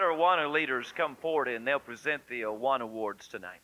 let 0.00 0.06
our 0.06 0.16
Awana 0.16 0.50
leaders 0.50 0.92
come 0.96 1.14
forward 1.16 1.48
and 1.48 1.66
they'll 1.66 1.78
present 1.78 2.22
the 2.28 2.44
uh, 2.44 2.48
Awana 2.48 2.82
Awards 2.82 3.28
tonight. 3.28 3.60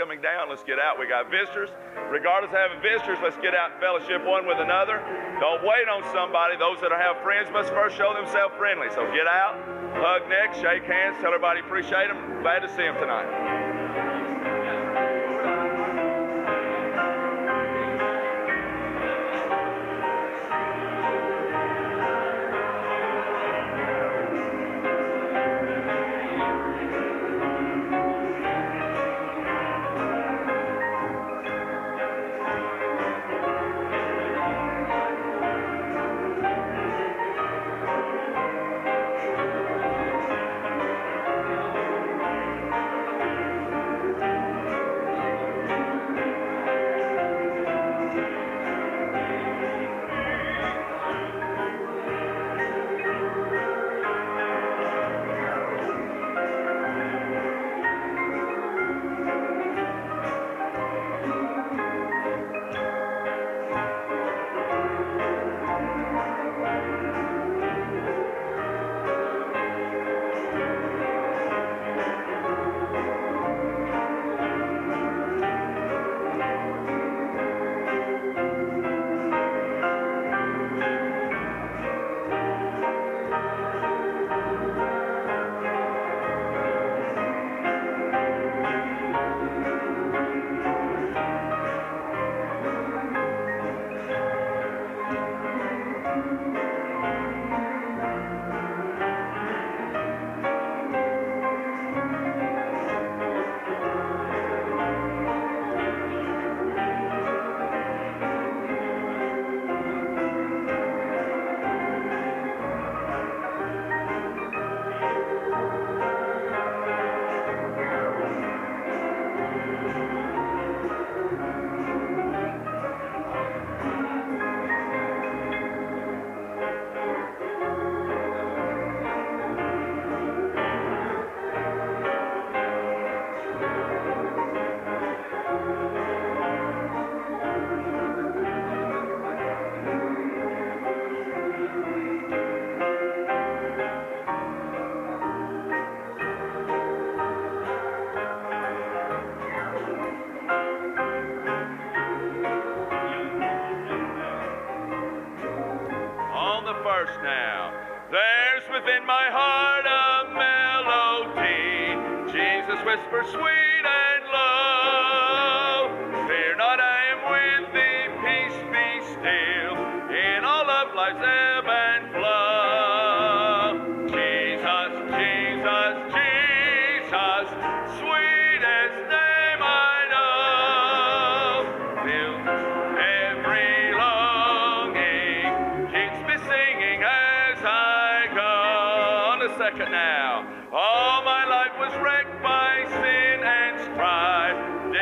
Coming 0.00 0.24
down, 0.24 0.48
let's 0.48 0.64
get 0.64 0.80
out. 0.80 0.96
We 0.96 1.04
got 1.04 1.28
visitors. 1.28 1.68
Regardless 2.08 2.48
of 2.48 2.56
having 2.56 2.80
visitors, 2.80 3.20
let's 3.20 3.36
get 3.44 3.52
out 3.52 3.76
and 3.76 3.80
fellowship 3.84 4.24
one 4.24 4.48
with 4.48 4.56
another. 4.56 4.96
Don't 5.36 5.60
wait 5.60 5.84
on 5.92 6.00
somebody. 6.08 6.56
Those 6.56 6.80
that 6.80 6.88
have 6.88 7.20
friends 7.20 7.52
must 7.52 7.68
first 7.76 8.00
show 8.00 8.16
themselves 8.16 8.56
friendly. 8.56 8.88
So 8.96 9.04
get 9.12 9.28
out, 9.28 9.60
hug 10.00 10.24
necks, 10.32 10.56
shake 10.56 10.88
hands, 10.88 11.20
tell 11.20 11.36
everybody 11.36 11.60
appreciate 11.60 12.08
them. 12.08 12.40
Glad 12.40 12.64
to 12.64 12.68
see 12.72 12.88
them 12.88 12.96
tonight. 12.96 13.28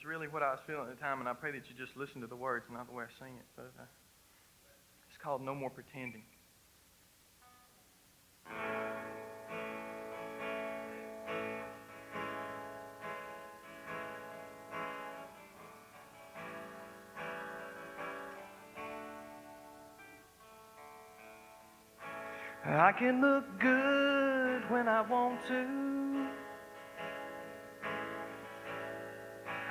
was 0.00 0.06
really 0.08 0.28
what 0.28 0.42
I 0.42 0.52
was 0.52 0.60
feeling 0.66 0.88
at 0.88 0.96
the 0.96 1.02
time, 1.02 1.20
and 1.20 1.28
I 1.28 1.34
pray 1.34 1.50
that 1.52 1.62
you 1.68 1.76
just 1.76 1.96
listen 1.96 2.20
to 2.22 2.26
the 2.26 2.36
words, 2.36 2.64
not 2.72 2.86
the 2.86 2.94
way 2.94 3.04
I 3.04 3.24
sing 3.24 3.34
it. 3.36 3.44
But 3.54 3.72
uh, 3.78 3.84
it's 5.08 5.22
called 5.22 5.42
No 5.42 5.54
More 5.54 5.68
Pretending. 5.68 6.22
I 22.64 22.92
can 22.98 23.20
look 23.20 23.44
good 23.60 24.70
when 24.70 24.88
I 24.88 25.02
want 25.02 25.40
to. 25.48 25.99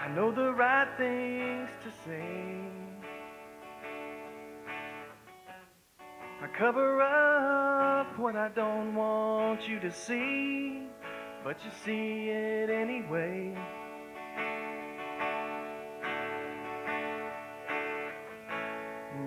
I 0.09 0.15
know 0.15 0.31
the 0.31 0.51
right 0.51 0.87
things 0.97 1.69
to 1.83 1.91
say. 2.03 2.25
I 6.41 6.47
cover 6.57 6.99
up 6.99 8.17
what 8.17 8.35
I 8.35 8.49
don't 8.49 8.95
want 8.95 9.67
you 9.67 9.79
to 9.81 9.91
see, 9.91 10.87
but 11.43 11.63
you 11.63 11.69
see 11.85 12.29
it 12.29 12.71
anyway. 12.71 13.55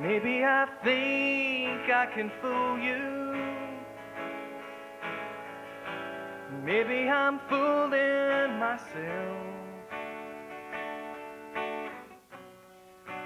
Maybe 0.01 0.43
I 0.43 0.67
think 0.83 1.93
I 1.93 2.09
can 2.13 2.29
fool 2.41 2.79
you. 2.81 3.37
Maybe 6.65 7.09
I'm 7.09 7.39
fooling 7.49 8.59
myself. 8.59 9.62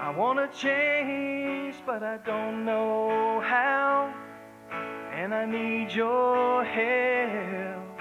I 0.07 0.11
wanna 0.11 0.49
change, 0.57 1.75
but 1.85 2.05
I 2.05 2.19
don't 2.19 2.65
know 2.65 3.41
how. 3.41 4.15
And 5.13 5.35
I 5.35 5.45
need 5.45 5.93
your 5.93 6.63
help. 6.63 7.99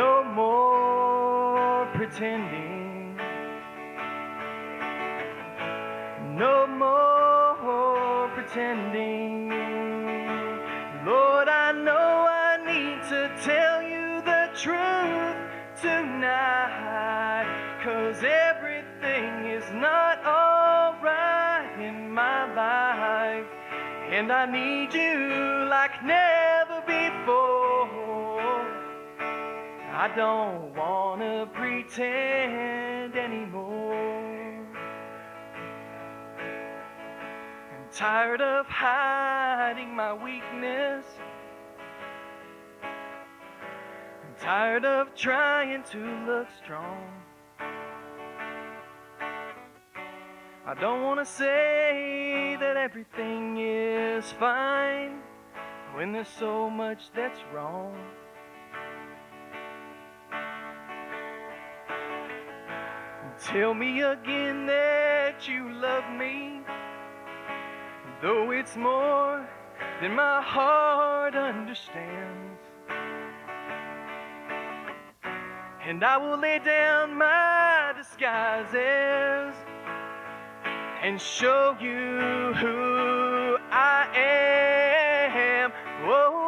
No 0.00 0.22
more 0.22 1.88
pretending. 1.96 3.16
No 6.36 6.68
more 6.68 8.30
pretending. 8.36 9.37
And 24.18 24.32
I 24.32 24.46
need 24.46 24.92
you 24.92 25.68
like 25.70 26.02
never 26.02 26.80
before. 26.80 27.86
I 29.94 30.12
don't 30.16 30.74
wanna 30.74 31.48
pretend 31.52 33.14
anymore. 33.14 34.66
I'm 37.70 37.88
tired 37.92 38.40
of 38.40 38.66
hiding 38.66 39.94
my 39.94 40.12
weakness. 40.12 41.04
I'm 42.82 44.34
tired 44.40 44.84
of 44.84 45.14
trying 45.14 45.84
to 45.92 45.98
look 46.26 46.48
strong. 46.60 47.27
I 50.68 50.74
don't 50.74 51.02
want 51.02 51.18
to 51.18 51.24
say 51.24 52.54
that 52.60 52.76
everything 52.76 53.56
is 53.56 54.30
fine 54.32 55.22
when 55.94 56.12
there's 56.12 56.28
so 56.28 56.68
much 56.68 57.10
that's 57.16 57.40
wrong. 57.54 57.96
Tell 63.42 63.72
me 63.72 64.02
again 64.02 64.66
that 64.66 65.48
you 65.48 65.72
love 65.72 66.04
me, 66.12 66.60
though 68.20 68.50
it's 68.50 68.76
more 68.76 69.48
than 70.02 70.14
my 70.14 70.42
heart 70.42 71.34
understands. 71.34 72.60
And 75.82 76.04
I 76.04 76.18
will 76.18 76.36
lay 76.36 76.58
down 76.58 77.16
my 77.16 77.94
disguises 77.96 79.54
and 81.02 81.20
show 81.20 81.76
you 81.80 82.54
who 82.54 83.56
I 83.70 84.08
am. 84.16 85.70
Whoa, 86.04 86.38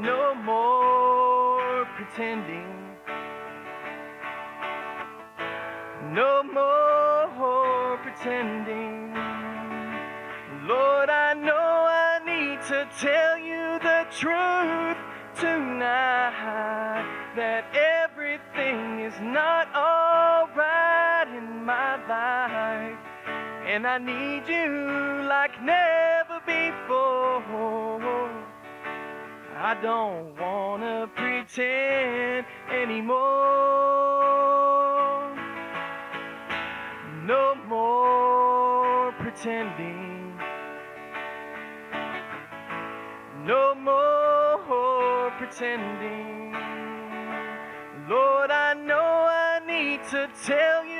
no 0.00 0.34
more 0.34 1.84
pretending. 1.96 2.96
No 6.12 6.42
more 6.42 7.98
pretending. 7.98 9.14
Lord, 10.66 11.10
I 11.10 11.34
know 11.34 11.86
I 11.88 12.20
need 12.24 12.60
to 12.68 12.88
tell 13.00 13.38
you 13.38 13.78
the 13.80 14.06
truth 14.10 14.96
tonight 15.38 17.04
that 17.36 17.64
everything 17.74 19.00
is 19.00 19.14
not 19.20 19.68
my 19.74 19.89
life. 22.10 22.98
And 23.72 23.86
I 23.86 23.98
need 23.98 24.42
you 24.48 24.70
like 25.28 25.54
never 25.62 26.38
before. 26.44 27.40
I 29.70 29.74
don't 29.80 30.34
wanna 30.40 31.08
pretend 31.14 32.46
anymore. 32.80 33.18
No 37.32 37.44
more 37.68 39.12
pretending. 39.22 40.36
No 43.52 43.74
more 43.74 45.30
pretending. 45.38 46.54
Lord, 48.08 48.50
I 48.50 48.74
know 48.88 49.08
I 49.48 49.60
need 49.72 50.00
to 50.14 50.28
tell 50.44 50.84
you 50.84 50.99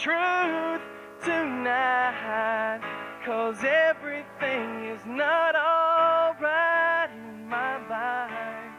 truth 0.00 0.82
tonight. 1.24 2.80
Cause 3.24 3.64
everything 3.64 4.84
is 4.94 5.00
not 5.06 5.56
alright 5.56 7.10
in 7.10 7.48
my 7.48 7.76
life. 7.88 8.72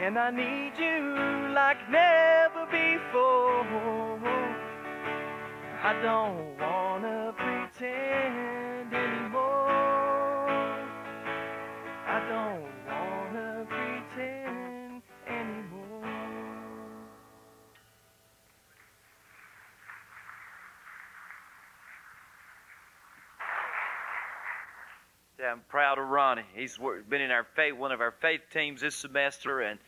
And 0.00 0.18
I 0.18 0.30
need 0.30 0.72
you 0.78 1.54
like 1.54 1.78
never 1.90 2.66
before. 2.66 3.44
I 5.86 5.92
don't 6.00 6.56
wanna 6.58 7.34
pretend 7.36 8.63
I'm 25.54 25.62
proud 25.68 26.00
of 26.00 26.08
Ronnie. 26.08 26.42
He's 26.56 26.80
been 27.08 27.20
in 27.20 27.30
our 27.30 27.46
faith, 27.54 27.74
one 27.74 27.92
of 27.92 28.00
our 28.00 28.10
faith 28.10 28.40
teams 28.52 28.80
this 28.80 28.96
semester, 28.96 29.60
and 29.60 29.78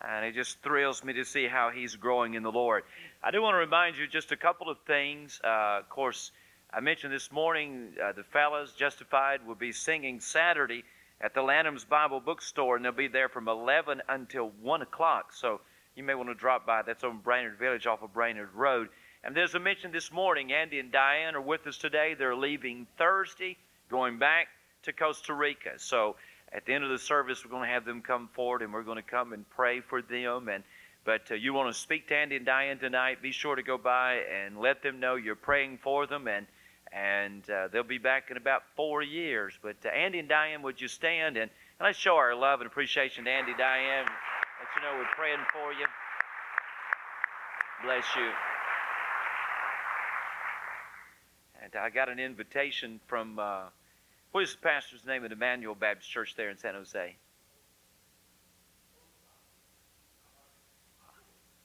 and 0.00 0.24
it 0.24 0.34
just 0.34 0.62
thrills 0.62 1.04
me 1.04 1.12
to 1.12 1.26
see 1.26 1.46
how 1.46 1.68
he's 1.68 1.94
growing 1.94 2.32
in 2.32 2.42
the 2.42 2.50
Lord. 2.50 2.84
I 3.22 3.30
do 3.30 3.42
want 3.42 3.52
to 3.52 3.58
remind 3.58 3.98
you 3.98 4.06
just 4.06 4.32
a 4.32 4.36
couple 4.36 4.70
of 4.70 4.78
things. 4.86 5.38
Uh, 5.44 5.80
of 5.80 5.90
course, 5.90 6.32
I 6.72 6.80
mentioned 6.80 7.12
this 7.12 7.30
morning 7.30 7.92
uh, 8.02 8.12
the 8.12 8.22
fellas 8.22 8.72
Justified 8.72 9.46
will 9.46 9.56
be 9.56 9.72
singing 9.72 10.20
Saturday 10.20 10.84
at 11.20 11.34
the 11.34 11.42
Lanham's 11.42 11.84
Bible 11.84 12.20
Bookstore, 12.20 12.76
and 12.76 12.82
they'll 12.82 12.92
be 12.92 13.06
there 13.06 13.28
from 13.28 13.46
11 13.46 14.00
until 14.08 14.52
1 14.62 14.80
o'clock. 14.80 15.34
So 15.34 15.60
you 15.96 16.02
may 16.02 16.14
want 16.14 16.30
to 16.30 16.34
drop 16.34 16.64
by. 16.64 16.80
That's 16.80 17.04
on 17.04 17.18
Brainerd 17.18 17.58
Village 17.58 17.86
off 17.86 18.02
of 18.02 18.14
Brainerd 18.14 18.54
Road. 18.54 18.88
And 19.22 19.36
as 19.36 19.54
I 19.54 19.58
mentioned 19.58 19.92
this 19.92 20.10
morning, 20.10 20.50
Andy 20.50 20.78
and 20.78 20.90
Diane 20.90 21.34
are 21.34 21.42
with 21.42 21.66
us 21.66 21.76
today. 21.76 22.14
They're 22.14 22.34
leaving 22.34 22.86
Thursday, 22.96 23.58
going 23.90 24.18
back 24.18 24.48
to 24.84 24.92
Costa 24.92 25.34
Rica. 25.34 25.78
So 25.78 26.16
at 26.52 26.66
the 26.66 26.74
end 26.74 26.84
of 26.84 26.90
the 26.90 26.98
service, 26.98 27.44
we're 27.44 27.50
going 27.50 27.68
to 27.68 27.72
have 27.72 27.84
them 27.84 28.02
come 28.02 28.28
forward 28.34 28.62
and 28.62 28.72
we're 28.72 28.82
going 28.82 28.96
to 28.96 29.02
come 29.02 29.32
and 29.32 29.48
pray 29.50 29.80
for 29.80 30.02
them. 30.02 30.48
And 30.48 30.64
but 31.04 31.30
uh, 31.30 31.34
you 31.34 31.54
want 31.54 31.72
to 31.72 31.80
speak 31.80 32.08
to 32.08 32.14
Andy 32.14 32.36
and 32.36 32.44
Diane 32.44 32.78
tonight? 32.78 33.22
Be 33.22 33.32
sure 33.32 33.56
to 33.56 33.62
go 33.62 33.78
by 33.78 34.20
and 34.30 34.58
let 34.58 34.82
them 34.82 35.00
know 35.00 35.14
you're 35.14 35.34
praying 35.34 35.78
for 35.82 36.06
them, 36.06 36.28
and 36.28 36.46
and 36.92 37.48
uh, 37.48 37.68
they'll 37.68 37.82
be 37.82 37.98
back 37.98 38.30
in 38.30 38.36
about 38.36 38.62
four 38.76 39.02
years. 39.02 39.58
But 39.62 39.76
uh, 39.84 39.88
Andy 39.88 40.18
and 40.18 40.28
Diane, 40.28 40.62
would 40.62 40.80
you 40.80 40.88
stand 40.88 41.36
and, 41.36 41.50
and 41.78 41.86
let's 41.86 41.98
show 41.98 42.16
our 42.16 42.34
love 42.34 42.60
and 42.60 42.66
appreciation 42.66 43.24
to 43.24 43.30
Andy, 43.30 43.52
Diane. 43.56 44.04
Let 44.04 44.68
you 44.76 44.82
know 44.82 44.98
we're 44.98 45.14
praying 45.16 45.38
for 45.52 45.72
you. 45.72 45.86
Bless 47.82 48.04
you. 48.16 48.30
And 51.62 51.76
I 51.76 51.88
got 51.88 52.10
an 52.10 52.18
invitation 52.18 53.00
from. 53.06 53.38
Uh, 53.38 53.68
what 54.32 54.42
is 54.42 54.52
the 54.52 54.60
pastor's 54.60 55.04
name 55.04 55.24
at 55.24 55.32
Emmanuel 55.32 55.74
Baptist 55.74 56.10
Church 56.10 56.34
there 56.36 56.50
in 56.50 56.58
San 56.58 56.74
Jose? 56.74 57.16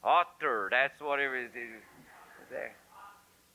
Otter, 0.04 0.69
that's 0.71 1.01
whatever 1.01 1.36
it 1.38 1.45
is. 1.45 1.82
There. 2.51 2.75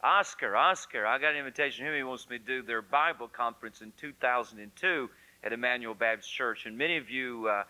Oscar, 0.03 0.57
Oscar, 0.57 1.07
I 1.07 1.18
got 1.18 1.33
an 1.33 1.38
invitation 1.38 1.87
him. 1.87 1.94
He 1.94 2.03
wants 2.03 2.29
me 2.29 2.38
to 2.38 2.44
do 2.44 2.62
their 2.62 2.83
Bible 2.83 3.29
conference 3.29 3.83
in 3.83 3.92
2002 4.01 5.11
at 5.44 5.53
Emmanuel 5.53 5.94
Baptist 5.94 6.33
Church. 6.33 6.66
And 6.66 6.77
many 6.77 6.96
of 6.96 7.11
you 7.11 7.49
uh, 7.49 7.64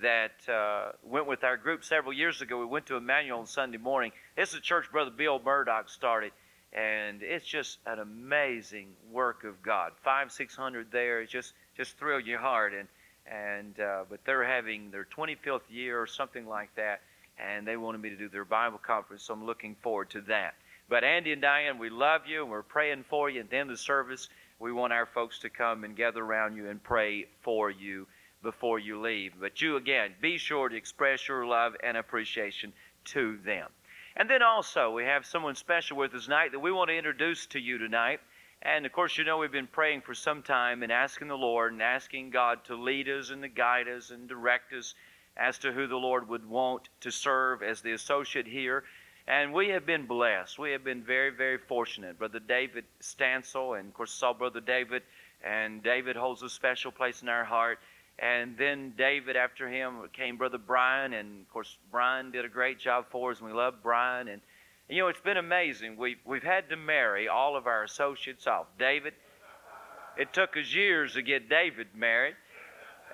that 0.00 0.48
uh, 0.48 0.92
went 1.04 1.26
with 1.26 1.44
our 1.44 1.56
group 1.56 1.84
several 1.84 2.12
years 2.12 2.40
ago, 2.40 2.58
we 2.58 2.64
went 2.64 2.86
to 2.86 2.96
Emmanuel 2.96 3.40
on 3.40 3.46
Sunday 3.46 3.78
morning. 3.78 4.12
This 4.36 4.50
is 4.50 4.54
a 4.56 4.60
church 4.60 4.90
Brother 4.90 5.10
Bill 5.10 5.40
Murdoch 5.44 5.90
started. 5.90 6.32
And 6.72 7.22
it's 7.22 7.46
just 7.46 7.78
an 7.86 7.98
amazing 7.98 8.88
work 9.10 9.44
of 9.44 9.62
God. 9.62 9.92
Five, 10.02 10.32
six 10.32 10.56
hundred 10.56 10.90
there, 10.90 11.24
just 11.26 11.52
just 11.76 11.98
thrill 11.98 12.20
your 12.20 12.38
heart. 12.38 12.72
And 12.74 12.88
and 13.26 13.78
uh, 13.78 14.04
but 14.08 14.20
they're 14.24 14.44
having 14.44 14.90
their 14.90 15.06
25th 15.16 15.60
year 15.70 16.00
or 16.00 16.06
something 16.06 16.46
like 16.46 16.74
that, 16.76 17.00
and 17.38 17.66
they 17.66 17.76
wanted 17.76 18.00
me 18.00 18.10
to 18.10 18.16
do 18.16 18.28
their 18.28 18.44
Bible 18.44 18.78
conference, 18.78 19.24
so 19.24 19.34
I'm 19.34 19.46
looking 19.46 19.76
forward 19.82 20.10
to 20.10 20.22
that. 20.22 20.54
But 20.88 21.04
Andy 21.04 21.32
and 21.32 21.40
Diane, 21.40 21.78
we 21.78 21.90
love 21.90 22.22
you, 22.26 22.42
and 22.42 22.50
we're 22.50 22.62
praying 22.62 23.04
for 23.08 23.30
you. 23.30 23.40
At 23.40 23.50
the 23.50 23.56
end 23.56 23.70
of 23.70 23.76
the 23.76 23.82
service, 23.82 24.28
we 24.58 24.72
want 24.72 24.92
our 24.92 25.06
folks 25.06 25.38
to 25.40 25.50
come 25.50 25.84
and 25.84 25.96
gather 25.96 26.22
around 26.22 26.56
you 26.56 26.68
and 26.68 26.82
pray 26.82 27.26
for 27.42 27.70
you 27.70 28.06
before 28.42 28.78
you 28.78 29.00
leave. 29.00 29.32
But 29.40 29.62
you 29.62 29.76
again, 29.76 30.12
be 30.20 30.38
sure 30.38 30.68
to 30.68 30.76
express 30.76 31.28
your 31.28 31.46
love 31.46 31.74
and 31.82 31.96
appreciation 31.96 32.72
to 33.06 33.38
them. 33.44 33.68
And 34.16 34.28
then 34.28 34.42
also, 34.42 34.90
we 34.90 35.04
have 35.04 35.24
someone 35.24 35.54
special 35.54 35.96
with 35.96 36.14
us 36.14 36.24
tonight 36.24 36.52
that 36.52 36.60
we 36.60 36.70
want 36.70 36.90
to 36.90 36.96
introduce 36.96 37.46
to 37.46 37.58
you 37.58 37.78
tonight. 37.78 38.20
And 38.60 38.86
of 38.86 38.92
course, 38.92 39.16
you 39.18 39.24
know, 39.24 39.38
we've 39.38 39.50
been 39.50 39.66
praying 39.66 40.02
for 40.02 40.14
some 40.14 40.42
time 40.42 40.82
and 40.82 40.92
asking 40.92 41.28
the 41.28 41.36
Lord 41.36 41.72
and 41.72 41.82
asking 41.82 42.30
God 42.30 42.64
to 42.66 42.76
lead 42.76 43.08
us 43.08 43.30
and 43.30 43.42
to 43.42 43.48
guide 43.48 43.88
us 43.88 44.10
and 44.10 44.28
direct 44.28 44.72
us 44.72 44.94
as 45.36 45.58
to 45.58 45.72
who 45.72 45.86
the 45.86 45.96
Lord 45.96 46.28
would 46.28 46.48
want 46.48 46.88
to 47.00 47.10
serve 47.10 47.62
as 47.62 47.80
the 47.80 47.92
associate 47.92 48.46
here. 48.46 48.84
And 49.26 49.52
we 49.52 49.70
have 49.70 49.86
been 49.86 50.06
blessed. 50.06 50.58
We 50.58 50.72
have 50.72 50.84
been 50.84 51.02
very, 51.02 51.30
very 51.30 51.58
fortunate. 51.58 52.18
Brother 52.18 52.40
David 52.40 52.84
Stansel, 53.00 53.78
and 53.78 53.88
of 53.88 53.94
course, 53.94 54.12
saw 54.12 54.32
Brother 54.32 54.60
David, 54.60 55.02
and 55.42 55.82
David 55.82 56.16
holds 56.16 56.42
a 56.42 56.50
special 56.50 56.92
place 56.92 57.22
in 57.22 57.28
our 57.28 57.44
heart. 57.44 57.78
And 58.18 58.56
then 58.56 58.94
David, 58.96 59.36
after 59.36 59.68
him, 59.68 60.08
came 60.12 60.36
Brother 60.36 60.58
Brian, 60.58 61.12
and 61.12 61.42
of 61.42 61.52
course, 61.52 61.76
Brian 61.90 62.30
did 62.30 62.44
a 62.44 62.48
great 62.48 62.78
job 62.78 63.06
for 63.10 63.32
us, 63.32 63.38
and 63.38 63.48
we 63.48 63.54
love 63.54 63.74
Brian. 63.82 64.28
And, 64.28 64.42
you 64.88 65.02
know, 65.02 65.08
it's 65.08 65.20
been 65.20 65.38
amazing. 65.38 65.96
We've, 65.96 66.18
we've 66.24 66.42
had 66.42 66.68
to 66.68 66.76
marry 66.76 67.28
all 67.28 67.56
of 67.56 67.66
our 67.66 67.82
associates 67.82 68.46
off. 68.46 68.66
David, 68.78 69.14
it 70.16 70.32
took 70.32 70.56
us 70.56 70.72
years 70.72 71.14
to 71.14 71.22
get 71.22 71.48
David 71.48 71.88
married. 71.94 72.36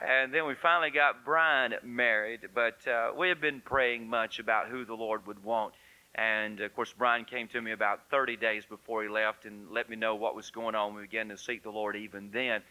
And 0.01 0.33
then 0.33 0.47
we 0.47 0.55
finally 0.55 0.91
got 0.91 1.25
Brian 1.25 1.75
married, 1.83 2.41
but 2.55 2.87
uh, 2.87 3.11
we 3.17 3.31
have 3.31 3.41
been 3.41 3.61
praying 3.61 4.09
much 4.09 4.39
about 4.39 4.69
who 4.69 4.85
the 4.85 4.95
Lord 4.95 5.27
would 5.27 5.43
want. 5.43 5.75
And 6.15 6.61
of 6.61 6.75
course, 6.75 6.93
Brian 6.97 7.25
came 7.25 7.49
to 7.49 7.61
me 7.61 7.73
about 7.73 8.01
30 8.11 8.37
days 8.37 8.65
before 8.65 9.03
he 9.03 9.09
left 9.09 9.45
and 9.45 9.71
let 9.71 9.89
me 9.89 9.97
know 9.97 10.15
what 10.15 10.37
was 10.37 10.51
going 10.51 10.75
on. 10.75 10.95
We 10.95 11.03
began 11.03 11.29
to 11.29 11.37
seek 11.37 11.63
the 11.63 11.71
Lord 11.71 11.97
even 11.97 12.31
then. 12.33 12.63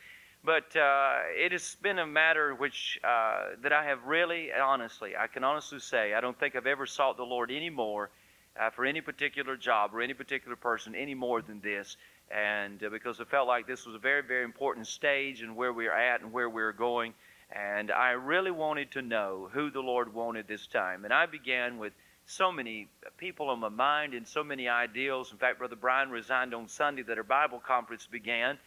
But 0.44 0.76
uh, 0.76 1.20
it 1.36 1.52
has 1.52 1.76
been 1.82 2.00
a 2.00 2.08
matter 2.08 2.56
which 2.56 3.00
uh, 3.04 3.56
that 3.62 3.74
I 3.74 3.84
have 3.86 4.06
really, 4.06 4.50
honestly, 4.54 5.14
I 5.18 5.28
can 5.28 5.44
honestly 5.44 5.80
say, 5.80 6.14
I 6.14 6.22
don't 6.22 6.40
think 6.40 6.56
I've 6.56 6.68
ever 6.68 6.86
sought 6.86 7.18
the 7.18 7.24
Lord 7.24 7.52
any 7.52 7.70
more 7.70 8.10
uh, 8.60 8.70
for 8.70 8.86
any 8.86 9.02
particular 9.02 9.58
job 9.58 9.94
or 9.94 10.02
any 10.02 10.14
particular 10.14 10.56
person 10.56 10.96
any 10.96 11.14
more 11.16 11.42
than 11.42 11.60
this. 11.62 11.98
And 12.32 12.84
uh, 12.84 12.90
because 12.90 13.20
I 13.20 13.26
felt 13.26 13.48
like 13.48 13.68
this 13.68 13.86
was 13.86 13.96
a 13.96 14.00
very, 14.00 14.22
very 14.22 14.44
important 14.44 14.88
stage 14.88 15.42
and 15.42 15.56
where 15.56 15.74
we 15.74 15.88
are 15.88 15.98
at 15.98 16.22
and 16.22 16.32
where 16.32 16.50
we're 16.50 16.74
going. 16.74 17.14
And 17.52 17.92
I 17.92 18.12
really 18.12 18.52
wanted 18.52 18.92
to 18.92 19.02
know 19.02 19.50
who 19.52 19.70
the 19.70 19.80
Lord 19.80 20.14
wanted 20.14 20.48
this 20.48 20.68
time. 20.68 21.06
And 21.06 21.14
I 21.14 21.26
began 21.26 21.78
with 21.78 21.94
so 22.26 22.52
many 22.52 22.90
people 23.18 23.50
on 23.50 23.60
my 23.60 23.70
mind 23.70 24.14
and 24.14 24.28
so 24.28 24.44
many 24.44 24.68
ideals. 24.68 25.32
In 25.32 25.38
fact, 25.38 25.60
Brother 25.60 25.78
Brian 25.78 26.10
resigned 26.10 26.54
on 26.54 26.68
Sunday 26.68 27.04
that 27.04 27.18
our 27.18 27.24
Bible 27.24 27.62
conference 27.66 28.06
began. 28.06 28.58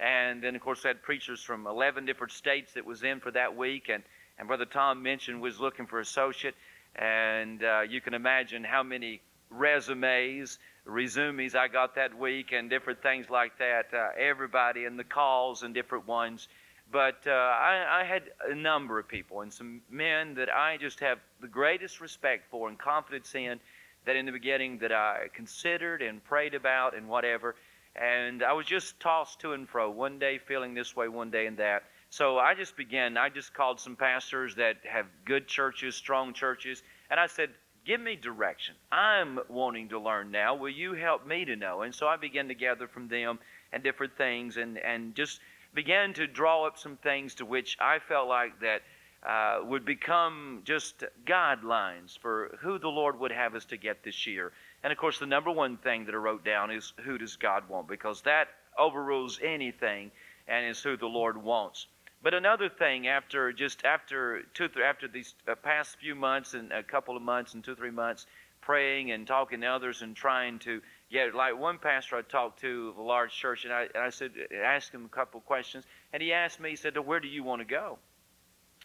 And 0.00 0.42
then, 0.42 0.54
of 0.54 0.62
course, 0.62 0.82
had 0.82 1.02
preachers 1.02 1.42
from 1.42 1.66
11 1.66 2.06
different 2.06 2.32
states 2.32 2.74
that 2.74 2.84
was 2.84 3.02
in 3.02 3.20
for 3.20 3.30
that 3.32 3.56
week. 3.56 3.88
And, 3.88 4.02
and 4.38 4.46
Brother 4.46 4.64
Tom 4.64 5.02
mentioned 5.02 5.40
was 5.40 5.58
looking 5.58 5.86
for 5.86 6.00
associate. 6.00 6.54
And 6.94 7.62
uh, 7.64 7.80
you 7.88 8.00
can 8.00 8.14
imagine 8.14 8.64
how 8.64 8.82
many 8.82 9.20
resumes, 9.50 10.58
resumes 10.84 11.54
I 11.54 11.68
got 11.68 11.94
that 11.96 12.16
week 12.16 12.52
and 12.52 12.70
different 12.70 13.02
things 13.02 13.28
like 13.28 13.58
that. 13.58 13.86
Uh, 13.92 14.08
everybody 14.18 14.84
and 14.84 14.98
the 14.98 15.04
calls 15.04 15.62
and 15.62 15.74
different 15.74 16.06
ones. 16.06 16.48
But 16.90 17.26
uh, 17.26 17.30
I, 17.30 18.00
I 18.00 18.04
had 18.04 18.22
a 18.48 18.54
number 18.54 18.98
of 18.98 19.08
people 19.08 19.42
and 19.42 19.52
some 19.52 19.82
men 19.90 20.34
that 20.34 20.48
I 20.48 20.78
just 20.78 21.00
have 21.00 21.18
the 21.40 21.48
greatest 21.48 22.00
respect 22.00 22.50
for 22.50 22.68
and 22.68 22.78
confidence 22.78 23.34
in 23.34 23.60
that 24.06 24.16
in 24.16 24.24
the 24.24 24.32
beginning 24.32 24.78
that 24.78 24.92
I 24.92 25.28
considered 25.34 26.00
and 26.00 26.24
prayed 26.24 26.54
about 26.54 26.96
and 26.96 27.08
whatever. 27.08 27.56
And 28.00 28.42
I 28.42 28.52
was 28.52 28.66
just 28.66 29.00
tossed 29.00 29.40
to 29.40 29.52
and 29.52 29.68
fro, 29.68 29.90
one 29.90 30.18
day 30.18 30.38
feeling 30.38 30.74
this 30.74 30.94
way, 30.94 31.08
one 31.08 31.30
day 31.30 31.46
and 31.46 31.56
that. 31.58 31.82
So 32.10 32.38
I 32.38 32.54
just 32.54 32.76
began, 32.76 33.16
I 33.16 33.28
just 33.28 33.52
called 33.52 33.80
some 33.80 33.96
pastors 33.96 34.54
that 34.54 34.76
have 34.84 35.06
good 35.24 35.46
churches, 35.46 35.94
strong 35.94 36.32
churches, 36.32 36.82
and 37.10 37.18
I 37.18 37.26
said, 37.26 37.50
Give 37.84 38.00
me 38.02 38.16
direction. 38.16 38.74
I'm 38.92 39.38
wanting 39.48 39.88
to 39.88 39.98
learn 39.98 40.30
now. 40.30 40.54
Will 40.54 40.68
you 40.68 40.92
help 40.92 41.26
me 41.26 41.46
to 41.46 41.56
know? 41.56 41.82
And 41.82 41.94
so 41.94 42.06
I 42.06 42.18
began 42.18 42.48
to 42.48 42.54
gather 42.54 42.86
from 42.86 43.08
them 43.08 43.38
and 43.72 43.82
different 43.82 44.14
things 44.18 44.58
and, 44.58 44.76
and 44.76 45.14
just 45.14 45.40
began 45.74 46.12
to 46.14 46.26
draw 46.26 46.66
up 46.66 46.76
some 46.76 46.98
things 46.98 47.36
to 47.36 47.46
which 47.46 47.78
I 47.80 47.98
felt 47.98 48.28
like 48.28 48.60
that 48.60 48.82
uh, 49.26 49.60
would 49.64 49.84
become 49.84 50.60
just 50.64 51.02
guidelines 51.26 52.18
for 52.18 52.56
who 52.60 52.78
the 52.78 52.88
Lord 52.88 53.18
would 53.20 53.32
have 53.32 53.54
us 53.54 53.64
to 53.66 53.76
get 53.76 54.02
this 54.04 54.26
year. 54.26 54.52
And 54.82 54.92
of 54.92 54.98
course, 54.98 55.18
the 55.18 55.26
number 55.26 55.50
one 55.50 55.76
thing 55.76 56.04
that 56.04 56.14
I 56.14 56.18
wrote 56.18 56.44
down 56.44 56.70
is 56.70 56.92
who 57.04 57.18
does 57.18 57.36
God 57.36 57.68
want? 57.68 57.88
Because 57.88 58.22
that 58.22 58.48
overrules 58.78 59.40
anything 59.42 60.10
and 60.46 60.66
is 60.66 60.82
who 60.82 60.96
the 60.96 61.06
Lord 61.06 61.36
wants. 61.36 61.86
But 62.22 62.34
another 62.34 62.68
thing, 62.68 63.06
after 63.06 63.52
just 63.52 63.84
after 63.84 64.42
two, 64.54 64.68
after 64.84 65.06
these 65.06 65.34
uh, 65.46 65.54
past 65.54 65.98
few 65.98 66.14
months 66.14 66.54
and 66.54 66.72
a 66.72 66.82
couple 66.82 67.16
of 67.16 67.22
months 67.22 67.54
and 67.54 67.62
two, 67.62 67.76
three 67.76 67.92
months, 67.92 68.26
praying 68.60 69.12
and 69.12 69.26
talking 69.26 69.60
to 69.60 69.66
others 69.66 70.02
and 70.02 70.16
trying 70.16 70.58
to 70.60 70.80
get, 71.10 71.34
like 71.34 71.56
one 71.56 71.78
pastor 71.78 72.16
I 72.16 72.22
talked 72.22 72.60
to 72.60 72.88
of 72.88 72.98
a 72.98 73.02
large 73.02 73.32
church, 73.32 73.64
and 73.64 73.72
I, 73.72 73.82
and 73.94 74.02
I 74.02 74.10
said, 74.10 74.32
asked 74.52 74.92
him 74.92 75.04
a 75.04 75.08
couple 75.08 75.38
of 75.38 75.46
questions, 75.46 75.84
and 76.12 76.22
he 76.22 76.32
asked 76.32 76.58
me, 76.60 76.70
he 76.70 76.76
said, 76.76 76.96
"Where 76.98 77.20
do 77.20 77.28
you 77.28 77.44
want 77.44 77.60
to 77.60 77.66
go?" 77.66 77.98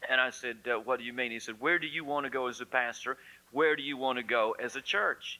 And 0.07 0.21
I 0.21 0.29
said, 0.29 0.57
uh, 0.67 0.79
"What 0.79 0.99
do 0.99 1.05
you 1.05 1.13
mean?" 1.13 1.31
He 1.31 1.39
said, 1.39 1.59
"Where 1.59 1.79
do 1.79 1.87
you 1.87 2.03
want 2.03 2.25
to 2.25 2.29
go 2.29 2.47
as 2.47 2.61
a 2.61 2.65
pastor? 2.65 3.17
Where 3.51 3.75
do 3.75 3.81
you 3.81 3.97
want 3.97 4.17
to 4.17 4.23
go 4.23 4.55
as 4.59 4.75
a 4.75 4.81
church?" 4.81 5.39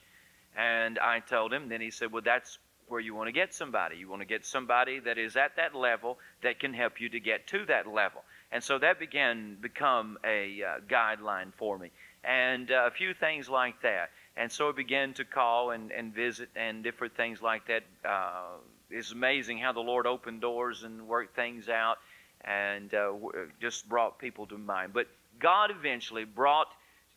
And 0.56 1.00
I 1.00 1.20
told 1.20 1.54
him, 1.54 1.70
then 1.70 1.82
he 1.82 1.92
said, 1.92 2.12
Well, 2.12 2.22
that's 2.24 2.60
where 2.88 3.00
you 3.00 3.16
want 3.16 3.28
to 3.28 3.32
get 3.32 3.54
somebody. 3.54 3.98
You 3.98 4.10
want 4.10 4.22
to 4.22 4.28
get 4.28 4.46
somebody 4.46 5.00
that 5.00 5.18
is 5.18 5.36
at 5.36 5.56
that 5.56 5.74
level 5.74 6.20
that 6.42 6.60
can 6.60 6.74
help 6.74 7.00
you 7.00 7.10
to 7.10 7.20
get 7.20 7.48
to 7.48 7.66
that 7.66 7.88
level. 7.88 8.24
And 8.52 8.64
so 8.64 8.78
that 8.80 9.00
began 9.00 9.58
become 9.60 10.18
a 10.24 10.62
uh, 10.64 10.80
guideline 10.88 11.54
for 11.58 11.78
me, 11.78 11.90
and 12.24 12.70
uh, 12.72 12.86
a 12.86 12.92
few 12.92 13.14
things 13.14 13.50
like 13.50 13.82
that. 13.82 14.12
And 14.38 14.52
so 14.52 14.70
I 14.70 14.72
began 14.74 15.14
to 15.16 15.26
call 15.26 15.72
and, 15.72 15.92
and 15.92 16.14
visit 16.14 16.50
and 16.56 16.84
different 16.84 17.16
things 17.16 17.42
like 17.42 17.68
that. 17.68 17.84
Uh, 18.06 18.58
it's 18.92 19.12
amazing 19.12 19.58
how 19.58 19.72
the 19.72 19.80
Lord 19.80 20.06
opened 20.06 20.42
doors 20.42 20.84
and 20.84 21.08
worked 21.08 21.36
things 21.36 21.68
out, 21.70 21.98
and 22.42 22.94
uh, 22.94 23.14
just 23.60 23.90
brought 23.90 24.20
people 24.20 24.46
to 24.48 24.58
mind. 24.58 24.94
But 24.94 25.08
God 25.40 25.72
eventually 25.72 26.26
brought 26.26 26.68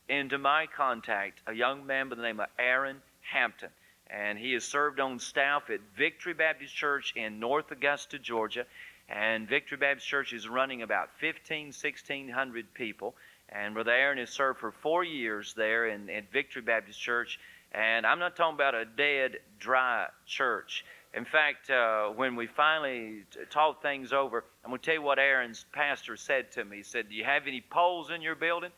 into 0.09 0.39
my 0.39 0.67
contact 0.75 1.41
a 1.47 1.53
young 1.53 1.85
man 1.87 2.09
by 2.09 2.17
the 2.17 2.23
name 2.23 2.41
of 2.41 2.47
Aaron 2.59 3.03
Hampton. 3.33 3.71
And 4.09 4.39
he 4.39 4.53
has 4.53 4.65
served 4.65 5.01
on 5.01 5.19
staff 5.19 5.69
at 5.71 5.81
Victory 5.97 6.35
Baptist 6.35 6.75
Church 6.75 7.13
in 7.17 7.41
North 7.41 7.71
Augusta, 7.73 8.19
Georgia. 8.19 8.65
And 9.09 9.49
Victory 9.49 9.79
Baptist 9.79 10.07
Church 10.07 10.33
is 10.33 10.49
running 10.49 10.83
about 10.83 11.11
15, 11.19 11.67
1600 11.67 12.75
people. 12.75 13.15
And 13.49 13.75
Brother 13.75 13.93
Aaron 13.93 14.19
has 14.19 14.31
served 14.31 14.61
for 14.61 14.73
four 14.73 15.05
years 15.05 15.55
there 15.55 15.89
in, 15.89 16.09
Victory 16.33 16.63
Baptist 16.63 17.01
Church. 17.01 17.39
And 17.73 18.07
I'm 18.07 18.19
not 18.19 18.37
talking 18.37 18.55
about 18.55 18.75
a 18.75 18.85
dead, 18.85 19.39
dry 19.59 20.07
church. 20.27 20.85
In 21.15 21.25
fact, 21.25 21.71
uh, 21.71 22.09
when 22.09 22.37
we 22.37 22.47
finally 22.47 23.25
t- 23.31 23.41
talked 23.51 23.83
things 23.83 24.13
over, 24.13 24.45
I'm 24.65 24.71
going 24.71 24.81
to 24.81 24.85
tell 24.85 24.95
you 24.95 25.03
what 25.03 25.19
Aaron's 25.19 25.65
pastor 25.73 26.17
said 26.17 26.53
to 26.53 26.65
me. 26.65 26.79
He 26.79 26.83
said, 26.83 27.09
Do 27.09 27.15
you 27.15 27.25
have 27.25 27.47
any 27.47 27.61
poles 27.61 28.11
in 28.11 28.23
your 28.23 28.35
building? 28.35 28.71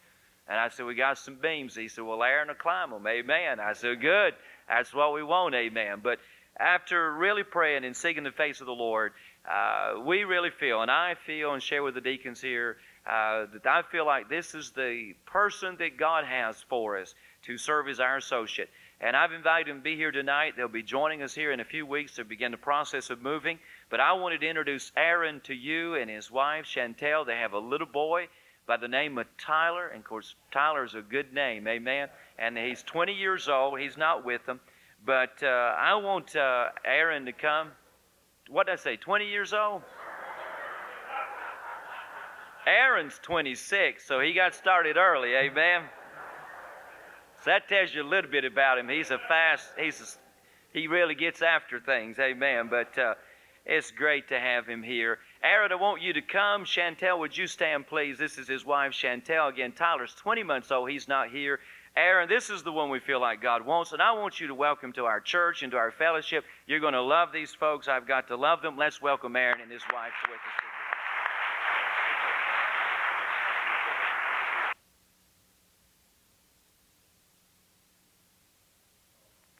And 0.49 0.59
I 0.59 0.69
said, 0.69 0.87
We 0.87 0.95
got 0.95 1.19
some 1.19 1.37
beams. 1.37 1.75
He 1.75 1.89
said, 1.89 2.05
Well, 2.05 2.23
Aaron 2.23 2.49
will 2.49 2.55
climb 2.55 2.91
them. 2.91 3.07
Amen. 3.07 3.61
I 3.61 3.75
said, 3.75 4.01
Good. 4.01 4.35
That's 4.69 4.95
what 4.95 5.13
we 5.13 5.23
want. 5.23 5.55
Amen. 5.55 6.01
But 6.03 6.19
after 6.59 7.13
really 7.15 7.45
praying 7.45 7.85
and 7.85 7.97
seeking 7.97 8.25
the 8.25 8.33
face 8.33 8.61
of 8.61 8.67
the 8.67 8.73
Lord, 8.73 9.13
uh, 9.49 10.01
we 10.05 10.25
really 10.25 10.51
feel, 10.51 10.83
and 10.83 10.91
I 10.91 11.15
feel 11.27 11.53
and 11.53 11.63
share 11.63 11.83
with 11.83 11.95
the 11.95 12.01
deacons 12.01 12.41
here, 12.41 12.77
uh, 13.07 13.47
that 13.53 13.67
I 13.67 13.83
feel 13.83 14.05
like 14.05 14.29
this 14.29 14.55
is 14.55 14.73
the 14.73 15.15
person 15.25 15.77
that 15.79 15.97
God 15.97 16.25
has 16.25 16.63
for 16.69 16.99
us 16.99 17.15
to 17.45 17.57
serve 17.57 17.89
as 17.89 18.01
our 18.01 18.17
associate. 18.17 18.69
And 19.01 19.17
I've 19.17 19.33
invited 19.33 19.71
him 19.71 19.77
to 19.77 19.83
be 19.83 19.97
here 19.97 20.11
tonight. 20.11 20.55
They'll 20.57 20.69
be 20.69 20.83
joining 20.83 21.23
us 21.23 21.33
here 21.33 21.53
in 21.53 21.61
a 21.61 21.65
few 21.65 21.87
weeks 21.87 22.17
to 22.17 22.25
begin 22.25 22.51
the 22.51 22.59
process 22.59 23.11
of 23.11 23.23
moving. 23.23 23.61
But 23.91 24.01
I 24.01 24.15
wanted 24.15 24.41
to 24.41 24.49
introduce 24.49 24.91
Aaron 24.97 25.41
to 25.45 25.55
you 25.55 25.95
and 25.95 26.11
his 26.11 26.31
wife, 26.31 26.65
Chantel. 26.65 27.25
They 27.25 27.37
have 27.37 27.53
a 27.53 27.59
little 27.59 27.87
boy 27.87 28.29
by 28.69 28.77
the 28.77 28.87
name 28.87 29.19
of 29.19 29.27
Tyler. 29.39 29.89
And 29.89 30.01
of 30.01 30.05
course, 30.05 30.35
Tyler 30.53 30.85
is 30.85 30.95
a 30.95 31.01
good 31.01 31.33
name, 31.33 31.67
amen. 31.67 32.09
And 32.39 32.57
he's 32.57 32.83
20 32.85 33.15
years 33.15 33.49
old. 33.49 33.81
He's 33.81 33.97
not 33.97 34.25
with 34.25 34.47
them. 34.47 34.61
But 35.05 35.43
uh, 35.43 35.47
I 35.47 35.97
want 35.97 36.37
uh, 36.37 36.67
Aaron 36.85 37.25
to 37.25 37.33
come. 37.33 37.73
What 38.49 38.67
did 38.67 38.73
I 38.75 38.77
say, 38.77 38.97
20 38.97 39.27
years 39.27 39.53
old? 39.53 39.83
Aaron's 42.67 43.19
26, 43.23 44.07
so 44.07 44.21
he 44.21 44.35
got 44.35 44.55
started 44.55 44.99
early, 44.99 45.35
amen. 45.35 45.85
So 47.39 47.51
that 47.51 47.67
tells 47.67 47.95
you 47.95 48.03
a 48.03 48.09
little 48.09 48.31
bit 48.31 48.45
about 48.45 48.79
him. 48.79 48.91
He's 48.91 49.11
a 49.11 49.19
fast, 49.19 49.67
he's 49.79 50.01
a, 50.01 50.79
he 50.79 50.87
really 50.87 51.15
gets 51.15 51.41
after 51.41 51.81
things. 51.81 52.19
Amen. 52.19 52.69
But 52.69 52.99
uh, 52.99 53.15
it's 53.65 53.91
great 53.91 54.29
to 54.29 54.39
have 54.39 54.67
him 54.67 54.83
here. 54.83 55.19
Aaron, 55.42 55.70
I 55.70 55.77
want 55.77 56.03
you 56.03 56.12
to 56.14 56.22
come. 56.22 56.64
Chantel, 56.64 57.20
would 57.20 57.37
you 57.37 57.46
stand, 57.46 57.87
please? 57.87 58.18
This 58.18 58.38
is 58.38 58.48
his 58.48 58.64
wife, 58.64 58.92
Chantel. 58.92 59.48
Again, 59.48 59.72
Tyler's 59.72 60.14
20 60.14 60.42
months 60.42 60.72
old. 60.72 60.90
He's 60.90 61.07
not 61.07 61.31
here. 61.31 61.61
Aaron, 61.96 62.29
this 62.29 62.51
is 62.51 62.62
the 62.62 62.72
one 62.72 62.90
we 62.90 63.01
feel 63.01 63.20
like 63.20 63.40
God 63.40 63.64
wants, 63.64 63.92
and 63.92 64.03
I 64.03 64.12
want 64.12 64.40
you 64.40 64.48
to 64.48 64.55
welcome 64.55 64.92
to 64.94 65.05
our 65.05 65.20
church 65.20 65.62
and 65.62 65.72
to 65.72 65.79
our 65.79 65.90
fellowship. 65.90 66.44
You're 66.66 66.81
going 66.81 66.94
to 66.94 67.03
love 67.03 67.31
these 67.33 67.55
folks. 67.55 67.88
I've 67.88 68.07
got 68.07 68.29
to 68.29 68.37
love 68.37 68.62
them. 68.62 68.77
Let's 68.77 69.01
welcome 69.01 69.37
Aaron 69.37 69.61
and 69.61 69.70
his 69.70 69.83
wife 69.92 70.12
to 70.24 70.31
with 70.31 70.38
us. 70.38 70.64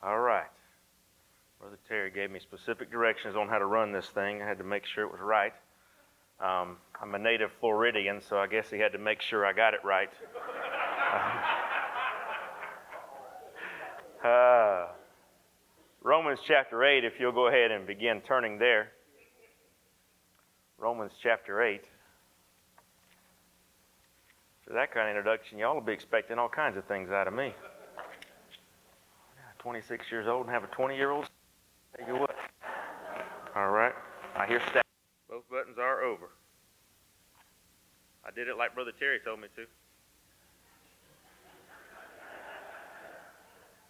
All 0.02 0.18
right. 0.18 0.46
Brother 1.60 1.78
Terry 1.88 2.10
gave 2.10 2.30
me 2.30 2.38
specific 2.38 2.90
directions 2.90 3.36
on 3.36 3.48
how 3.48 3.58
to 3.58 3.66
run 3.66 3.92
this 3.92 4.06
thing. 4.06 4.42
I 4.42 4.46
had 4.46 4.58
to 4.58 4.64
make 4.64 4.86
sure 4.86 5.04
it 5.04 5.10
was 5.10 5.20
right. 5.20 5.52
Um, 6.40 6.77
I'm 7.01 7.14
a 7.14 7.18
native 7.18 7.51
Floridian, 7.61 8.20
so 8.20 8.38
I 8.38 8.46
guess 8.46 8.70
he 8.70 8.79
had 8.79 8.92
to 8.92 8.98
make 8.98 9.20
sure 9.20 9.44
I 9.44 9.53
got 9.53 9.74
it 9.74 9.81
right. 9.85 10.11
uh, 14.24 14.87
Romans 16.03 16.38
chapter 16.46 16.85
8, 16.85 17.05
if 17.05 17.14
you'll 17.18 17.33
go 17.33 17.48
ahead 17.48 17.72
and 17.72 17.87
begin 17.87 18.20
turning 18.20 18.59
there. 18.59 18.92
Romans 20.79 21.12
chapter 21.20 21.61
8. 21.62 21.83
For 24.64 24.74
that 24.74 24.92
kind 24.92 25.09
of 25.09 25.16
introduction, 25.16 25.59
y'all 25.59 25.74
will 25.74 25.81
be 25.81 25.92
expecting 25.92 26.38
all 26.38 26.48
kinds 26.48 26.77
of 26.77 26.85
things 26.85 27.11
out 27.11 27.27
of 27.27 27.35
me. 27.35 27.53
26 29.59 30.07
years 30.11 30.29
old 30.29 30.46
and 30.46 30.55
have 30.55 30.62
a 30.62 30.68
20 30.68 30.94
year 30.94 31.11
old. 31.11 31.29
Tell 31.96 32.07
you 32.07 32.20
what. 32.20 32.37
All 33.57 33.70
right. 33.70 33.92
I 34.37 34.46
hear 34.46 34.61
staff. 34.70 34.88
Both 35.38 35.51
buttons 35.51 35.79
are 35.79 36.03
over. 36.03 36.31
I 38.27 38.33
did 38.33 38.48
it 38.48 38.59
like 38.59 38.74
Brother 38.74 38.90
Terry 38.98 39.20
told 39.24 39.38
me 39.38 39.46
to. 39.55 39.66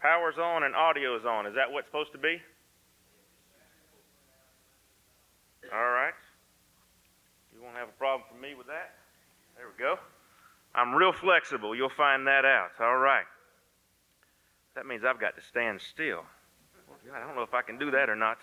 Power's 0.02 0.36
on 0.36 0.64
and 0.64 0.74
audio's 0.76 1.24
on. 1.24 1.46
Is 1.46 1.54
that 1.54 1.72
what's 1.72 1.86
supposed 1.86 2.12
to 2.12 2.18
be? 2.18 2.36
All 5.72 5.88
right. 5.88 6.12
You 7.56 7.62
won't 7.62 7.76
have 7.76 7.88
a 7.88 7.98
problem 7.98 8.28
for 8.30 8.38
me 8.38 8.54
with 8.54 8.66
that. 8.66 8.92
There 9.56 9.64
we 9.68 9.82
go. 9.82 9.96
I'm 10.74 10.94
real 10.94 11.14
flexible. 11.14 11.74
You'll 11.74 11.88
find 11.88 12.26
that 12.26 12.44
out. 12.44 12.72
All 12.78 12.98
right. 12.98 13.24
That 14.74 14.84
means 14.84 15.02
I've 15.02 15.18
got 15.18 15.34
to 15.36 15.42
stand 15.48 15.80
still. 15.80 16.24
God, 17.06 17.16
I 17.16 17.26
don't 17.26 17.36
know 17.36 17.42
if 17.42 17.54
I 17.54 17.62
can 17.62 17.78
do 17.78 17.90
that 17.92 18.10
or 18.10 18.16
not. 18.16 18.36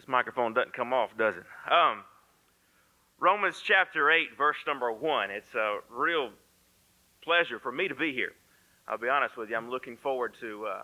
This 0.00 0.08
microphone 0.08 0.54
doesn't 0.54 0.72
come 0.72 0.94
off, 0.94 1.10
does 1.18 1.34
it? 1.36 1.44
Um, 1.70 2.04
Romans 3.18 3.60
chapter 3.62 4.10
8, 4.10 4.28
verse 4.38 4.56
number 4.66 4.90
1. 4.90 5.30
It's 5.30 5.54
a 5.54 5.80
real 5.90 6.30
pleasure 7.22 7.58
for 7.58 7.70
me 7.70 7.86
to 7.86 7.94
be 7.94 8.14
here. 8.14 8.32
I'll 8.88 8.96
be 8.96 9.10
honest 9.10 9.36
with 9.36 9.50
you, 9.50 9.56
I'm 9.56 9.68
looking 9.68 9.98
forward 9.98 10.32
to, 10.40 10.64
uh, 10.64 10.82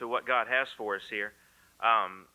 to 0.00 0.08
what 0.08 0.26
God 0.26 0.48
has 0.48 0.66
for 0.76 0.96
us 0.96 1.02
here. 1.08 1.34
Um, 1.78 2.26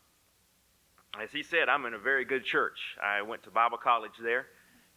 as 1.21 1.33
he 1.33 1.43
said, 1.43 1.67
I'm 1.67 1.85
in 1.85 1.93
a 1.93 1.99
very 1.99 2.23
good 2.23 2.45
church. 2.45 2.79
I 3.03 3.21
went 3.21 3.43
to 3.43 3.49
Bible 3.49 3.77
college 3.77 4.15
there 4.23 4.45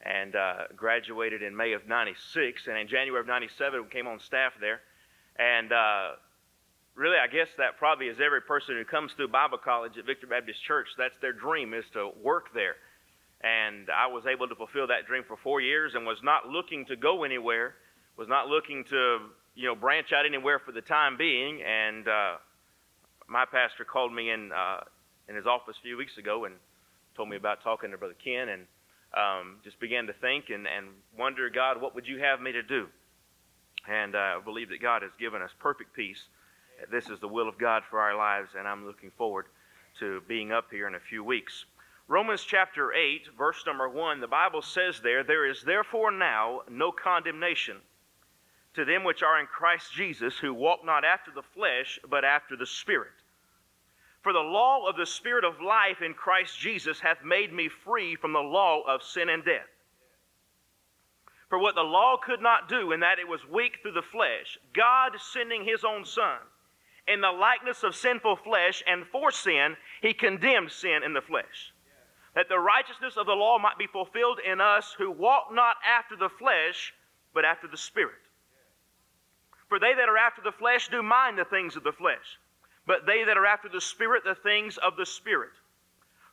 and 0.06 0.36
uh, 0.36 0.54
graduated 0.76 1.42
in 1.42 1.56
May 1.56 1.72
of 1.72 1.88
96. 1.88 2.68
And 2.68 2.78
in 2.78 2.86
January 2.86 3.20
of 3.20 3.26
97, 3.26 3.82
we 3.82 3.88
came 3.88 4.06
on 4.06 4.20
staff 4.20 4.52
there. 4.60 4.82
And 5.40 5.72
uh, 5.72 6.10
really, 6.98 7.16
I 7.16 7.28
guess 7.28 7.48
that 7.58 7.78
probably 7.78 8.08
is 8.08 8.18
every 8.24 8.42
person 8.42 8.76
who 8.76 8.84
comes 8.84 9.12
through 9.12 9.28
Bible 9.28 9.58
college 9.58 9.96
at 9.96 10.04
Victory 10.04 10.28
Baptist 10.28 10.62
Church. 10.64 10.88
That's 10.98 11.14
their 11.22 11.32
dream 11.32 11.72
is 11.72 11.84
to 11.92 12.10
work 12.22 12.52
there. 12.52 12.74
And 13.40 13.88
I 13.88 14.08
was 14.08 14.26
able 14.26 14.48
to 14.48 14.56
fulfill 14.56 14.88
that 14.88 15.06
dream 15.06 15.22
for 15.26 15.36
four 15.36 15.60
years 15.60 15.94
and 15.94 16.04
was 16.04 16.18
not 16.24 16.48
looking 16.48 16.84
to 16.86 16.96
go 16.96 17.22
anywhere, 17.22 17.76
was 18.16 18.26
not 18.28 18.48
looking 18.48 18.84
to 18.90 19.18
you 19.54 19.66
know 19.66 19.76
branch 19.76 20.12
out 20.12 20.26
anywhere 20.26 20.58
for 20.58 20.72
the 20.72 20.80
time 20.80 21.16
being. 21.16 21.62
And 21.62 22.08
uh, 22.08 22.36
my 23.28 23.44
pastor 23.44 23.84
called 23.84 24.12
me 24.12 24.30
in 24.30 24.50
uh, 24.50 24.80
in 25.28 25.36
his 25.36 25.46
office 25.46 25.76
a 25.78 25.82
few 25.82 25.96
weeks 25.96 26.18
ago 26.18 26.46
and 26.46 26.56
told 27.16 27.28
me 27.28 27.36
about 27.36 27.62
talking 27.62 27.92
to 27.92 27.98
Brother 27.98 28.16
Ken 28.22 28.48
and 28.48 28.66
um, 29.14 29.56
just 29.62 29.78
began 29.78 30.08
to 30.08 30.12
think 30.12 30.46
and, 30.50 30.66
and 30.66 30.88
wonder, 31.16 31.48
God, 31.48 31.80
what 31.80 31.94
would 31.94 32.08
you 32.08 32.18
have 32.18 32.40
me 32.40 32.52
to 32.52 32.62
do? 32.62 32.88
And 33.88 34.16
uh, 34.16 34.18
I 34.18 34.40
believe 34.44 34.68
that 34.70 34.82
God 34.82 35.02
has 35.02 35.12
given 35.18 35.42
us 35.42 35.50
perfect 35.60 35.94
peace. 35.94 36.20
This 36.90 37.08
is 37.08 37.20
the 37.20 37.28
will 37.28 37.48
of 37.48 37.58
God 37.58 37.82
for 37.90 38.00
our 38.00 38.16
lives, 38.16 38.50
and 38.56 38.66
I'm 38.66 38.86
looking 38.86 39.10
forward 39.16 39.46
to 39.98 40.22
being 40.28 40.52
up 40.52 40.66
here 40.70 40.86
in 40.86 40.94
a 40.94 41.00
few 41.00 41.24
weeks. 41.24 41.64
Romans 42.06 42.44
chapter 42.44 42.92
8, 42.92 43.28
verse 43.36 43.64
number 43.66 43.88
1, 43.88 44.20
the 44.20 44.26
Bible 44.26 44.62
says 44.62 45.00
there, 45.00 45.22
There 45.22 45.46
is 45.46 45.62
therefore 45.62 46.10
now 46.10 46.62
no 46.70 46.92
condemnation 46.92 47.76
to 48.74 48.84
them 48.84 49.02
which 49.02 49.22
are 49.22 49.40
in 49.40 49.46
Christ 49.46 49.92
Jesus, 49.92 50.38
who 50.38 50.54
walk 50.54 50.84
not 50.84 51.04
after 51.04 51.30
the 51.32 51.42
flesh, 51.42 51.98
but 52.08 52.24
after 52.24 52.56
the 52.56 52.66
Spirit. 52.66 53.12
For 54.22 54.32
the 54.32 54.38
law 54.38 54.88
of 54.88 54.96
the 54.96 55.06
Spirit 55.06 55.44
of 55.44 55.60
life 55.60 56.00
in 56.00 56.14
Christ 56.14 56.58
Jesus 56.58 57.00
hath 57.00 57.24
made 57.24 57.52
me 57.52 57.68
free 57.68 58.14
from 58.14 58.32
the 58.32 58.38
law 58.38 58.82
of 58.86 59.02
sin 59.02 59.28
and 59.28 59.44
death. 59.44 59.68
For 61.48 61.58
what 61.58 61.74
the 61.74 61.82
law 61.82 62.18
could 62.22 62.40
not 62.40 62.68
do, 62.68 62.92
in 62.92 63.00
that 63.00 63.18
it 63.18 63.26
was 63.26 63.40
weak 63.48 63.78
through 63.82 63.92
the 63.92 64.02
flesh, 64.02 64.58
God 64.74 65.12
sending 65.18 65.64
his 65.64 65.82
own 65.82 66.04
Son 66.04 66.38
in 67.12 67.20
the 67.20 67.30
likeness 67.30 67.82
of 67.82 67.94
sinful 67.94 68.36
flesh, 68.36 68.82
and 68.86 69.06
for 69.06 69.30
sin, 69.30 69.76
he 70.02 70.12
condemned 70.12 70.70
sin 70.70 71.02
in 71.04 71.14
the 71.14 71.22
flesh. 71.22 71.72
That 72.34 72.48
the 72.48 72.58
righteousness 72.58 73.16
of 73.16 73.26
the 73.26 73.32
law 73.32 73.58
might 73.58 73.78
be 73.78 73.86
fulfilled 73.86 74.38
in 74.44 74.60
us 74.60 74.94
who 74.98 75.10
walk 75.10 75.48
not 75.52 75.76
after 75.86 76.16
the 76.16 76.28
flesh, 76.28 76.92
but 77.34 77.44
after 77.44 77.66
the 77.66 77.76
Spirit. 77.76 78.20
For 79.68 79.78
they 79.78 79.94
that 79.94 80.08
are 80.08 80.18
after 80.18 80.42
the 80.42 80.52
flesh 80.52 80.88
do 80.88 81.02
mind 81.02 81.38
the 81.38 81.44
things 81.44 81.76
of 81.76 81.84
the 81.84 81.92
flesh, 81.92 82.38
but 82.86 83.06
they 83.06 83.24
that 83.24 83.36
are 83.36 83.46
after 83.46 83.68
the 83.68 83.80
Spirit, 83.80 84.24
the 84.24 84.34
things 84.34 84.78
of 84.78 84.96
the 84.96 85.06
Spirit. 85.06 85.52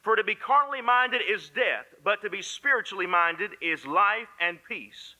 For 0.03 0.15
to 0.15 0.23
be 0.23 0.35
carnally 0.35 0.81
minded 0.81 1.21
is 1.27 1.49
death, 1.49 1.87
but 2.03 2.21
to 2.21 2.29
be 2.29 2.41
spiritually 2.41 3.07
minded 3.07 3.51
is 3.59 3.85
life 3.87 4.29
and 4.39 4.59
peace. 4.67 5.15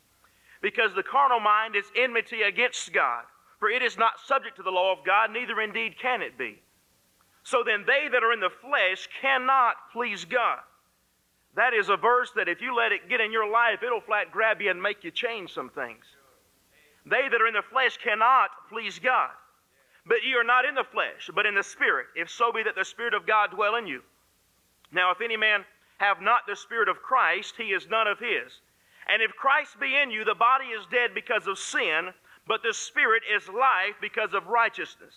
Because 0.62 0.94
the 0.94 1.04
carnal 1.04 1.39
mind 1.39 1.76
is 1.76 1.86
enmity 1.98 2.44
against 2.44 2.94
God, 2.94 3.24
for 3.60 3.70
it 3.70 3.82
is 3.82 3.98
not 3.98 4.20
subject 4.26 4.58
to 4.58 4.63
the 4.63 4.72
law 4.72 4.91
of 4.91 5.06
God, 5.06 5.32
neither 5.32 5.60
indeed 5.62 5.96
can 6.02 6.22
it 6.22 6.38
be. 6.38 6.62
So 7.44 7.63
then 7.65 7.86
they 7.86 8.08
that 8.12 8.24
are 8.24 8.34
in 8.34 8.39
the 8.39 8.50
flesh 8.50 9.08
cannot 9.22 9.76
please 9.94 10.26
God. 10.26 10.60
That 11.56 11.74
is 11.74 11.89
a 11.89 11.96
verse 11.96 12.32
that 12.36 12.50
if 12.50 12.62
you 12.62 12.76
let 12.76 12.91
it 12.91 13.08
get 13.08 13.22
in 13.22 13.32
your 13.32 13.50
life, 13.50 13.82
it'll 13.84 14.02
flat 14.02 14.32
grab 14.32 14.62
you 14.62 14.72
and 14.72 14.82
make 14.82 15.04
you 15.04 15.12
change 15.12 15.54
some 15.54 15.70
things. 15.70 16.04
They 17.06 17.30
that 17.30 17.41
are 17.41 17.48
in 17.48 17.54
the 17.54 17.62
flesh 17.72 17.98
cannot 17.98 18.50
please 18.70 19.00
God. 19.00 19.30
But 20.06 20.24
ye 20.24 20.34
are 20.36 20.44
not 20.44 20.65
in 20.65 20.76
the 20.76 20.84
flesh, 20.84 21.30
but 21.34 21.46
in 21.46 21.56
the 21.56 21.63
Spirit, 21.63 22.08
if 22.15 22.30
so 22.30 22.52
be 22.52 22.63
that 22.63 22.76
the 22.76 22.86
Spirit 22.86 23.13
of 23.13 23.26
God 23.26 23.52
dwell 23.52 23.76
in 23.76 23.88
you. 23.88 24.02
Now, 24.91 25.12
if 25.12 25.22
any 25.22 25.38
man 25.38 25.65
have 25.98 26.22
not 26.22 26.41
the 26.48 26.56
Spirit 26.56 26.89
of 26.89 27.02
Christ, 27.02 27.56
he 27.58 27.74
is 27.74 27.88
none 27.89 28.08
of 28.08 28.20
his. 28.20 28.60
And 29.08 29.22
if 29.22 29.32
Christ 29.36 29.80
be 29.80 29.96
in 29.96 30.12
you, 30.12 30.26
the 30.26 30.36
body 30.36 30.65
is 30.65 30.86
dead 30.91 31.12
because 31.13 31.48
of 31.48 31.58
sin, 31.58 32.10
but 32.48 32.62
the 32.64 32.74
Spirit 32.74 33.24
is 33.36 33.48
life 33.50 33.96
because 34.02 34.34
of 34.34 34.48
righteousness. 34.48 35.14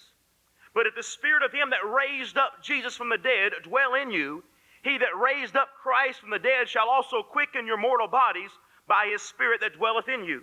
But 0.74 0.86
if 0.86 0.94
the 0.94 1.02
Spirit 1.02 1.42
of 1.42 1.52
him 1.52 1.70
that 1.70 1.84
raised 1.84 2.36
up 2.36 2.62
Jesus 2.62 2.96
from 2.96 3.08
the 3.08 3.18
dead 3.18 3.52
dwell 3.64 3.94
in 3.94 4.10
you, 4.10 4.44
he 4.82 4.98
that 4.98 5.18
raised 5.18 5.56
up 5.56 5.68
Christ 5.82 6.20
from 6.20 6.30
the 6.30 6.38
dead 6.38 6.68
shall 6.68 6.88
also 6.88 7.22
quicken 7.22 7.66
your 7.66 7.76
mortal 7.76 8.08
bodies 8.08 8.50
by 8.86 9.08
his 9.10 9.22
Spirit 9.22 9.60
that 9.60 9.76
dwelleth 9.76 10.08
in 10.08 10.24
you. 10.24 10.42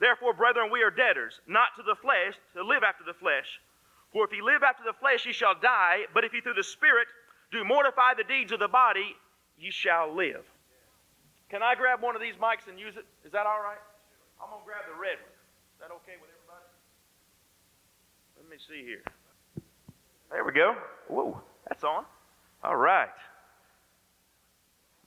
Therefore, 0.00 0.32
brethren, 0.32 0.70
we 0.70 0.82
are 0.82 0.90
debtors, 0.90 1.40
not 1.46 1.74
to 1.76 1.82
the 1.82 1.96
flesh, 1.96 2.34
to 2.54 2.62
live 2.62 2.82
after 2.82 3.04
the 3.04 3.18
flesh. 3.18 3.60
For 4.12 4.24
if 4.24 4.32
ye 4.32 4.40
live 4.40 4.62
after 4.62 4.84
the 4.84 4.96
flesh, 4.98 5.26
ye 5.26 5.32
shall 5.32 5.54
die, 5.54 6.06
but 6.14 6.24
if 6.24 6.32
ye 6.32 6.40
through 6.40 6.54
the 6.54 6.64
Spirit 6.64 7.08
do 7.52 7.64
mortify 7.64 8.14
the 8.14 8.24
deeds 8.24 8.52
of 8.52 8.58
the 8.58 8.68
body, 8.68 9.16
ye 9.58 9.70
shall 9.70 10.14
live. 10.14 10.44
Can 11.50 11.62
I 11.62 11.74
grab 11.74 12.02
one 12.02 12.14
of 12.14 12.22
these 12.22 12.36
mics 12.36 12.68
and 12.68 12.78
use 12.78 12.96
it? 12.96 13.06
Is 13.24 13.32
that 13.32 13.46
all 13.46 13.60
right? 13.60 13.80
I'm 14.40 14.50
going 14.50 14.62
to 14.62 14.66
grab 14.66 14.84
the 14.86 15.00
red 15.00 15.18
one. 15.18 15.37
Is 15.78 15.82
that 15.86 15.94
okay 15.94 16.18
with 16.20 16.28
everybody? 16.34 16.66
Let 18.36 18.50
me 18.50 18.56
see 18.66 18.82
here. 18.82 19.04
There 20.28 20.44
we 20.44 20.50
go. 20.50 20.74
Whoa, 21.06 21.40
that's 21.68 21.84
on. 21.84 22.04
All 22.64 22.74
right. 22.74 23.14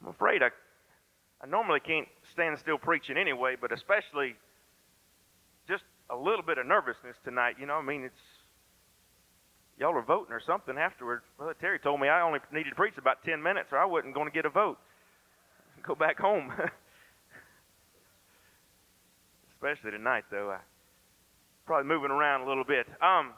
I'm 0.01 0.07
afraid 0.07 0.41
I, 0.41 0.47
I 1.43 1.47
normally 1.47 1.81
can't 1.81 2.07
stand 2.31 2.57
still 2.57 2.77
preaching 2.77 3.17
anyway, 3.17 3.57
but 3.59 3.73
especially 3.73 4.35
just 5.67 5.83
a 6.09 6.15
little 6.15 6.41
bit 6.41 6.57
of 6.57 6.65
nervousness 6.65 7.17
tonight. 7.25 7.55
You 7.59 7.65
know, 7.65 7.75
I 7.75 7.81
mean, 7.81 8.05
it's 8.05 8.23
y'all 9.77 9.93
are 9.97 10.01
voting 10.01 10.31
or 10.31 10.39
something 10.39 10.77
afterward. 10.77 11.19
Well, 11.37 11.51
Terry 11.59 11.79
told 11.79 11.99
me 11.99 12.07
I 12.07 12.21
only 12.21 12.39
needed 12.53 12.69
to 12.69 12.75
preach 12.77 12.97
about 12.97 13.25
10 13.25 13.43
minutes 13.43 13.73
or 13.73 13.77
I 13.77 13.83
wasn't 13.83 14.13
going 14.13 14.27
to 14.27 14.33
get 14.33 14.45
a 14.45 14.49
vote. 14.49 14.77
Go 15.83 15.95
back 15.95 16.17
home. 16.17 16.53
Especially 19.61 19.91
tonight, 19.91 20.23
though. 20.31 20.49
I 20.49 20.57
probably 21.67 21.87
moving 21.87 22.09
around 22.09 22.41
a 22.41 22.47
little 22.47 22.63
bit. 22.63 22.87
Um, 22.99 23.33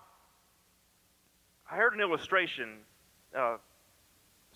I 1.69 1.75
heard 1.75 1.93
an 1.93 1.99
illustration 1.99 2.77
uh, 3.37 3.57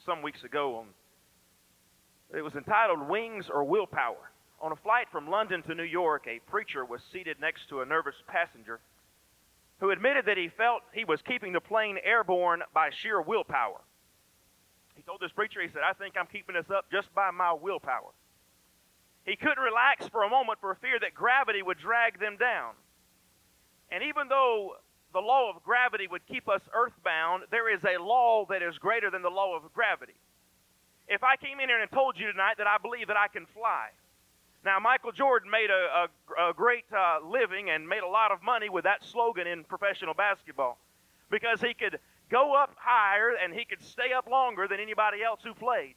some 0.06 0.22
weeks 0.22 0.46
ago 0.46 0.78
on. 0.78 0.86
It 2.34 2.42
was 2.42 2.56
entitled 2.56 3.10
"Wings 3.10 3.48
or 3.54 3.66
Willpower." 3.66 4.32
On 4.62 4.72
a 4.72 4.78
flight 4.78 5.08
from 5.12 5.30
London 5.30 5.62
to 5.64 5.76
New 5.76 5.84
York, 5.84 6.26
a 6.26 6.40
preacher 6.50 6.86
was 6.86 7.02
seated 7.12 7.36
next 7.42 7.68
to 7.68 7.82
a 7.82 7.86
nervous 7.86 8.16
passenger 8.28 8.80
who 9.82 9.90
admitted 9.90 10.26
that 10.28 10.38
he 10.38 10.48
felt 10.48 10.84
he 10.94 11.04
was 11.04 11.22
keeping 11.22 11.52
the 11.52 11.60
plane 11.60 11.98
airborne 12.02 12.62
by 12.74 12.92
sheer 13.02 13.22
willpower. 13.22 13.82
He 14.96 15.04
told 15.04 15.20
this 15.20 15.34
preacher, 15.34 15.62
he 15.62 15.68
said, 15.68 15.82
I 15.88 15.92
think 15.94 16.16
I'm 16.18 16.28
keeping 16.28 16.56
this 16.56 16.72
up 16.74 16.86
just 16.90 17.14
by 17.14 17.30
my 17.32 17.52
willpower. 17.52 18.14
He 19.28 19.36
couldn't 19.36 19.60
relax 19.60 20.08
for 20.08 20.24
a 20.24 20.30
moment 20.30 20.60
for 20.62 20.74
fear 20.76 20.98
that 21.02 21.14
gravity 21.14 21.62
would 21.62 21.78
drag 21.78 22.18
them 22.18 22.38
down. 22.40 22.72
And 23.92 24.02
even 24.04 24.30
though 24.30 24.78
the 25.12 25.20
law 25.20 25.52
of 25.54 25.62
gravity 25.64 26.08
would 26.08 26.26
keep 26.26 26.48
us 26.48 26.62
earthbound, 26.74 27.44
there 27.52 27.72
is 27.72 27.84
a 27.84 28.02
law 28.02 28.46
that 28.50 28.64
is 28.64 28.78
greater 28.78 29.12
than 29.12 29.22
the 29.22 29.30
law 29.30 29.58
of 29.58 29.74
gravity. 29.74 30.16
If 31.10 31.24
I 31.24 31.36
came 31.36 31.60
in 31.60 31.68
here 31.68 31.82
and 31.82 31.92
told 31.92 32.18
you 32.18 32.32
tonight 32.32 32.56
that 32.58 32.68
I 32.68 32.78
believe 32.78 33.08
that 33.08 33.18
I 33.18 33.28
can 33.28 33.46
fly, 33.54 33.90
now 34.64 34.80
Michael 34.80 35.12
Jordan 35.12 35.52
made 35.52 35.70
a, 35.72 36.08
a, 36.08 36.50
a 36.50 36.54
great 36.54 36.86
uh, 36.96 37.20
living 37.28 37.70
and 37.70 37.88
made 37.88 38.04
a 38.04 38.08
lot 38.08 38.32
of 38.32 38.42
money 38.42 38.70
with 38.70 38.86
that 38.86 39.04
slogan 39.04 39.46
in 39.46 39.66
professional 39.66 40.14
basketball 40.14 40.80
because 41.30 41.60
he 41.60 41.74
could 41.74 42.00
go 42.30 42.56
up 42.56 42.76
higher 42.78 43.36
and 43.44 43.54
he 43.54 43.66
could 43.66 43.84
stay 43.84 44.14
up 44.16 44.28
longer 44.28 44.68
than 44.70 44.80
anybody 44.80 45.22
else 45.22 45.42
who 45.44 45.54
played. 45.54 45.96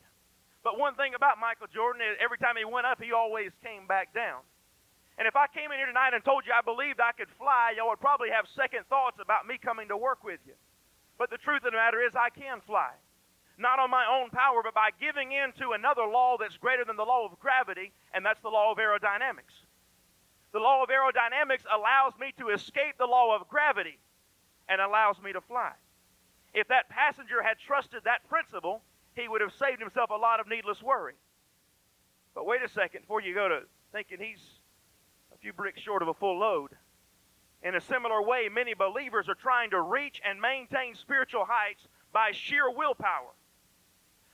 But 0.62 0.78
one 0.78 0.94
thing 0.94 1.14
about 1.14 1.40
Michael 1.40 1.68
Jordan 1.72 2.02
is 2.02 2.18
every 2.20 2.36
time 2.36 2.56
he 2.56 2.64
went 2.64 2.86
up, 2.86 3.00
he 3.00 3.12
always 3.12 3.50
came 3.64 3.86
back 3.86 4.12
down. 4.12 4.44
And 5.16 5.28
if 5.28 5.36
I 5.36 5.46
came 5.48 5.72
in 5.72 5.78
here 5.78 5.86
tonight 5.86 6.12
and 6.14 6.24
told 6.24 6.44
you 6.46 6.52
I 6.52 6.60
believed 6.60 7.00
I 7.00 7.12
could 7.12 7.28
fly, 7.36 7.74
y'all 7.76 7.88
would 7.88 8.00
probably 8.00 8.30
have 8.30 8.48
second 8.56 8.84
thoughts 8.88 9.18
about 9.20 9.46
me 9.46 9.58
coming 9.58 9.88
to 9.88 9.96
work 9.96 10.24
with 10.24 10.40
you. 10.46 10.54
But 11.18 11.28
the 11.28 11.36
truth 11.36 11.64
of 11.64 11.72
the 11.72 11.80
matter 11.80 12.00
is, 12.00 12.16
I 12.16 12.30
can 12.32 12.60
fly. 12.64 12.92
Not 13.60 13.78
on 13.78 13.90
my 13.90 14.08
own 14.08 14.30
power, 14.30 14.62
but 14.64 14.72
by 14.72 14.88
giving 14.96 15.32
in 15.32 15.52
to 15.60 15.72
another 15.72 16.08
law 16.08 16.36
that's 16.40 16.56
greater 16.56 16.84
than 16.84 16.96
the 16.96 17.04
law 17.04 17.28
of 17.28 17.38
gravity, 17.38 17.92
and 18.14 18.24
that's 18.24 18.40
the 18.40 18.48
law 18.48 18.72
of 18.72 18.78
aerodynamics. 18.78 19.52
The 20.52 20.58
law 20.60 20.82
of 20.82 20.88
aerodynamics 20.88 21.68
allows 21.68 22.14
me 22.18 22.32
to 22.38 22.48
escape 22.48 22.96
the 22.98 23.06
law 23.06 23.36
of 23.36 23.48
gravity 23.48 23.98
and 24.68 24.80
allows 24.80 25.20
me 25.20 25.32
to 25.32 25.42
fly. 25.42 25.72
If 26.54 26.68
that 26.68 26.88
passenger 26.88 27.42
had 27.42 27.58
trusted 27.58 28.04
that 28.04 28.26
principle, 28.28 28.82
he 29.14 29.28
would 29.28 29.40
have 29.40 29.52
saved 29.58 29.80
himself 29.80 30.10
a 30.10 30.14
lot 30.14 30.40
of 30.40 30.48
needless 30.48 30.82
worry. 30.82 31.14
But 32.34 32.46
wait 32.46 32.62
a 32.62 32.68
second 32.68 33.02
before 33.02 33.20
you 33.20 33.34
go 33.34 33.48
to 33.48 33.60
thinking 33.92 34.18
he's 34.20 34.40
a 35.34 35.38
few 35.38 35.52
bricks 35.52 35.80
short 35.80 36.02
of 36.02 36.08
a 36.08 36.14
full 36.14 36.38
load. 36.38 36.70
In 37.62 37.74
a 37.74 37.80
similar 37.80 38.22
way, 38.22 38.48
many 38.48 38.74
believers 38.74 39.28
are 39.28 39.34
trying 39.34 39.70
to 39.70 39.80
reach 39.82 40.20
and 40.24 40.40
maintain 40.40 40.94
spiritual 40.94 41.44
heights 41.46 41.86
by 42.12 42.30
sheer 42.32 42.70
willpower. 42.70 43.34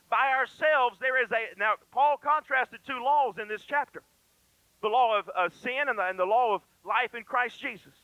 By 0.08 0.30
ourselves, 0.38 0.98
there 1.00 1.20
is 1.20 1.30
a. 1.32 1.58
Now, 1.58 1.74
Paul 1.90 2.16
contrasted 2.22 2.80
two 2.86 3.02
laws 3.02 3.34
in 3.40 3.48
this 3.48 3.62
chapter 3.66 4.02
the 4.82 4.88
law 4.88 5.18
of, 5.18 5.28
of 5.30 5.52
sin 5.54 5.88
and 5.88 5.98
the, 5.98 6.06
and 6.06 6.18
the 6.18 6.24
law 6.24 6.54
of 6.54 6.62
life 6.84 7.14
in 7.14 7.24
Christ 7.24 7.60
Jesus. 7.60 7.94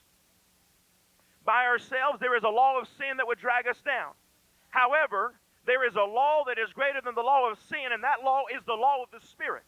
By 1.44 1.66
ourselves, 1.66 2.18
there 2.18 2.37
is 2.37 2.42
a 2.42 2.48
law 2.48 2.80
of 2.80 2.88
sin 2.98 3.18
that 3.18 3.26
would 3.26 3.38
drag 3.38 3.68
us 3.68 3.80
down. 3.85 4.12
However, 4.70 5.35
there 5.66 5.87
is 5.87 5.94
a 5.94 6.03
law 6.03 6.44
that 6.46 6.59
is 6.59 6.72
greater 6.72 7.01
than 7.01 7.14
the 7.14 7.22
law 7.22 7.51
of 7.51 7.59
sin, 7.68 7.92
and 7.92 8.03
that 8.03 8.25
law 8.25 8.44
is 8.55 8.62
the 8.66 8.75
law 8.75 9.03
of 9.03 9.11
the 9.12 9.25
Spirit. 9.27 9.64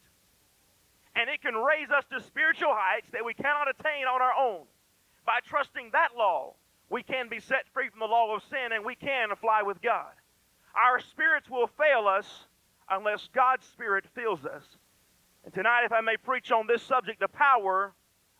And 1.14 1.30
it 1.30 1.42
can 1.42 1.54
raise 1.54 1.90
us 1.90 2.04
to 2.11 2.20
spiritual 2.20 2.74
heights 2.74 3.09
that 3.12 3.24
we 3.24 3.35
cannot 3.35 3.68
attain 3.70 4.07
on 4.07 4.20
our 4.20 4.35
own. 4.35 4.66
By 5.24 5.38
trusting 5.46 5.90
that 5.92 6.16
law, 6.16 6.54
we 6.90 7.02
can 7.02 7.28
be 7.28 7.38
set 7.38 7.68
free 7.72 7.88
from 7.88 8.00
the 8.00 8.07
law 8.07 8.35
of 8.35 8.42
sin 8.50 8.72
and 8.74 8.85
we 8.85 8.96
can 8.96 9.28
fly 9.40 9.62
with 9.62 9.80
God. 9.80 10.11
Our 10.74 10.98
spirits 10.98 11.48
will 11.48 11.68
fail 11.78 12.09
us 12.09 12.26
unless 12.90 13.28
God's 13.33 13.64
Spirit 13.66 14.04
fills 14.14 14.44
us. 14.44 14.64
And 15.44 15.54
tonight, 15.54 15.85
if 15.85 15.92
I 15.92 16.00
may 16.00 16.16
preach 16.16 16.50
on 16.50 16.66
this 16.66 16.83
subject, 16.83 17.20
the 17.20 17.28
power 17.28 17.94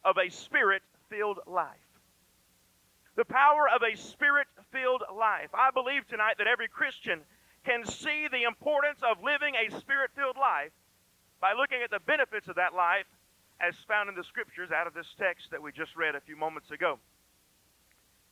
of 0.05 0.17
a 0.19 0.29
spirit 0.31 0.83
filled 1.09 1.39
life 1.47 1.79
the 3.17 3.25
power 3.25 3.69
of 3.75 3.83
a 3.83 3.97
spirit 3.97 4.47
filled 4.73 5.03
life. 5.17 5.51
I 5.55 5.71
believe 5.71 6.07
tonight 6.07 6.35
that 6.39 6.47
every 6.47 6.69
Christian 6.69 7.21
can 7.65 7.85
see 7.87 8.29
the 8.31 8.45
importance 8.45 9.01
of 9.03 9.23
living 9.23 9.55
a 9.57 9.71
spirit 9.81 10.11
filled 10.15 10.37
life 10.37 10.73
by 11.41 11.53
looking 11.53 11.83
at 11.83 11.91
the 11.91 12.01
benefits 12.01 12.49
of 12.49 12.57
that 12.57 12.75
life 12.75 13.09
as 13.61 13.75
found 13.89 14.09
in 14.09 14.15
the 14.15 14.25
scriptures 14.25 14.71
out 14.71 14.87
of 14.87 14.95
this 14.95 15.07
text 15.19 15.51
that 15.51 15.63
we 15.63 15.73
just 15.73 15.97
read 15.97 16.15
a 16.15 16.21
few 16.21 16.37
moments 16.37 16.71
ago. 16.71 16.99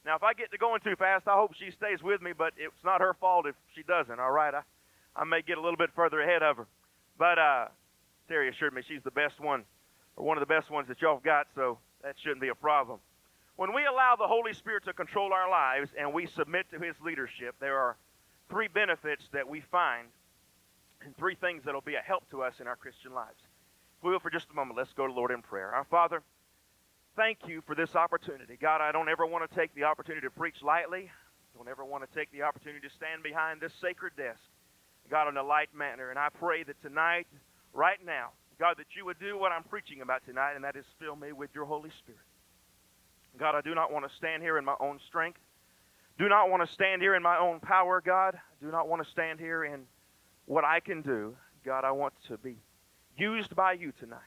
Now, 0.04 0.16
if 0.16 0.22
I 0.22 0.34
get 0.34 0.50
to 0.50 0.58
going 0.58 0.80
too 0.80 0.96
fast, 0.96 1.28
I 1.28 1.34
hope 1.34 1.54
she 1.54 1.70
stays 1.70 2.02
with 2.02 2.20
me, 2.20 2.32
but 2.36 2.52
it's 2.56 2.84
not 2.84 3.00
her 3.00 3.14
fault 3.20 3.46
if 3.46 3.54
she 3.74 3.82
doesn't, 3.84 4.18
all 4.18 4.32
right? 4.32 4.52
I, 4.52 4.62
I 5.14 5.24
may 5.24 5.42
get 5.42 5.58
a 5.58 5.60
little 5.60 5.76
bit 5.76 5.90
further 5.94 6.20
ahead 6.20 6.42
of 6.42 6.56
her. 6.56 6.66
But 7.18 7.38
uh, 7.38 7.66
Terry 8.28 8.48
assured 8.48 8.74
me 8.74 8.82
she's 8.86 9.02
the 9.04 9.12
best 9.12 9.38
one, 9.38 9.62
or 10.16 10.26
one 10.26 10.36
of 10.36 10.42
the 10.42 10.52
best 10.52 10.70
ones 10.70 10.88
that 10.88 11.00
y'all 11.00 11.14
have 11.14 11.22
got, 11.22 11.46
so 11.54 11.78
that 12.02 12.16
shouldn't 12.20 12.40
be 12.40 12.48
a 12.48 12.54
problem. 12.54 12.98
When 13.56 13.72
we 13.72 13.84
allow 13.86 14.16
the 14.18 14.26
Holy 14.26 14.54
Spirit 14.54 14.84
to 14.86 14.92
control 14.92 15.32
our 15.32 15.48
lives 15.48 15.90
and 15.96 16.12
we 16.12 16.26
submit 16.26 16.66
to 16.72 16.80
His 16.80 16.96
leadership, 17.04 17.54
there 17.60 17.78
are 17.78 17.96
three 18.52 18.68
benefits 18.68 19.24
that 19.32 19.48
we 19.48 19.62
find 19.62 20.08
and 21.04 21.16
three 21.16 21.34
things 21.34 21.64
that 21.64 21.72
will 21.72 21.80
be 21.80 21.94
a 21.94 22.00
help 22.00 22.28
to 22.30 22.42
us 22.42 22.60
in 22.60 22.66
our 22.66 22.76
Christian 22.76 23.14
lives. 23.14 23.38
If 23.98 24.04
we 24.04 24.10
will, 24.10 24.20
for 24.20 24.28
just 24.28 24.50
a 24.50 24.54
moment, 24.54 24.76
let's 24.76 24.92
go 24.92 25.06
to 25.06 25.12
Lord 25.12 25.30
in 25.30 25.40
prayer. 25.40 25.74
Our 25.74 25.84
Father, 25.84 26.22
thank 27.16 27.38
you 27.48 27.62
for 27.66 27.74
this 27.74 27.96
opportunity. 27.96 28.58
God, 28.60 28.82
I 28.82 28.92
don't 28.92 29.08
ever 29.08 29.24
want 29.24 29.48
to 29.48 29.56
take 29.56 29.74
the 29.74 29.84
opportunity 29.84 30.26
to 30.26 30.30
preach 30.30 30.62
lightly. 30.62 31.10
I 31.10 31.58
don't 31.58 31.68
ever 31.68 31.82
want 31.82 32.04
to 32.04 32.18
take 32.18 32.30
the 32.30 32.42
opportunity 32.42 32.86
to 32.86 32.94
stand 32.94 33.22
behind 33.22 33.62
this 33.62 33.72
sacred 33.80 34.12
desk, 34.18 34.40
God, 35.10 35.28
in 35.28 35.38
a 35.38 35.42
light 35.42 35.74
manner. 35.74 36.10
And 36.10 36.18
I 36.18 36.28
pray 36.28 36.62
that 36.62 36.80
tonight, 36.82 37.26
right 37.72 38.04
now, 38.04 38.32
God, 38.60 38.76
that 38.76 38.94
you 38.94 39.06
would 39.06 39.18
do 39.18 39.38
what 39.38 39.50
I'm 39.50 39.64
preaching 39.64 40.02
about 40.02 40.26
tonight, 40.26 40.56
and 40.56 40.64
that 40.64 40.76
is 40.76 40.84
fill 41.00 41.16
me 41.16 41.32
with 41.32 41.50
your 41.54 41.64
Holy 41.64 41.90
Spirit. 41.98 42.20
God, 43.38 43.54
I 43.54 43.62
do 43.62 43.74
not 43.74 43.90
want 43.90 44.06
to 44.06 44.14
stand 44.14 44.42
here 44.42 44.58
in 44.58 44.64
my 44.66 44.76
own 44.78 45.00
strength. 45.08 45.40
Do 46.18 46.28
not 46.28 46.50
want 46.50 46.66
to 46.66 46.72
stand 46.72 47.02
here 47.02 47.14
in 47.14 47.22
my 47.22 47.38
own 47.38 47.60
power, 47.60 48.02
God. 48.04 48.34
I 48.34 48.64
do 48.64 48.70
not 48.70 48.88
want 48.88 49.04
to 49.04 49.10
stand 49.10 49.40
here 49.40 49.64
in 49.64 49.82
what 50.46 50.64
I 50.64 50.80
can 50.80 51.02
do. 51.02 51.34
God, 51.64 51.84
I 51.84 51.92
want 51.92 52.14
to 52.28 52.38
be 52.38 52.56
used 53.16 53.54
by 53.54 53.72
you 53.72 53.92
tonight. 53.98 54.18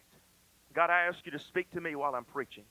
God, 0.74 0.90
I 0.90 1.04
ask 1.04 1.20
you 1.26 1.32
to 1.32 1.40
speak 1.40 1.72
to 1.72 1.82
me 1.82 1.96
while 1.96 2.16
I'm 2.16 2.26
preaching. 2.26 2.66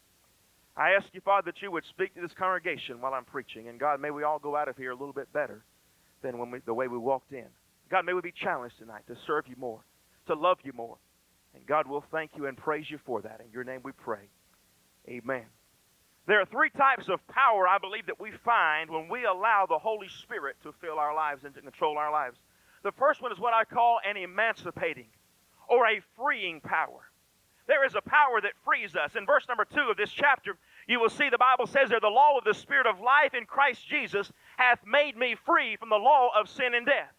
I 0.76 0.90
ask 0.90 1.06
you, 1.12 1.20
Father, 1.20 1.52
that 1.52 1.62
you 1.62 1.70
would 1.70 1.84
speak 1.84 2.14
to 2.14 2.20
this 2.20 2.32
congregation 2.36 3.00
while 3.00 3.14
I'm 3.14 3.24
preaching. 3.24 3.68
And 3.68 3.78
God, 3.78 4.00
may 4.00 4.10
we 4.10 4.24
all 4.24 4.38
go 4.38 4.56
out 4.56 4.68
of 4.68 4.76
here 4.76 4.90
a 4.90 4.94
little 4.94 5.12
bit 5.12 5.32
better 5.32 5.64
than 6.22 6.38
when 6.38 6.50
we, 6.50 6.58
the 6.66 6.74
way 6.74 6.88
we 6.88 6.98
walked 6.98 7.32
in. 7.32 7.46
God, 7.90 8.04
may 8.04 8.12
we 8.12 8.20
be 8.20 8.32
challenged 8.32 8.78
tonight 8.78 9.02
to 9.06 9.16
serve 9.26 9.46
you 9.46 9.54
more, 9.56 9.80
to 10.26 10.34
love 10.34 10.58
you 10.64 10.72
more. 10.74 10.96
And 11.54 11.64
God 11.66 11.86
will 11.86 12.04
thank 12.10 12.32
you 12.36 12.46
and 12.46 12.56
praise 12.56 12.90
you 12.90 12.98
for 13.06 13.22
that. 13.22 13.40
In 13.44 13.52
your 13.52 13.62
name 13.62 13.80
we 13.84 13.92
pray. 13.92 14.28
Amen. 15.08 15.44
There 16.26 16.40
are 16.40 16.46
three 16.46 16.70
types 16.70 17.08
of 17.08 17.26
power, 17.28 17.68
I 17.68 17.78
believe, 17.78 18.06
that 18.06 18.20
we 18.20 18.30
find 18.30 18.90
when 18.90 19.08
we 19.08 19.24
allow 19.24 19.66
the 19.68 19.78
Holy 19.78 20.08
Spirit 20.08 20.56
to 20.62 20.72
fill 20.80 20.98
our 20.98 21.14
lives 21.14 21.44
and 21.44 21.54
to 21.54 21.60
control 21.60 21.98
our 21.98 22.10
lives. 22.10 22.38
The 22.82 22.92
first 22.92 23.20
one 23.20 23.32
is 23.32 23.38
what 23.38 23.52
I 23.52 23.64
call 23.64 24.00
an 24.08 24.16
emancipating 24.16 25.08
or 25.68 25.86
a 25.86 26.00
freeing 26.16 26.60
power. 26.60 27.10
There 27.66 27.84
is 27.84 27.94
a 27.94 28.02
power 28.02 28.40
that 28.42 28.52
frees 28.64 28.94
us. 28.94 29.16
In 29.16 29.24
verse 29.24 29.44
number 29.48 29.64
two 29.64 29.88
of 29.90 29.96
this 29.96 30.10
chapter, 30.10 30.56
you 30.86 31.00
will 31.00 31.08
see 31.08 31.30
the 31.30 31.38
Bible 31.38 31.66
says 31.66 31.88
there, 31.88 32.00
the 32.00 32.08
law 32.08 32.36
of 32.36 32.44
the 32.44 32.52
Spirit 32.52 32.86
of 32.86 33.00
life 33.00 33.32
in 33.32 33.46
Christ 33.46 33.88
Jesus 33.88 34.30
hath 34.56 34.80
made 34.86 35.16
me 35.16 35.34
free 35.46 35.76
from 35.76 35.88
the 35.88 35.96
law 35.96 36.28
of 36.38 36.48
sin 36.48 36.74
and 36.74 36.84
death. 36.84 37.12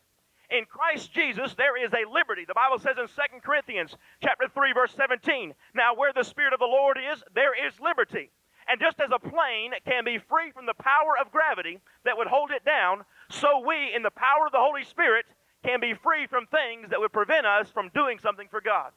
In 0.52 0.66
Christ 0.66 1.12
Jesus, 1.14 1.56
there 1.56 1.84
is 1.84 1.92
a 1.94 2.10
liberty. 2.12 2.46
The 2.46 2.54
Bible 2.54 2.78
says 2.78 2.98
in 3.00 3.08
2 3.08 3.42
Corinthians 3.44 3.96
chapter 4.22 4.46
3, 4.54 4.74
verse 4.74 4.94
17, 4.96 5.54
Now 5.74 5.96
where 5.96 6.14
the 6.14 6.24
Spirit 6.24 6.54
of 6.54 6.60
the 6.60 6.66
Lord 6.66 6.98
is, 6.98 7.24
there 7.34 7.54
is 7.68 7.80
liberty. 7.80 8.30
And 8.68 8.80
just 8.82 9.00
as 9.00 9.10
a 9.14 9.20
plane 9.20 9.74
can 9.86 10.04
be 10.04 10.18
free 10.18 10.52
from 10.52 10.66
the 10.66 10.74
power 10.74 11.14
of 11.22 11.32
gravity 11.32 11.80
that 12.04 12.18
would 12.18 12.28
hold 12.28 12.52
it 12.52 12.66
down, 12.66 13.06
so 13.30 13.60
we, 13.60 13.94
in 13.96 14.02
the 14.02 14.12
power 14.12 14.48
of 14.48 14.52
the 14.52 14.60
Holy 14.60 14.84
Spirit, 14.84 15.26
can 15.64 15.80
be 15.80 15.94
free 15.94 16.28
from 16.28 16.46
things 16.48 16.90
that 16.90 17.00
would 17.00 17.14
prevent 17.14 17.46
us 17.46 17.70
from 17.70 17.90
doing 17.94 18.20
something 18.20 18.48
for 18.50 18.62
God. 18.62 18.92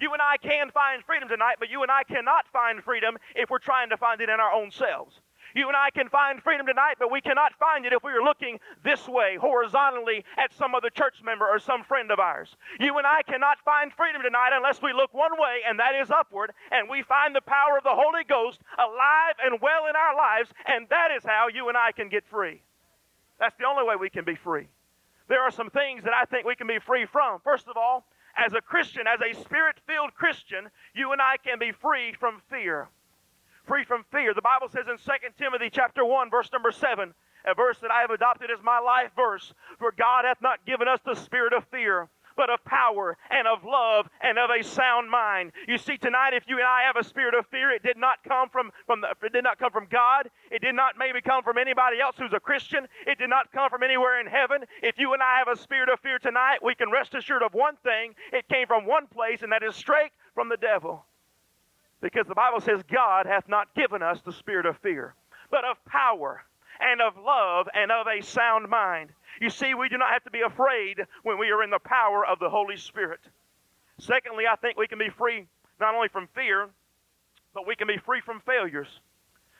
You 0.00 0.12
and 0.14 0.22
I 0.22 0.38
can 0.38 0.70
find 0.70 1.04
freedom 1.04 1.28
tonight, 1.28 1.56
but 1.58 1.70
you 1.70 1.82
and 1.82 1.90
I 1.90 2.04
cannot 2.04 2.46
find 2.52 2.82
freedom 2.82 3.18
if 3.36 3.50
we're 3.50 3.58
trying 3.58 3.90
to 3.90 3.98
find 3.98 4.20
it 4.20 4.30
in 4.30 4.40
our 4.40 4.52
own 4.52 4.70
selves. 4.70 5.20
You 5.54 5.68
and 5.68 5.76
I 5.76 5.90
can 5.90 6.08
find 6.08 6.42
freedom 6.42 6.66
tonight, 6.66 6.96
but 6.98 7.10
we 7.10 7.20
cannot 7.20 7.54
find 7.58 7.84
it 7.84 7.92
if 7.92 8.02
we 8.04 8.12
are 8.12 8.22
looking 8.22 8.58
this 8.84 9.08
way, 9.08 9.36
horizontally, 9.40 10.24
at 10.38 10.52
some 10.54 10.74
other 10.74 10.90
church 10.90 11.22
member 11.24 11.46
or 11.46 11.58
some 11.58 11.82
friend 11.82 12.10
of 12.10 12.18
ours. 12.18 12.56
You 12.78 12.98
and 12.98 13.06
I 13.06 13.22
cannot 13.22 13.58
find 13.64 13.92
freedom 13.92 14.22
tonight 14.22 14.50
unless 14.52 14.80
we 14.82 14.92
look 14.92 15.12
one 15.12 15.32
way, 15.38 15.60
and 15.68 15.78
that 15.78 15.94
is 15.94 16.10
upward, 16.10 16.52
and 16.70 16.88
we 16.88 17.02
find 17.02 17.34
the 17.34 17.40
power 17.40 17.76
of 17.76 17.84
the 17.84 17.94
Holy 17.94 18.24
Ghost 18.28 18.60
alive 18.78 19.34
and 19.44 19.60
well 19.60 19.86
in 19.88 19.96
our 19.96 20.14
lives, 20.16 20.50
and 20.66 20.86
that 20.90 21.10
is 21.16 21.24
how 21.24 21.48
you 21.52 21.68
and 21.68 21.76
I 21.76 21.92
can 21.92 22.08
get 22.08 22.24
free. 22.26 22.62
That's 23.38 23.56
the 23.56 23.66
only 23.66 23.84
way 23.84 23.96
we 23.96 24.10
can 24.10 24.24
be 24.24 24.36
free. 24.36 24.68
There 25.28 25.42
are 25.42 25.50
some 25.50 25.70
things 25.70 26.04
that 26.04 26.12
I 26.12 26.24
think 26.24 26.46
we 26.46 26.56
can 26.56 26.66
be 26.66 26.78
free 26.78 27.06
from. 27.06 27.40
First 27.42 27.68
of 27.68 27.76
all, 27.76 28.04
as 28.36 28.52
a 28.52 28.60
Christian, 28.60 29.06
as 29.06 29.20
a 29.20 29.38
spirit 29.40 29.76
filled 29.86 30.14
Christian, 30.14 30.68
you 30.94 31.12
and 31.12 31.20
I 31.20 31.36
can 31.36 31.58
be 31.58 31.72
free 31.72 32.14
from 32.18 32.42
fear 32.50 32.88
free 33.70 33.84
from 33.84 34.04
fear. 34.10 34.34
The 34.34 34.42
Bible 34.42 34.66
says 34.66 34.90
in 34.90 34.98
2 34.98 35.12
Timothy 35.38 35.70
chapter 35.70 36.04
1 36.04 36.28
verse 36.28 36.50
number 36.52 36.72
7, 36.72 37.14
a 37.46 37.54
verse 37.54 37.78
that 37.78 37.92
I 37.92 38.00
have 38.00 38.10
adopted 38.10 38.50
as 38.50 38.58
my 38.64 38.80
life 38.80 39.12
verse. 39.14 39.54
For 39.78 39.94
God 39.96 40.24
hath 40.26 40.42
not 40.42 40.66
given 40.66 40.88
us 40.88 40.98
the 41.06 41.14
spirit 41.14 41.52
of 41.52 41.62
fear, 41.70 42.08
but 42.36 42.50
of 42.50 42.64
power 42.64 43.16
and 43.30 43.46
of 43.46 43.62
love 43.62 44.10
and 44.20 44.40
of 44.40 44.50
a 44.50 44.64
sound 44.64 45.08
mind. 45.08 45.52
You 45.68 45.78
see, 45.78 45.96
tonight, 45.96 46.34
if 46.34 46.42
you 46.48 46.58
and 46.58 46.66
I 46.66 46.82
have 46.82 46.96
a 46.96 47.06
spirit 47.06 47.32
of 47.38 47.46
fear, 47.46 47.70
it 47.70 47.84
did 47.84 47.96
not 47.96 48.18
come 48.26 48.48
from, 48.48 48.72
from 48.86 49.02
the, 49.02 49.14
it 49.24 49.32
did 49.32 49.44
not 49.44 49.60
come 49.60 49.70
from 49.70 49.86
God. 49.88 50.28
It 50.50 50.62
did 50.62 50.74
not 50.74 50.98
maybe 50.98 51.20
come 51.20 51.44
from 51.44 51.56
anybody 51.56 52.00
else 52.00 52.16
who's 52.18 52.34
a 52.34 52.40
Christian. 52.40 52.88
It 53.06 53.18
did 53.18 53.30
not 53.30 53.52
come 53.52 53.70
from 53.70 53.84
anywhere 53.84 54.20
in 54.20 54.26
heaven. 54.26 54.64
If 54.82 54.98
you 54.98 55.12
and 55.14 55.22
I 55.22 55.38
have 55.38 55.46
a 55.46 55.56
spirit 55.56 55.88
of 55.90 56.00
fear 56.00 56.18
tonight, 56.18 56.58
we 56.60 56.74
can 56.74 56.90
rest 56.90 57.14
assured 57.14 57.44
of 57.44 57.54
one 57.54 57.76
thing. 57.84 58.16
It 58.32 58.48
came 58.48 58.66
from 58.66 58.84
one 58.84 59.06
place, 59.06 59.42
and 59.42 59.52
that 59.52 59.62
is 59.62 59.76
straight 59.76 60.10
from 60.34 60.48
the 60.48 60.56
devil. 60.56 61.06
Because 62.00 62.26
the 62.26 62.34
Bible 62.34 62.60
says, 62.60 62.82
God 62.90 63.26
hath 63.26 63.48
not 63.48 63.74
given 63.74 64.02
us 64.02 64.20
the 64.22 64.32
spirit 64.32 64.66
of 64.66 64.78
fear, 64.78 65.14
but 65.50 65.64
of 65.64 65.84
power 65.84 66.42
and 66.80 67.00
of 67.00 67.14
love 67.22 67.68
and 67.74 67.92
of 67.92 68.06
a 68.06 68.22
sound 68.22 68.68
mind. 68.68 69.10
You 69.40 69.50
see, 69.50 69.74
we 69.74 69.88
do 69.88 69.98
not 69.98 70.12
have 70.12 70.24
to 70.24 70.30
be 70.30 70.40
afraid 70.40 71.00
when 71.22 71.38
we 71.38 71.50
are 71.50 71.62
in 71.62 71.70
the 71.70 71.78
power 71.78 72.24
of 72.26 72.38
the 72.38 72.48
Holy 72.48 72.76
Spirit. 72.76 73.20
Secondly, 73.98 74.44
I 74.50 74.56
think 74.56 74.78
we 74.78 74.88
can 74.88 74.98
be 74.98 75.10
free 75.10 75.46
not 75.78 75.94
only 75.94 76.08
from 76.08 76.28
fear, 76.34 76.68
but 77.54 77.66
we 77.66 77.76
can 77.76 77.86
be 77.86 77.98
free 77.98 78.20
from 78.24 78.40
failures. 78.46 78.88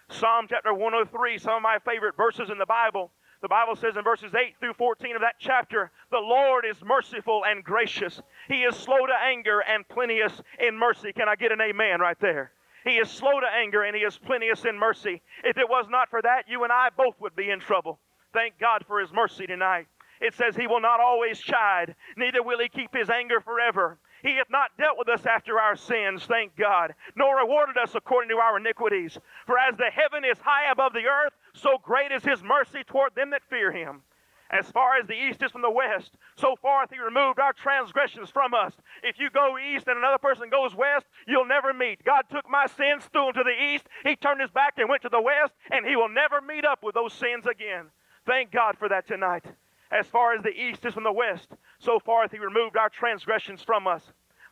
Psalm 0.09 0.47
chapter 0.49 0.72
103, 0.72 1.38
some 1.38 1.55
of 1.55 1.62
my 1.62 1.78
favorite 1.84 2.16
verses 2.16 2.49
in 2.51 2.59
the 2.59 2.66
Bible. 2.66 3.11
The 3.43 3.49
Bible 3.49 3.74
says 3.74 3.97
in 3.97 4.05
verses 4.05 4.34
8 4.34 4.57
through 4.61 4.74
14 4.74 5.16
of 5.16 5.22
that 5.22 5.36
chapter, 5.38 5.91
the 6.11 6.18
Lord 6.18 6.64
is 6.68 6.76
merciful 6.84 7.43
and 7.47 7.64
gracious. 7.64 8.20
He 8.49 8.62
is 8.62 8.76
slow 8.76 9.07
to 9.07 9.14
anger 9.14 9.61
and 9.61 9.88
plenteous 9.88 10.32
in 10.59 10.78
mercy. 10.78 11.12
Can 11.12 11.28
I 11.28 11.36
get 11.36 11.51
an 11.51 11.61
amen 11.61 12.01
right 12.01 12.18
there? 12.20 12.53
He 12.84 12.97
is 12.97 13.11
slow 13.11 13.41
to 13.41 13.47
anger 13.47 13.82
and 13.82 13.97
he 13.97 14.03
is 14.03 14.18
plenteous 14.18 14.64
in 14.64 14.78
mercy. 14.78 15.22
If 15.43 15.57
it 15.57 15.68
was 15.68 15.86
not 15.88 16.11
for 16.11 16.20
that, 16.20 16.45
you 16.49 16.64
and 16.64 16.72
I 16.72 16.88
both 16.95 17.14
would 17.20 17.34
be 17.34 17.51
in 17.51 17.61
trouble. 17.61 17.99
Thank 18.32 18.59
God 18.59 18.84
for 18.86 19.01
his 19.01 19.12
mercy 19.12 19.47
tonight. 19.47 19.86
It 20.20 20.34
says 20.34 20.55
he 20.55 20.66
will 20.66 20.80
not 20.80 21.01
always 21.01 21.38
chide, 21.38 21.95
neither 22.16 22.43
will 22.43 22.59
he 22.59 22.68
keep 22.68 22.95
his 22.95 23.09
anger 23.09 23.41
forever. 23.41 23.99
He 24.23 24.37
hath 24.37 24.51
not 24.51 24.77
dealt 24.79 24.99
with 24.99 25.09
us 25.09 25.25
after 25.27 25.59
our 25.59 25.77
sins, 25.77 26.25
thank 26.25 26.57
God, 26.57 26.95
nor 27.16 27.39
rewarded 27.39 27.77
us 27.79 27.95
according 27.95 28.31
to 28.31 28.37
our 28.37 28.59
iniquities. 28.59 29.18
For 29.47 29.59
as 29.59 29.77
the 29.77 29.91
heaven 29.91 30.25
is 30.25 30.39
high 30.39 30.71
above 30.71 30.93
the 30.93 31.07
earth, 31.07 31.33
so 31.55 31.79
great 31.83 32.12
is 32.12 32.25
his 32.25 32.43
mercy 32.43 32.85
toward 32.87 33.14
them 33.14 33.31
that 33.31 33.49
fear 33.49 33.73
him. 33.73 34.03
As 34.51 34.68
far 34.71 34.97
as 34.97 35.07
the 35.07 35.14
east 35.14 35.43
is 35.45 35.53
from 35.53 35.62
the 35.62 35.71
west, 35.71 36.11
so 36.37 36.57
far 36.61 36.81
hath 36.81 36.91
he 36.91 36.99
removed 36.99 37.39
our 37.39 37.53
transgressions 37.53 38.31
from 38.31 38.53
us. 38.53 38.75
If 39.05 39.16
you 39.18 39.31
go 39.31 39.57
east 39.57 39.87
and 39.87 39.97
another 39.97 40.18
person 40.18 40.51
goes 40.51 40.75
west, 40.75 41.07
you'll 41.29 41.47
never 41.47 41.73
meet. 41.73 42.03
God 42.05 42.25
took 42.31 42.51
my 42.51 42.66
sins, 42.66 43.05
threw 43.12 43.27
them 43.27 43.35
to 43.35 43.45
the 43.45 43.73
east. 43.73 43.87
He 44.03 44.16
turned 44.16 44.41
his 44.41 44.51
back 44.51 44.75
and 44.77 44.89
went 44.89 45.03
to 45.03 45.09
the 45.09 45.23
west, 45.23 45.55
and 45.71 45.87
he 45.87 45.95
will 45.95 46.09
never 46.09 46.41
meet 46.41 46.64
up 46.64 46.83
with 46.83 46.97
those 46.97 47.12
sins 47.12 47.47
again. 47.47 47.87
Thank 48.27 48.51
God 48.51 48.77
for 48.77 48.89
that 48.89 49.07
tonight. 49.07 49.45
As 49.91 50.07
far 50.07 50.34
as 50.34 50.43
the 50.43 50.51
east 50.51 50.84
is 50.84 50.95
from 50.95 51.05
the 51.05 51.12
west, 51.12 51.49
so 51.78 51.99
far 51.99 52.22
hath 52.22 52.32
he 52.32 52.38
removed 52.38 52.76
our 52.76 52.88
transgressions 52.88 53.62
from 53.62 53.86
us. 53.86 54.03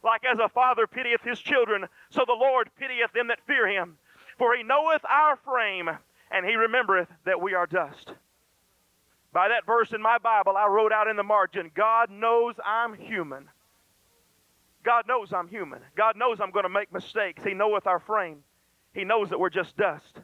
Like 0.03 0.25
as 0.25 0.39
a 0.39 0.49
father 0.49 0.87
pitieth 0.87 1.23
his 1.23 1.39
children, 1.39 1.87
so 2.11 2.25
the 2.27 2.33
Lord 2.33 2.71
pitieth 2.79 3.13
them 3.13 3.29
that 3.29 3.47
fear 3.47 3.69
him. 3.69 3.99
For 4.37 4.55
he 4.57 4.63
knoweth 4.63 5.05
our 5.05 5.37
frame, 5.37 5.91
and 6.31 6.47
he 6.47 6.55
remembereth 6.55 7.09
that 7.25 7.41
we 7.41 7.55
are 7.55 7.67
dust. 7.67 8.13
By 9.33 9.49
that 9.49 9.67
verse 9.67 9.93
in 9.93 10.01
my 10.01 10.19
Bible, 10.19 10.57
I 10.57 10.67
wrote 10.67 10.93
out 10.93 11.09
in 11.09 11.17
the 11.17 11.23
margin 11.23 11.71
God 11.75 12.11
knows 12.11 12.55
I'm 12.65 12.95
human. 12.95 13.49
God 14.85 15.07
knows 15.07 15.33
I'm 15.33 15.49
human. 15.49 15.81
God 15.97 16.17
knows 16.17 16.41
I'm 16.41 16.51
going 16.51 16.65
to 16.65 16.71
make 16.71 16.93
mistakes. 16.93 17.43
He 17.45 17.55
knoweth 17.55 17.87
our 17.87 17.99
frame. 17.99 18.43
He 18.95 19.05
knows 19.05 19.29
that 19.31 19.39
we're 19.39 19.51
just 19.51 19.77
dust. 19.77 20.21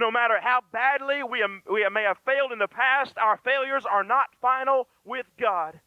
No 0.00 0.10
matter 0.10 0.40
how 0.40 0.62
badly 0.72 1.22
we, 1.22 1.44
we 1.70 1.86
may 1.92 2.04
have 2.04 2.16
failed 2.24 2.52
in 2.52 2.58
the 2.58 2.66
past, 2.66 3.18
our 3.18 3.36
failures 3.44 3.84
are 3.84 4.02
not 4.02 4.28
final 4.40 4.88
with 5.04 5.26
God. 5.38 5.78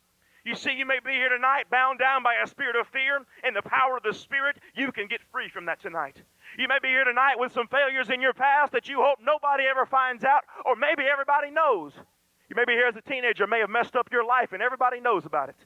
You 0.46 0.54
see, 0.54 0.74
you 0.74 0.86
may 0.86 1.00
be 1.04 1.14
here 1.14 1.30
tonight 1.30 1.72
bound 1.72 1.98
down 1.98 2.22
by 2.22 2.36
a 2.36 2.46
spirit 2.46 2.76
of 2.76 2.86
fear, 2.90 3.26
and 3.44 3.56
the 3.56 3.64
power 3.64 3.98
of 3.98 4.04
the 4.04 4.14
Spirit, 4.14 4.58
you 4.76 4.92
can 4.92 5.08
get 5.08 5.22
free 5.32 5.50
from 5.50 5.66
that 5.66 5.82
tonight. 5.82 6.22
You 6.60 6.68
may 6.68 6.78
be 6.80 6.90
here 6.90 7.06
tonight 7.06 7.40
with 7.40 7.54
some 7.54 7.66
failures 7.66 8.12
in 8.12 8.22
your 8.22 8.34
past 8.34 8.74
that 8.74 8.88
you 8.88 8.98
hope 9.02 9.18
nobody 9.20 9.64
ever 9.64 9.88
finds 9.88 10.24
out, 10.24 10.44
or 10.64 10.76
maybe 10.76 11.04
everybody 11.12 11.50
knows. 11.50 11.94
You 12.50 12.56
may 12.56 12.66
be 12.66 12.74
here 12.74 12.88
as 12.88 12.96
a 12.96 13.02
teenager, 13.02 13.48
may 13.48 13.62
have 13.62 13.70
messed 13.72 13.96
up 13.96 14.10
your 14.12 14.26
life, 14.26 14.54
and 14.54 14.62
everybody 14.62 15.00
knows 15.00 15.26
about 15.26 15.50
it. 15.50 15.58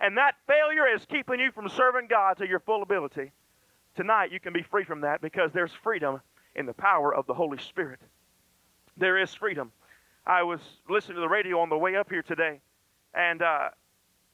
And 0.00 0.16
that 0.16 0.36
failure 0.46 0.86
is 0.86 1.04
keeping 1.06 1.40
you 1.40 1.50
from 1.50 1.68
serving 1.68 2.06
God 2.08 2.36
to 2.38 2.46
your 2.46 2.60
full 2.60 2.82
ability. 2.84 3.32
Tonight, 3.96 4.30
you 4.30 4.38
can 4.38 4.52
be 4.52 4.62
free 4.62 4.84
from 4.84 5.00
that 5.00 5.20
because 5.20 5.50
there's 5.52 5.72
freedom 5.82 6.20
in 6.60 6.66
the 6.66 6.74
power 6.74 7.12
of 7.12 7.26
the 7.26 7.34
Holy 7.34 7.58
Spirit. 7.58 7.98
There 8.96 9.18
is 9.18 9.34
freedom. 9.34 9.72
I 10.26 10.42
was 10.42 10.60
listening 10.88 11.16
to 11.16 11.22
the 11.22 11.28
radio 11.28 11.58
on 11.60 11.70
the 11.70 11.78
way 11.78 11.96
up 11.96 12.10
here 12.10 12.22
today 12.22 12.60
and 13.14 13.42
uh, 13.42 13.70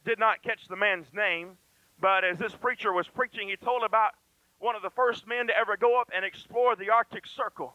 did 0.05 0.19
not 0.19 0.43
catch 0.43 0.67
the 0.69 0.77
man's 0.77 1.07
name, 1.15 1.53
but 2.01 2.25
as 2.25 2.39
this 2.39 2.53
preacher 2.53 2.93
was 2.93 3.07
preaching, 3.07 3.49
he 3.49 3.57
told 3.57 3.85
about 3.85 4.11
one 4.59 4.75
of 4.75 4.83
the 4.83 4.91
first 4.91 5.27
men 5.27 5.47
to 5.47 5.57
ever 5.57 5.77
go 5.77 5.99
up 5.99 6.11
and 6.15 6.25
explore 6.25 6.75
the 6.75 6.91
Arctic 6.91 7.27
Circle. 7.27 7.75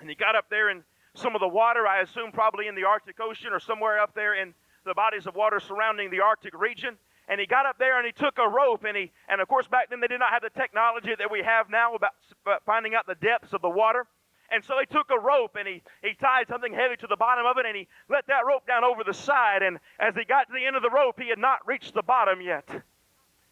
And 0.00 0.08
he 0.08 0.16
got 0.16 0.34
up 0.34 0.46
there 0.48 0.70
in 0.70 0.82
some 1.14 1.34
of 1.34 1.40
the 1.40 1.48
water, 1.48 1.86
I 1.86 2.00
assume 2.00 2.32
probably 2.32 2.66
in 2.66 2.74
the 2.74 2.84
Arctic 2.84 3.20
Ocean 3.20 3.52
or 3.52 3.60
somewhere 3.60 4.00
up 4.00 4.14
there 4.14 4.34
in 4.34 4.54
the 4.84 4.94
bodies 4.94 5.26
of 5.26 5.34
water 5.34 5.60
surrounding 5.60 6.10
the 6.10 6.20
Arctic 6.20 6.58
region. 6.58 6.96
And 7.28 7.40
he 7.40 7.46
got 7.46 7.64
up 7.66 7.78
there 7.78 7.98
and 7.98 8.06
he 8.06 8.12
took 8.12 8.38
a 8.38 8.48
rope 8.48 8.84
and 8.84 8.96
he, 8.96 9.10
and 9.28 9.40
of 9.40 9.48
course 9.48 9.66
back 9.66 9.88
then 9.88 10.00
they 10.00 10.06
did 10.06 10.20
not 10.20 10.32
have 10.32 10.42
the 10.42 10.50
technology 10.50 11.14
that 11.18 11.30
we 11.30 11.42
have 11.42 11.70
now 11.70 11.94
about 11.94 12.12
uh, 12.46 12.56
finding 12.66 12.94
out 12.94 13.06
the 13.06 13.14
depths 13.14 13.52
of 13.52 13.62
the 13.62 13.70
water. 13.70 14.06
And 14.50 14.62
so 14.62 14.74
he 14.78 14.86
took 14.86 15.10
a 15.10 15.18
rope 15.18 15.56
and 15.58 15.66
he, 15.66 15.82
he 16.02 16.14
tied 16.14 16.48
something 16.48 16.72
heavy 16.72 16.96
to 16.96 17.06
the 17.06 17.16
bottom 17.16 17.46
of 17.46 17.56
it 17.58 17.66
and 17.66 17.76
he 17.76 17.88
let 18.10 18.26
that 18.26 18.44
rope 18.46 18.66
down 18.66 18.84
over 18.84 19.02
the 19.02 19.14
side. 19.14 19.62
And 19.62 19.78
as 19.98 20.14
he 20.14 20.24
got 20.24 20.48
to 20.48 20.52
the 20.52 20.66
end 20.66 20.76
of 20.76 20.82
the 20.82 20.90
rope, 20.90 21.18
he 21.18 21.28
had 21.30 21.38
not 21.38 21.66
reached 21.66 21.94
the 21.94 22.02
bottom 22.02 22.40
yet. 22.40 22.68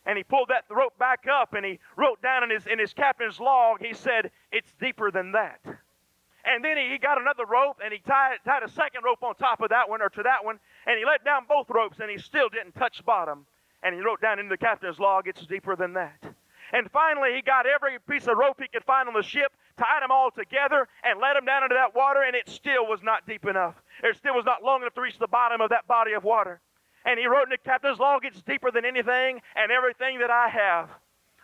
And 0.05 0.19
he 0.19 0.25
pulled 0.25 0.49
that 0.49 0.65
rope 0.69 0.99
back 0.99 1.27
up 1.31 1.55
and 1.55 1.65
he 1.65 1.79
wrote 1.97 2.21
down 2.21 2.45
in 2.45 2.51
his, 2.51 2.67
in 2.67 2.79
his 2.79 2.93
captain's 2.93 3.41
log, 3.41 3.81
he 3.81 3.95
said, 3.95 4.31
It's 4.51 4.73
deeper 4.81 5.11
than 5.11 5.33
that. 5.33 5.61
And 6.45 6.65
then 6.65 6.77
he, 6.77 6.91
he 6.91 6.99
got 6.99 7.21
another 7.21 7.47
rope 7.47 7.79
and 7.83 7.93
he 7.93 8.01
tied, 8.01 8.39
tied 8.45 8.65
a 8.65 8.69
second 8.69 9.03
rope 9.05 9.23
on 9.23 9.35
top 9.37 9.61
of 9.61 9.71
that 9.71 9.89
one 9.89 10.03
or 10.03 10.09
to 10.11 10.23
that 10.25 10.45
one. 10.45 10.59
And 10.87 10.99
he 10.99 11.07
let 11.07 11.25
down 11.25 11.47
both 11.49 11.71
ropes 11.71 12.01
and 12.01 12.11
he 12.11 12.19
still 12.19 12.49
didn't 12.49 12.75
touch 12.75 13.05
bottom. 13.05 13.47
And 13.83 13.95
he 13.95 14.01
wrote 14.01 14.21
down 14.21 14.39
in 14.39 14.49
the 14.49 14.57
captain's 14.57 14.99
log, 14.99 15.27
it's 15.27 15.45
deeper 15.47 15.77
than 15.77 15.93
that. 15.95 16.23
And 16.73 16.91
finally, 16.91 17.35
he 17.35 17.43
got 17.43 17.67
every 17.67 17.99
piece 18.09 18.27
of 18.27 18.39
rope 18.39 18.57
he 18.61 18.69
could 18.69 18.85
find 18.85 19.09
on 19.09 19.15
the 19.15 19.23
ship, 19.23 19.53
tied 19.77 20.03
them 20.03 20.11
all 20.11 20.31
together, 20.31 20.89
and 21.05 21.21
let 21.21 21.35
them 21.35 21.45
down 21.45 21.65
into 21.65 21.75
that 21.75 21.95
water, 21.95 22.23
and 22.23 22.35
it 22.35 22.49
still 22.49 22.87
was 22.87 23.01
not 23.03 23.27
deep 23.27 23.45
enough. 23.45 23.75
It 24.03 24.17
still 24.17 24.35
was 24.35 24.47
not 24.47 24.63
long 24.63 24.81
enough 24.81 24.95
to 24.95 25.03
reach 25.03 25.19
the 25.19 25.29
bottom 25.29 25.61
of 25.61 25.71
that 25.71 25.87
body 25.87 26.13
of 26.13 26.25
water. 26.25 26.61
And 27.05 27.19
he 27.19 27.27
wrote 27.27 27.45
in 27.45 27.51
the 27.51 27.59
captain's 27.59 27.99
log, 27.99 28.25
it's 28.25 28.41
deeper 28.43 28.71
than 28.71 28.85
anything 28.85 29.41
and 29.55 29.71
everything 29.71 30.21
that 30.21 30.31
I 30.31 30.49
have. 30.49 30.89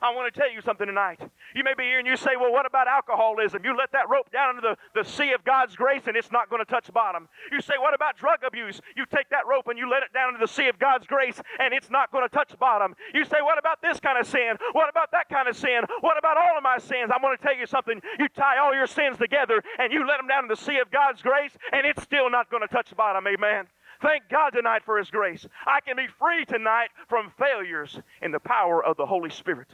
I 0.01 0.14
want 0.14 0.32
to 0.32 0.40
tell 0.40 0.51
you 0.51 0.61
something 0.61 0.86
tonight. 0.86 1.20
You 1.55 1.64
may 1.64 1.74
be 1.76 1.84
here 1.84 1.99
and 1.99 2.07
you 2.07 2.16
say, 2.16 2.38
well, 2.38 2.53
what 2.53 2.66
about 2.66 2.86
alcoholism? 2.86 3.64
You 3.64 3.76
let 3.76 3.90
that 3.92 4.09
rope 4.09 4.30
down 4.30 4.57
into 4.57 4.62
the, 4.62 5.03
the 5.03 5.09
sea 5.09 5.32
of 5.32 5.44
God's 5.44 5.74
grace 5.74 6.03
and 6.07 6.16
it's 6.16 6.30
not 6.30 6.49
going 6.49 6.64
to 6.64 6.70
touch 6.70 6.92
bottom. 6.92 7.28
You 7.51 7.61
say, 7.61 7.74
what 7.78 7.94
about 7.94 8.16
drug 8.16 8.40
abuse? 8.46 8.80
You 8.96 9.07
take 9.07 9.28
that 9.30 9.46
rope 9.46 9.66
and 9.66 9.78
you 9.78 9.90
let 9.90 10.03
it 10.03 10.12
down 10.14 10.34
into 10.34 10.46
the 10.46 10.53
sea 10.53 10.68
of 10.68 10.78
God's 10.78 11.07
grace 11.07 11.40
and 11.59 11.74
it's 11.74 11.90
not 11.90 12.12
going 12.12 12.22
to 12.22 12.32
touch 12.32 12.57
bottom. 12.59 12.94
You 13.12 13.24
say, 13.24 13.42
what 13.42 13.59
about 13.59 13.82
this 13.82 13.99
kind 13.99 14.18
of 14.18 14.26
sin? 14.26 14.55
What 14.72 14.88
about 14.88 15.11
that 15.12 15.28
kind 15.28 15.49
of 15.49 15.57
sin? 15.57 15.82
What 16.01 16.16
about 16.16 16.36
all 16.36 16.57
of 16.57 16.62
my 16.62 16.78
sins? 16.78 17.11
I 17.11 17.18
want 17.20 17.40
to 17.40 17.44
tell 17.44 17.57
you 17.57 17.66
something. 17.66 18.01
You 18.18 18.28
tie 18.28 18.59
all 18.59 18.74
your 18.74 18.86
sins 18.86 19.18
together 19.18 19.62
and 19.78 19.92
you 19.92 20.07
let 20.07 20.18
them 20.18 20.28
down 20.28 20.44
in 20.44 20.49
the 20.49 20.57
sea 20.57 20.78
of 20.78 20.90
God's 20.90 21.22
grace 21.22 21.53
and 21.72 21.86
it's 21.86 22.03
still 22.03 22.30
not 22.30 22.51
going 22.51 22.62
to 22.62 22.68
touch 22.68 22.94
bottom. 22.96 23.26
Amen. 23.26 23.66
Thank 24.01 24.28
God 24.30 24.51
tonight 24.51 24.82
for 24.84 24.99
His 24.99 25.11
grace. 25.11 25.46
I 25.66 25.80
can 25.80 25.96
be 25.96 26.07
free 26.07 26.44
tonight 26.44 26.90
from 27.09 27.32
failures 27.36 27.99
in 28.22 28.30
the 28.30 28.38
power 28.38 28.84
of 28.84 28.96
the 28.96 29.07
Holy 29.07 29.30
Spirit. 29.30 29.68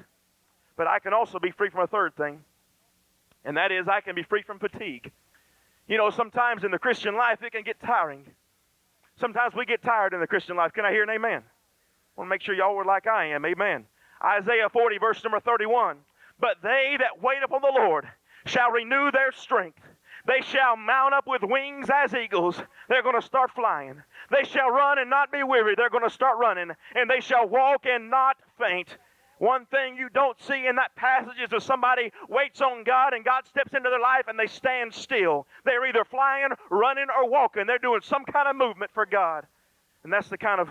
But 0.76 0.86
I 0.86 0.98
can 0.98 1.12
also 1.12 1.38
be 1.38 1.50
free 1.50 1.70
from 1.70 1.82
a 1.82 1.86
third 1.86 2.16
thing, 2.16 2.40
and 3.44 3.56
that 3.56 3.70
is 3.70 3.86
I 3.88 4.00
can 4.00 4.14
be 4.14 4.22
free 4.22 4.42
from 4.42 4.58
fatigue. 4.58 5.12
You 5.86 5.98
know, 5.98 6.10
sometimes 6.10 6.64
in 6.64 6.70
the 6.70 6.78
Christian 6.78 7.16
life 7.16 7.42
it 7.42 7.52
can 7.52 7.62
get 7.62 7.80
tiring. 7.80 8.24
Sometimes 9.20 9.54
we 9.54 9.64
get 9.64 9.82
tired 9.82 10.12
in 10.12 10.20
the 10.20 10.26
Christian 10.26 10.56
life. 10.56 10.72
Can 10.72 10.84
I 10.84 10.90
hear 10.90 11.04
an 11.04 11.10
amen? 11.10 11.42
I 11.42 12.20
want 12.20 12.28
to 12.28 12.30
make 12.30 12.42
sure 12.42 12.54
y'all 12.54 12.74
were 12.74 12.84
like 12.84 13.06
I 13.06 13.26
am. 13.26 13.44
Amen. 13.44 13.84
Isaiah 14.24 14.68
40, 14.72 14.98
verse 14.98 15.22
number 15.22 15.40
31. 15.40 15.98
But 16.40 16.56
they 16.62 16.96
that 16.98 17.22
wait 17.22 17.42
upon 17.44 17.60
the 17.60 17.72
Lord 17.74 18.08
shall 18.46 18.70
renew 18.70 19.10
their 19.10 19.32
strength. 19.32 19.80
They 20.26 20.40
shall 20.40 20.76
mount 20.76 21.12
up 21.12 21.26
with 21.26 21.42
wings 21.42 21.88
as 21.92 22.14
eagles. 22.14 22.60
They're 22.88 23.02
going 23.02 23.20
to 23.20 23.26
start 23.26 23.50
flying. 23.50 24.02
They 24.30 24.44
shall 24.44 24.70
run 24.70 24.98
and 24.98 25.10
not 25.10 25.30
be 25.30 25.42
weary. 25.42 25.74
They're 25.76 25.90
going 25.90 26.04
to 26.04 26.10
start 26.10 26.38
running. 26.38 26.70
And 26.94 27.10
they 27.10 27.20
shall 27.20 27.46
walk 27.46 27.84
and 27.84 28.10
not 28.10 28.36
faint. 28.58 28.96
One 29.38 29.66
thing 29.66 29.96
you 29.96 30.08
don't 30.08 30.40
see 30.40 30.66
in 30.66 30.76
that 30.76 30.94
passage 30.96 31.38
is 31.42 31.52
if 31.52 31.62
somebody 31.62 32.12
waits 32.28 32.60
on 32.60 32.84
God 32.84 33.12
and 33.14 33.24
God 33.24 33.46
steps 33.46 33.72
into 33.74 33.90
their 33.90 34.00
life 34.00 34.26
and 34.28 34.38
they 34.38 34.46
stand 34.46 34.94
still. 34.94 35.46
They're 35.64 35.86
either 35.86 36.04
flying, 36.04 36.48
running, 36.70 37.06
or 37.16 37.28
walking. 37.28 37.66
They're 37.66 37.78
doing 37.78 38.00
some 38.02 38.24
kind 38.24 38.48
of 38.48 38.56
movement 38.56 38.92
for 38.94 39.06
God. 39.06 39.46
And 40.04 40.12
that's 40.12 40.28
the 40.28 40.38
kind 40.38 40.60
of 40.60 40.68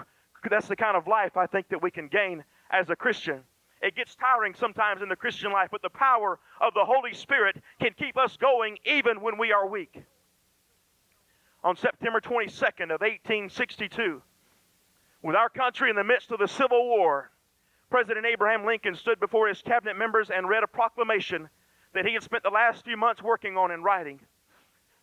that's 0.49 0.67
the 0.67 0.75
kind 0.75 0.97
of 0.97 1.07
life 1.07 1.37
I 1.37 1.47
think 1.47 1.69
that 1.69 1.81
we 1.81 1.89
can 1.91 2.07
gain 2.07 2.43
as 2.69 2.89
a 2.89 2.95
Christian. 2.95 3.43
It 3.81 3.95
gets 3.95 4.15
tiring 4.15 4.53
sometimes 4.55 5.01
in 5.01 5.09
the 5.09 5.15
Christian 5.15 5.51
life, 5.51 5.69
but 5.71 5.81
the 5.81 5.89
power 5.89 6.39
of 6.61 6.73
the 6.73 6.85
Holy 6.85 7.13
Spirit 7.13 7.61
can 7.81 7.91
keep 7.97 8.17
us 8.17 8.37
going 8.37 8.77
even 8.85 9.21
when 9.21 9.37
we 9.37 9.51
are 9.51 9.67
weak. 9.67 10.03
on 11.63 11.77
September 11.77 12.19
22nd 12.19 12.91
of 12.93 12.99
1862, 13.01 14.21
with 15.21 15.35
our 15.35 15.49
country 15.49 15.89
in 15.89 15.95
the 15.95 16.03
midst 16.03 16.31
of 16.31 16.39
the 16.39 16.47
Civil 16.47 16.87
War, 16.89 17.31
President 17.93 18.25
Abraham 18.25 18.65
Lincoln 18.65 18.95
stood 18.95 19.19
before 19.19 19.47
his 19.47 19.61
cabinet 19.61 19.95
members 19.95 20.31
and 20.31 20.49
read 20.49 20.63
a 20.63 20.67
proclamation 20.67 21.47
that 21.93 22.07
he 22.07 22.15
had 22.15 22.23
spent 22.23 22.41
the 22.41 22.49
last 22.49 22.83
few 22.83 22.97
months 22.97 23.21
working 23.21 23.55
on 23.55 23.69
and 23.69 23.83
writing. 23.83 24.19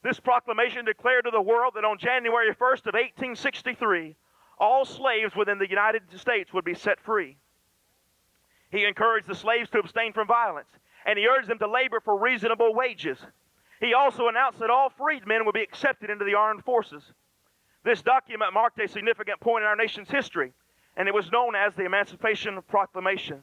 This 0.02 0.18
proclamation 0.18 0.84
declared 0.86 1.24
to 1.24 1.30
the 1.30 1.40
world 1.40 1.74
that 1.76 1.84
on 1.84 1.98
January 1.98 2.52
1st 2.52 2.86
of 2.86 2.94
1863, 2.94 4.16
all 4.58 4.84
slaves 4.84 5.36
within 5.36 5.60
the 5.60 5.70
United 5.70 6.02
States 6.18 6.52
would 6.52 6.64
be 6.64 6.74
set 6.74 6.98
free. 6.98 7.36
He 8.72 8.84
encouraged 8.84 9.28
the 9.28 9.36
slaves 9.36 9.70
to 9.70 9.78
abstain 9.78 10.12
from 10.12 10.26
violence, 10.26 10.70
and 11.06 11.16
he 11.16 11.28
urged 11.28 11.46
them 11.46 11.60
to 11.60 11.68
labor 11.68 12.00
for 12.00 12.18
reasonable 12.18 12.74
wages. 12.74 13.18
He 13.78 13.94
also 13.94 14.26
announced 14.26 14.58
that 14.58 14.68
all 14.68 14.90
freedmen 14.90 15.46
would 15.46 15.54
be 15.54 15.62
accepted 15.62 16.10
into 16.10 16.24
the 16.24 16.34
armed 16.34 16.64
forces. 16.64 17.04
This 17.84 18.02
document 18.02 18.52
marked 18.52 18.80
a 18.80 18.88
significant 18.88 19.38
point 19.38 19.62
in 19.62 19.68
our 19.68 19.76
nation's 19.76 20.10
history, 20.10 20.52
and 21.00 21.08
it 21.08 21.14
was 21.14 21.32
known 21.32 21.54
as 21.56 21.72
the 21.76 21.86
Emancipation 21.86 22.60
Proclamation. 22.68 23.40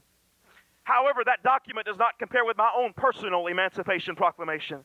However, 0.84 1.24
that 1.26 1.42
document 1.42 1.88
does 1.88 1.98
not 1.98 2.20
compare 2.20 2.46
with 2.46 2.56
my 2.56 2.70
own 2.78 2.94
personal 2.96 3.48
Emancipation 3.48 4.16
Proclamation. 4.16 4.82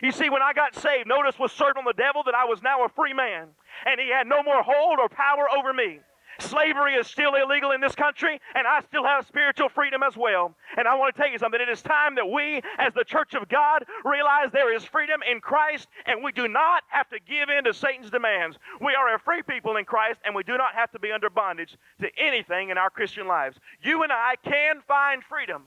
You 0.00 0.12
see, 0.12 0.30
when 0.30 0.40
I 0.40 0.52
got 0.52 0.76
saved, 0.76 1.08
notice 1.08 1.36
was 1.36 1.50
served 1.50 1.78
on 1.78 1.84
the 1.84 1.92
devil 1.92 2.22
that 2.26 2.34
I 2.36 2.44
was 2.44 2.62
now 2.62 2.84
a 2.84 2.88
free 2.90 3.12
man, 3.12 3.48
and 3.84 4.00
he 4.00 4.08
had 4.08 4.28
no 4.28 4.40
more 4.44 4.62
hold 4.62 5.00
or 5.00 5.08
power 5.08 5.48
over 5.50 5.72
me. 5.72 5.98
Slavery 6.42 6.94
is 6.94 7.06
still 7.06 7.34
illegal 7.34 7.70
in 7.70 7.80
this 7.80 7.94
country, 7.94 8.40
and 8.54 8.66
I 8.66 8.80
still 8.82 9.04
have 9.04 9.26
spiritual 9.26 9.68
freedom 9.68 10.02
as 10.02 10.16
well. 10.16 10.54
And 10.76 10.86
I 10.86 10.94
want 10.94 11.14
to 11.14 11.20
tell 11.20 11.30
you 11.30 11.38
something. 11.38 11.60
It 11.60 11.68
is 11.68 11.82
time 11.82 12.14
that 12.16 12.28
we, 12.28 12.60
as 12.78 12.92
the 12.94 13.04
church 13.04 13.34
of 13.34 13.48
God, 13.48 13.84
realize 14.04 14.50
there 14.52 14.74
is 14.74 14.84
freedom 14.84 15.20
in 15.30 15.40
Christ, 15.40 15.88
and 16.06 16.22
we 16.22 16.32
do 16.32 16.48
not 16.48 16.82
have 16.88 17.08
to 17.10 17.18
give 17.20 17.48
in 17.48 17.64
to 17.64 17.74
Satan's 17.74 18.10
demands. 18.10 18.58
We 18.80 18.94
are 18.94 19.14
a 19.14 19.18
free 19.18 19.42
people 19.42 19.76
in 19.76 19.84
Christ, 19.84 20.20
and 20.24 20.34
we 20.34 20.42
do 20.42 20.56
not 20.56 20.74
have 20.74 20.90
to 20.92 20.98
be 20.98 21.12
under 21.12 21.30
bondage 21.30 21.76
to 22.00 22.08
anything 22.18 22.70
in 22.70 22.78
our 22.78 22.90
Christian 22.90 23.26
lives. 23.26 23.58
You 23.82 24.02
and 24.02 24.12
I 24.12 24.34
can 24.44 24.80
find 24.86 25.22
freedom. 25.24 25.64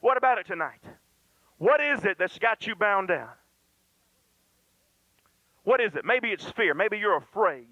What 0.00 0.16
about 0.16 0.38
it 0.38 0.46
tonight? 0.46 0.80
What 1.58 1.80
is 1.80 2.04
it 2.04 2.18
that's 2.18 2.38
got 2.38 2.66
you 2.66 2.74
bound 2.74 3.08
down? 3.08 3.30
What 5.64 5.80
is 5.80 5.94
it? 5.94 6.04
Maybe 6.04 6.28
it's 6.28 6.50
fear. 6.50 6.74
Maybe 6.74 6.98
you're 6.98 7.16
afraid. 7.16 7.68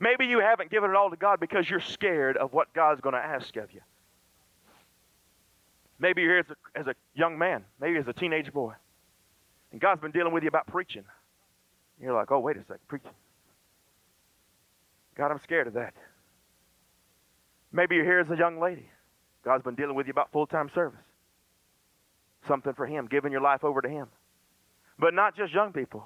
Maybe 0.00 0.26
you 0.26 0.40
haven't 0.40 0.70
given 0.70 0.90
it 0.90 0.96
all 0.96 1.10
to 1.10 1.16
God 1.16 1.40
because 1.40 1.68
you're 1.68 1.80
scared 1.80 2.36
of 2.36 2.52
what 2.52 2.72
God's 2.74 3.00
going 3.00 3.14
to 3.14 3.20
ask 3.20 3.56
of 3.56 3.72
you. 3.72 3.80
Maybe 5.98 6.22
you're 6.22 6.32
here 6.32 6.40
as 6.40 6.50
a, 6.50 6.80
as 6.80 6.86
a 6.88 6.94
young 7.14 7.38
man, 7.38 7.64
maybe 7.80 7.98
as 7.98 8.08
a 8.08 8.12
teenage 8.12 8.52
boy, 8.52 8.74
and 9.72 9.80
God's 9.80 10.00
been 10.00 10.10
dealing 10.10 10.32
with 10.32 10.42
you 10.42 10.48
about 10.48 10.66
preaching. 10.66 11.04
You're 12.00 12.14
like, 12.14 12.32
oh, 12.32 12.40
wait 12.40 12.56
a 12.56 12.60
second, 12.60 12.86
preaching. 12.88 13.10
God, 15.16 15.30
I'm 15.30 15.40
scared 15.44 15.68
of 15.68 15.74
that. 15.74 15.94
Maybe 17.72 17.94
you're 17.94 18.04
here 18.04 18.20
as 18.20 18.30
a 18.30 18.36
young 18.36 18.60
lady. 18.60 18.88
God's 19.44 19.62
been 19.62 19.74
dealing 19.74 19.94
with 19.94 20.06
you 20.06 20.10
about 20.10 20.32
full 20.32 20.46
time 20.46 20.70
service. 20.74 21.00
Something 22.48 22.74
for 22.74 22.86
Him, 22.86 23.08
giving 23.10 23.32
your 23.32 23.40
life 23.40 23.62
over 23.62 23.80
to 23.80 23.88
Him. 23.88 24.08
But 24.98 25.14
not 25.14 25.36
just 25.36 25.52
young 25.52 25.72
people. 25.72 26.04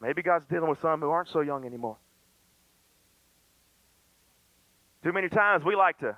Maybe 0.00 0.22
God's 0.22 0.44
dealing 0.48 0.68
with 0.68 0.80
some 0.80 1.00
who 1.00 1.10
aren't 1.10 1.28
so 1.28 1.40
young 1.40 1.64
anymore. 1.64 1.96
Too 5.06 5.12
many 5.12 5.28
times 5.28 5.64
we 5.64 5.76
like 5.76 6.00
to 6.00 6.16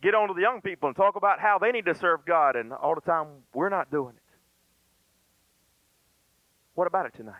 get 0.00 0.14
on 0.14 0.28
to 0.28 0.34
the 0.34 0.40
young 0.40 0.60
people 0.60 0.86
and 0.86 0.94
talk 0.94 1.16
about 1.16 1.40
how 1.40 1.58
they 1.58 1.72
need 1.72 1.84
to 1.86 1.94
serve 1.96 2.24
God, 2.24 2.54
and 2.54 2.72
all 2.72 2.94
the 2.94 3.00
time 3.00 3.26
we're 3.52 3.70
not 3.70 3.90
doing 3.90 4.14
it. 4.14 4.36
What 6.74 6.86
about 6.86 7.06
it 7.06 7.14
tonight? 7.14 7.34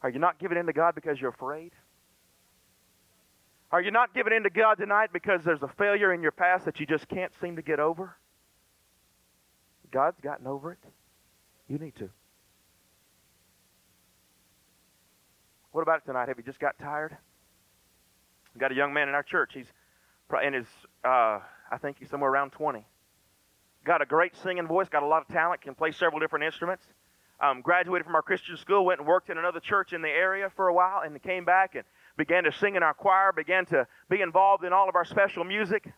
Are 0.00 0.08
you 0.08 0.18
not 0.18 0.38
giving 0.38 0.56
in 0.56 0.64
to 0.64 0.72
God 0.72 0.94
because 0.94 1.20
you're 1.20 1.28
afraid? 1.28 1.72
Are 3.70 3.82
you 3.82 3.90
not 3.90 4.14
giving 4.14 4.32
in 4.32 4.44
to 4.44 4.48
God 4.48 4.76
tonight 4.76 5.10
because 5.12 5.42
there's 5.44 5.62
a 5.62 5.68
failure 5.76 6.14
in 6.14 6.22
your 6.22 6.32
past 6.32 6.64
that 6.64 6.80
you 6.80 6.86
just 6.86 7.06
can't 7.06 7.32
seem 7.38 7.56
to 7.56 7.62
get 7.62 7.78
over? 7.78 8.16
God's 9.90 10.22
gotten 10.22 10.46
over 10.46 10.72
it. 10.72 10.82
You 11.68 11.76
need 11.76 11.96
to. 11.96 12.08
What 15.72 15.82
about 15.82 15.98
it 15.98 16.06
tonight? 16.06 16.28
Have 16.28 16.38
you 16.38 16.44
just 16.44 16.60
got 16.60 16.78
tired? 16.78 17.14
We've 18.56 18.60
got 18.62 18.72
a 18.72 18.74
young 18.74 18.94
man 18.94 19.06
in 19.10 19.14
our 19.14 19.22
church. 19.22 19.50
He's 19.52 19.66
in 20.42 20.54
his, 20.54 20.64
uh, 21.04 21.40
I 21.70 21.76
think 21.78 21.98
he's 21.98 22.08
somewhere 22.08 22.30
around 22.30 22.52
20. 22.52 22.86
Got 23.84 24.00
a 24.00 24.06
great 24.06 24.34
singing 24.42 24.66
voice, 24.66 24.88
got 24.88 25.02
a 25.02 25.06
lot 25.06 25.20
of 25.20 25.28
talent, 25.28 25.60
can 25.60 25.74
play 25.74 25.92
several 25.92 26.20
different 26.20 26.46
instruments. 26.46 26.82
Um, 27.38 27.60
graduated 27.60 28.06
from 28.06 28.14
our 28.14 28.22
Christian 28.22 28.56
school, 28.56 28.86
went 28.86 28.98
and 28.98 29.06
worked 29.06 29.28
in 29.28 29.36
another 29.36 29.60
church 29.60 29.92
in 29.92 30.00
the 30.00 30.08
area 30.08 30.50
for 30.56 30.68
a 30.68 30.72
while, 30.72 31.02
and 31.04 31.22
came 31.22 31.44
back 31.44 31.74
and 31.74 31.84
began 32.16 32.44
to 32.44 32.52
sing 32.52 32.76
in 32.76 32.82
our 32.82 32.94
choir, 32.94 33.30
began 33.30 33.66
to 33.66 33.86
be 34.08 34.22
involved 34.22 34.64
in 34.64 34.72
all 34.72 34.88
of 34.88 34.94
our 34.96 35.04
special 35.04 35.44
music. 35.44 35.92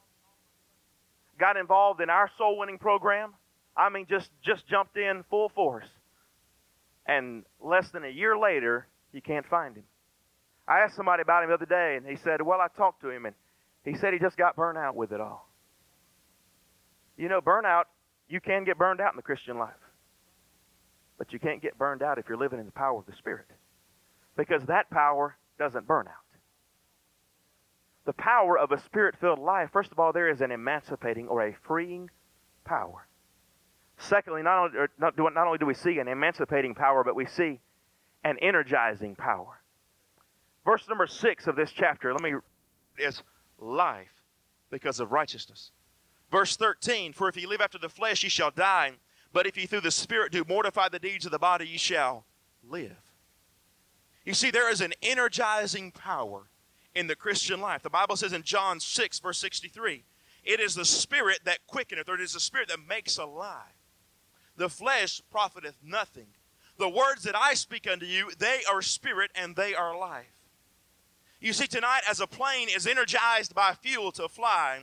Got 1.39 1.57
involved 1.57 2.01
in 2.01 2.11
our 2.11 2.29
soul 2.39 2.59
winning 2.59 2.79
program. 2.79 3.35
I 3.77 3.89
mean, 3.89 4.07
just 4.11 4.33
just 4.45 4.67
jumped 4.67 4.97
in 4.97 5.23
full 5.31 5.49
force. 5.51 5.87
And 7.07 7.45
less 7.61 7.89
than 7.93 8.03
a 8.03 8.11
year 8.11 8.37
later, 8.37 8.89
you 9.13 9.23
can't 9.23 9.47
find 9.47 9.77
him. 9.77 9.85
I 10.69 10.81
asked 10.81 10.97
somebody 10.97 11.23
about 11.23 11.43
him 11.43 11.49
the 11.49 11.55
other 11.55 11.67
day, 11.67 11.97
and 11.97 12.07
he 12.07 12.17
said, 12.17 12.43
Well, 12.43 12.61
I 12.61 12.69
talked 12.69 13.01
to 13.01 13.11
him, 13.11 13.25
and 13.25 13.35
he 13.85 13.95
said 13.95 14.13
he 14.13 14.19
just 14.19 14.37
got 14.37 14.55
burned 14.55 14.77
out 14.77 14.95
with 14.95 15.13
it 15.13 15.21
all. 15.21 15.49
You 17.17 17.29
know, 17.29 17.41
burnout, 17.41 17.85
you 18.29 18.41
can 18.41 18.65
get 18.65 18.77
burned 18.77 19.01
out 19.01 19.13
in 19.13 19.17
the 19.17 19.23
Christian 19.23 19.59
life. 19.59 19.73
But 21.17 21.33
you 21.33 21.39
can't 21.39 21.63
get 21.63 21.79
burned 21.79 22.03
out 22.03 22.19
if 22.19 22.29
you're 22.29 22.39
living 22.39 22.61
in 22.61 22.67
the 22.67 22.73
power 22.73 22.99
of 22.99 23.07
the 23.07 23.17
Spirit. 23.17 23.47
Because 24.37 24.63
that 24.67 24.91
power 24.91 25.37
doesn't 25.59 25.87
burn 25.87 26.07
out. 26.07 26.15
The 28.05 28.13
power 28.13 28.59
of 28.59 28.73
a 28.73 28.81
spirit 28.81 29.17
filled 29.21 29.39
life, 29.39 29.69
first 29.71 29.93
of 29.93 29.99
all, 29.99 30.13
there 30.13 30.31
is 30.31 30.41
an 30.41 30.51
emancipating 30.51 31.29
or 31.29 31.47
a 31.47 31.55
freeing 31.67 32.09
power. 32.65 33.07
Secondly, 33.99 34.43
not 34.43 34.59
only, 34.59 34.87
not, 34.99 35.19
not 35.19 35.47
only 35.47 35.59
do 35.59 35.67
we 35.67 35.75
see 35.75 35.99
an 35.99 36.09
emancipating 36.09 36.75
power, 36.75 37.05
but 37.05 37.15
we 37.15 37.27
see 37.27 37.61
an 38.25 38.39
energizing 38.41 39.15
power. 39.17 39.58
Verse 40.69 40.87
number 40.87 41.07
six 41.07 41.47
of 41.47 41.57
this 41.57 41.73
chapter, 41.73 42.13
let 42.13 42.21
me, 42.21 42.35
is 42.99 43.23
life 43.59 44.13
because 44.71 45.01
of 45.01 45.13
righteousness. 45.13 45.71
Verse 46.31 46.57
13, 46.57 47.15
for 47.15 47.27
if 47.31 47.39
ye 47.39 47.47
live 47.47 47.63
after 47.63 47.79
the 47.79 47.89
flesh, 47.89 48.23
ye 48.23 48.29
shall 48.29 48.51
die. 48.51 48.93
But 49.33 49.47
if 49.47 49.57
ye 49.57 49.65
through 49.65 49.81
the 49.81 49.91
Spirit 49.91 50.31
do 50.31 50.45
mortify 50.47 50.91
the 50.91 50.99
deeds 50.99 51.25
of 51.25 51.33
the 51.33 51.39
body, 51.39 51.67
ye 51.67 51.79
shall 51.79 52.27
live. 52.63 52.99
You 54.27 54.35
see, 54.35 54.51
there 54.51 54.71
is 54.71 54.83
an 54.83 54.93
energizing 55.01 55.91
power 55.91 56.51
in 56.95 57.07
the 57.07 57.17
Christian 57.17 57.63
life. 57.63 57.83
The 57.83 57.89
Bible 57.89 58.17
says 58.17 58.35
in 58.35 58.43
John 58.43 58.79
6, 58.79 59.21
verse 59.21 59.39
63, 59.39 60.05
it 60.45 60.61
is 60.61 60.75
the 60.75 60.85
Spirit 60.85 61.39
that 61.47 61.67
quickeneth, 61.67 62.11
or 62.11 62.17
it 62.17 62.21
is 62.21 62.35
the 62.35 62.41
Spirit 62.41 62.69
that 62.69 62.87
makes 62.87 63.17
alive. 63.17 63.73
The 64.59 64.69
flesh 64.69 65.23
profiteth 65.31 65.79
nothing. 65.83 66.27
The 66.77 66.91
words 66.91 67.23
that 67.23 67.35
I 67.35 67.55
speak 67.55 67.91
unto 67.91 68.05
you, 68.05 68.33
they 68.39 68.61
are 68.71 68.83
spirit 68.83 69.31
and 69.35 69.57
they 69.57 69.75
are 69.75 69.99
life. 69.99 70.38
You 71.41 71.53
see, 71.53 71.67
tonight, 71.67 72.01
as 72.09 72.21
a 72.21 72.27
plane 72.27 72.69
is 72.69 72.87
energized 72.87 73.55
by 73.55 73.75
fuel 73.75 74.11
to 74.13 74.29
fly, 74.29 74.81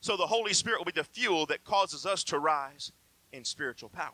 so 0.00 0.16
the 0.16 0.26
Holy 0.26 0.52
Spirit 0.52 0.78
will 0.78 0.84
be 0.84 0.92
the 0.92 1.04
fuel 1.04 1.46
that 1.46 1.64
causes 1.64 2.06
us 2.06 2.22
to 2.24 2.38
rise 2.38 2.92
in 3.32 3.44
spiritual 3.44 3.88
power. 3.88 4.12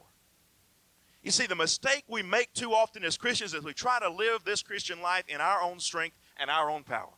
You 1.23 1.31
see, 1.31 1.47
the 1.47 1.55
mistake 1.55 2.05
we 2.09 2.23
make 2.23 2.53
too 2.53 2.73
often 2.73 3.05
as 3.05 3.17
Christians 3.17 3.55
is 3.55 3.63
we 3.63 3.75
try 3.75 4.01
to 4.01 4.09
live 4.09 4.43
this 4.45 4.63
Christian 4.63 5.03
life 5.03 5.25
in 5.29 5.41
our 5.41 5.63
own 5.63 5.79
strength 5.79 6.17
and 6.39 6.51
our 6.51 6.71
own 6.71 6.83
power. 6.83 7.13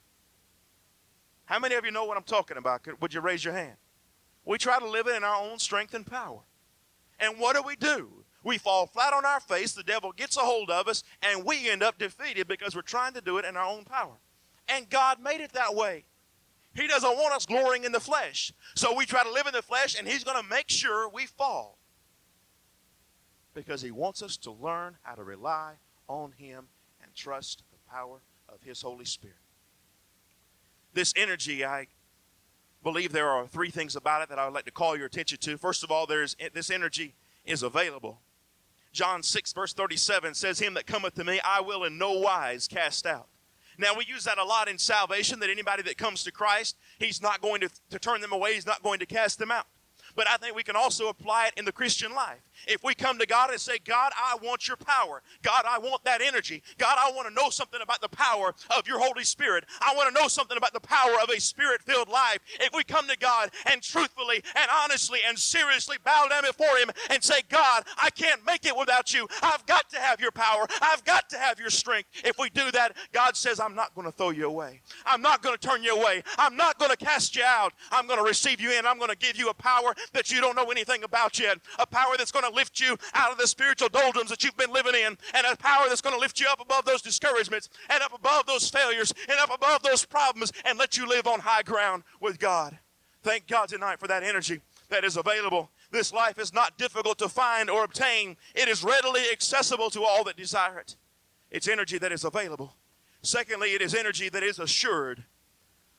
How 1.46 1.58
many 1.58 1.74
of 1.74 1.84
you 1.84 1.90
know 1.90 2.04
what 2.04 2.16
I'm 2.16 2.24
talking 2.24 2.56
about? 2.56 2.86
Would 3.00 3.14
you 3.14 3.20
raise 3.20 3.44
your 3.44 3.54
hand? 3.54 3.76
We 4.44 4.58
try 4.58 4.78
to 4.78 4.88
live 4.88 5.06
it 5.06 5.14
in 5.14 5.24
our 5.24 5.42
own 5.42 5.58
strength 5.58 5.94
and 5.94 6.06
power. 6.06 6.40
And 7.18 7.38
what 7.38 7.56
do 7.56 7.62
we 7.62 7.76
do? 7.76 8.24
We 8.42 8.58
fall 8.58 8.86
flat 8.86 9.14
on 9.14 9.24
our 9.24 9.40
face, 9.40 9.72
the 9.72 9.82
devil 9.82 10.12
gets 10.12 10.36
a 10.36 10.40
hold 10.40 10.70
of 10.70 10.86
us, 10.86 11.02
and 11.22 11.46
we 11.46 11.70
end 11.70 11.82
up 11.82 11.96
defeated 11.96 12.46
because 12.46 12.76
we're 12.76 12.82
trying 12.82 13.14
to 13.14 13.22
do 13.22 13.38
it 13.38 13.46
in 13.46 13.56
our 13.56 13.64
own 13.66 13.84
power. 13.84 14.18
And 14.68 14.88
God 14.88 15.20
made 15.20 15.40
it 15.40 15.52
that 15.52 15.74
way. 15.74 16.04
He 16.74 16.86
doesn't 16.86 17.16
want 17.16 17.34
us 17.34 17.46
glorying 17.46 17.84
in 17.84 17.92
the 17.92 18.00
flesh. 18.00 18.52
So 18.74 18.94
we 18.94 19.06
try 19.06 19.22
to 19.22 19.30
live 19.30 19.46
in 19.46 19.52
the 19.52 19.62
flesh, 19.62 19.96
and 19.96 20.08
He's 20.08 20.24
going 20.24 20.42
to 20.42 20.48
make 20.48 20.68
sure 20.68 21.08
we 21.08 21.26
fall. 21.26 21.78
Because 23.54 23.82
He 23.82 23.92
wants 23.92 24.22
us 24.22 24.36
to 24.38 24.50
learn 24.50 24.96
how 25.02 25.14
to 25.14 25.22
rely 25.22 25.74
on 26.08 26.32
Him 26.32 26.66
and 27.02 27.14
trust 27.14 27.62
the 27.70 27.78
power 27.90 28.18
of 28.48 28.62
His 28.62 28.82
Holy 28.82 29.04
Spirit. 29.04 29.36
This 30.92 31.12
energy, 31.16 31.64
I 31.64 31.86
believe 32.82 33.12
there 33.12 33.30
are 33.30 33.46
three 33.46 33.70
things 33.70 33.94
about 33.94 34.22
it 34.22 34.28
that 34.28 34.38
I 34.38 34.44
would 34.44 34.54
like 34.54 34.64
to 34.66 34.72
call 34.72 34.96
your 34.96 35.06
attention 35.06 35.38
to. 35.38 35.56
First 35.56 35.84
of 35.84 35.90
all, 35.90 36.06
there's 36.06 36.36
this 36.52 36.70
energy 36.70 37.14
is 37.44 37.62
available. 37.62 38.20
John 38.92 39.22
6, 39.22 39.52
verse 39.52 39.72
37 39.72 40.34
says, 40.34 40.60
Him 40.60 40.74
that 40.74 40.86
cometh 40.86 41.14
to 41.14 41.24
me, 41.24 41.40
I 41.44 41.60
will 41.60 41.84
in 41.84 41.98
no 41.98 42.12
wise 42.12 42.68
cast 42.68 43.06
out. 43.06 43.28
Now, 43.78 43.94
we 43.96 44.04
use 44.06 44.24
that 44.24 44.38
a 44.38 44.44
lot 44.44 44.68
in 44.68 44.78
salvation 44.78 45.40
that 45.40 45.50
anybody 45.50 45.82
that 45.82 45.98
comes 45.98 46.24
to 46.24 46.32
Christ, 46.32 46.76
He's 46.98 47.20
not 47.20 47.40
going 47.40 47.60
to, 47.62 47.70
to 47.90 47.98
turn 47.98 48.20
them 48.20 48.32
away, 48.32 48.54
He's 48.54 48.66
not 48.66 48.82
going 48.82 48.98
to 49.00 49.06
cast 49.06 49.38
them 49.38 49.50
out. 49.50 49.66
But 50.14 50.28
I 50.28 50.36
think 50.36 50.54
we 50.54 50.62
can 50.62 50.76
also 50.76 51.08
apply 51.08 51.48
it 51.48 51.54
in 51.56 51.64
the 51.64 51.72
Christian 51.72 52.14
life. 52.14 52.40
If 52.66 52.82
we 52.84 52.94
come 52.94 53.18
to 53.18 53.26
God 53.26 53.50
and 53.50 53.60
say, 53.60 53.78
God, 53.84 54.12
I 54.16 54.36
want 54.42 54.68
your 54.68 54.76
power. 54.76 55.22
God, 55.42 55.64
I 55.68 55.78
want 55.78 56.04
that 56.04 56.22
energy. 56.22 56.62
God, 56.78 56.96
I 56.98 57.10
want 57.12 57.28
to 57.28 57.34
know 57.34 57.50
something 57.50 57.80
about 57.82 58.00
the 58.00 58.08
power 58.08 58.54
of 58.76 58.86
your 58.86 58.98
Holy 58.98 59.24
Spirit. 59.24 59.64
I 59.80 59.94
want 59.94 60.14
to 60.14 60.20
know 60.20 60.28
something 60.28 60.56
about 60.56 60.72
the 60.72 60.80
power 60.80 61.16
of 61.22 61.28
a 61.30 61.40
spirit 61.40 61.82
filled 61.82 62.08
life. 62.08 62.38
If 62.60 62.74
we 62.74 62.84
come 62.84 63.08
to 63.08 63.18
God 63.18 63.50
and 63.66 63.82
truthfully 63.82 64.42
and 64.54 64.68
honestly 64.72 65.20
and 65.26 65.38
seriously 65.38 65.96
bow 66.04 66.26
down 66.30 66.44
before 66.44 66.76
Him 66.78 66.90
and 67.10 67.22
say, 67.22 67.42
God, 67.48 67.84
I 68.00 68.10
can't 68.10 68.44
make 68.46 68.66
it 68.66 68.76
without 68.76 69.12
you. 69.12 69.26
I've 69.42 69.66
got 69.66 69.90
to 69.90 69.98
have 69.98 70.20
your 70.20 70.32
power. 70.32 70.66
I've 70.80 71.04
got 71.04 71.28
to 71.30 71.38
have 71.38 71.58
your 71.58 71.70
strength. 71.70 72.08
If 72.24 72.38
we 72.38 72.50
do 72.50 72.70
that, 72.72 72.96
God 73.12 73.36
says, 73.36 73.60
I'm 73.60 73.74
not 73.74 73.94
going 73.94 74.06
to 74.06 74.12
throw 74.12 74.30
you 74.30 74.46
away. 74.46 74.80
I'm 75.06 75.22
not 75.22 75.42
going 75.42 75.56
to 75.56 75.68
turn 75.68 75.82
you 75.82 75.96
away. 75.96 76.22
I'm 76.38 76.56
not 76.56 76.78
going 76.78 76.90
to 76.90 76.96
cast 76.96 77.36
you 77.36 77.42
out. 77.44 77.72
I'm 77.90 78.06
going 78.06 78.18
to 78.18 78.24
receive 78.24 78.60
you 78.60 78.72
in. 78.72 78.86
I'm 78.86 78.98
going 78.98 79.10
to 79.10 79.16
give 79.16 79.36
you 79.36 79.50
a 79.50 79.54
power 79.54 79.94
that 80.12 80.30
you 80.30 80.40
don't 80.40 80.56
know 80.56 80.70
anything 80.70 81.04
about 81.04 81.38
yet. 81.38 81.58
A 81.78 81.86
power 81.86 82.14
that's 82.16 82.32
going 82.32 82.48
to 82.48 82.54
lift 82.54 82.80
you 82.80 82.96
out 83.14 83.32
of 83.32 83.38
the 83.38 83.46
spiritual 83.46 83.88
doldrums 83.88 84.30
that 84.30 84.44
you've 84.44 84.56
been 84.56 84.72
living 84.72 84.94
in, 84.94 85.16
and 85.34 85.46
a 85.46 85.56
power 85.56 85.88
that's 85.88 86.00
going 86.00 86.14
to 86.14 86.20
lift 86.20 86.40
you 86.40 86.46
up 86.48 86.60
above 86.60 86.84
those 86.84 87.02
discouragements, 87.02 87.68
and 87.90 88.02
up 88.02 88.14
above 88.14 88.46
those 88.46 88.68
failures, 88.68 89.12
and 89.28 89.38
up 89.40 89.54
above 89.54 89.82
those 89.82 90.04
problems, 90.04 90.52
and 90.64 90.78
let 90.78 90.96
you 90.96 91.08
live 91.08 91.26
on 91.26 91.40
high 91.40 91.62
ground 91.62 92.02
with 92.20 92.38
God. 92.38 92.78
Thank 93.22 93.46
God 93.46 93.68
tonight 93.68 93.98
for 93.98 94.06
that 94.08 94.22
energy 94.22 94.60
that 94.90 95.04
is 95.04 95.16
available. 95.16 95.70
This 95.90 96.12
life 96.12 96.38
is 96.38 96.52
not 96.52 96.76
difficult 96.76 97.18
to 97.18 97.28
find 97.28 97.70
or 97.70 97.84
obtain, 97.84 98.36
it 98.54 98.68
is 98.68 98.84
readily 98.84 99.22
accessible 99.32 99.90
to 99.90 100.02
all 100.02 100.24
that 100.24 100.36
desire 100.36 100.78
it. 100.78 100.96
It's 101.50 101.68
energy 101.68 101.98
that 101.98 102.12
is 102.12 102.24
available. 102.24 102.74
Secondly, 103.22 103.70
it 103.70 103.80
is 103.80 103.94
energy 103.94 104.28
that 104.28 104.42
is 104.42 104.58
assured. 104.58 105.24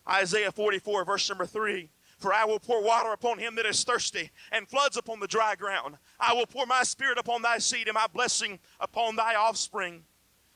Isaiah 0.08 0.52
44, 0.52 1.06
verse 1.06 1.28
number 1.30 1.46
3 1.46 1.90
for 2.18 2.34
I 2.34 2.46
will 2.46 2.60
pour 2.60 2.82
water 2.84 3.12
upon 3.12 3.40
him 3.40 3.56
that 3.56 3.66
is 3.66 3.84
thirsty, 3.84 4.32
and 4.52 4.68
floods 4.68 4.98
upon 4.98 5.20
the 5.20 5.28
dry 5.28 5.56
ground. 5.56 5.98
I 6.20 6.34
will 6.34 6.46
pour 6.46 6.66
my 6.66 6.84
spirit 6.84 7.18
upon 7.18 7.42
thy 7.42 7.58
seed, 7.58 7.88
and 7.88 7.96
my 7.96 8.08
blessing 8.08 8.60
upon 8.80 9.16
thy 9.16 9.36
offspring. 9.36 10.04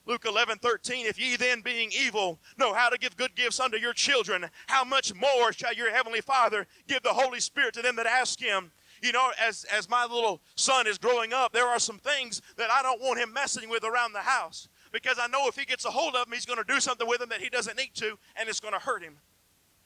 Luke 0.05 0.25
11, 0.25 0.57
13, 0.57 1.05
if 1.05 1.19
ye 1.19 1.35
then, 1.35 1.61
being 1.61 1.91
evil, 1.91 2.39
know 2.57 2.73
how 2.73 2.89
to 2.89 2.97
give 2.97 3.15
good 3.15 3.35
gifts 3.35 3.59
unto 3.59 3.77
your 3.77 3.93
children, 3.93 4.49
how 4.67 4.83
much 4.83 5.13
more 5.13 5.53
shall 5.53 5.73
your 5.73 5.91
heavenly 5.91 6.21
Father 6.21 6.65
give 6.87 7.03
the 7.03 7.13
Holy 7.13 7.39
Spirit 7.39 7.75
to 7.75 7.81
them 7.81 7.95
that 7.95 8.07
ask 8.07 8.39
him? 8.39 8.71
You 9.03 9.11
know, 9.11 9.31
as, 9.39 9.65
as 9.65 9.87
my 9.87 10.05
little 10.05 10.41
son 10.55 10.87
is 10.87 10.97
growing 10.97 11.31
up, 11.31 11.53
there 11.53 11.67
are 11.67 11.79
some 11.79 11.99
things 11.99 12.41
that 12.57 12.71
I 12.71 12.81
don't 12.81 13.01
want 13.01 13.19
him 13.19 13.31
messing 13.31 13.69
with 13.69 13.83
around 13.83 14.13
the 14.13 14.19
house 14.19 14.67
because 14.91 15.17
I 15.21 15.27
know 15.27 15.47
if 15.47 15.55
he 15.55 15.65
gets 15.65 15.85
a 15.85 15.91
hold 15.91 16.15
of 16.15 16.25
them, 16.25 16.33
he's 16.33 16.45
going 16.45 16.57
to 16.57 16.65
do 16.65 16.79
something 16.79 17.07
with 17.07 17.19
them 17.19 17.29
that 17.29 17.41
he 17.41 17.49
doesn't 17.49 17.77
need 17.77 17.93
to, 17.95 18.17
and 18.35 18.49
it's 18.49 18.59
going 18.59 18.73
to 18.73 18.79
hurt 18.79 19.03
him. 19.03 19.17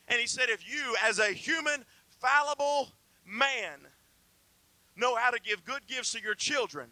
And 0.07 0.19
he 0.19 0.27
said, 0.27 0.49
if 0.49 0.67
you, 0.67 0.95
as 1.03 1.19
a 1.19 1.27
human, 1.27 1.85
fallible 2.19 2.89
man, 3.25 3.79
know 4.95 5.15
how 5.15 5.31
to 5.31 5.39
give 5.39 5.63
good 5.63 5.87
gifts 5.87 6.11
to 6.11 6.21
your 6.21 6.35
children, 6.35 6.89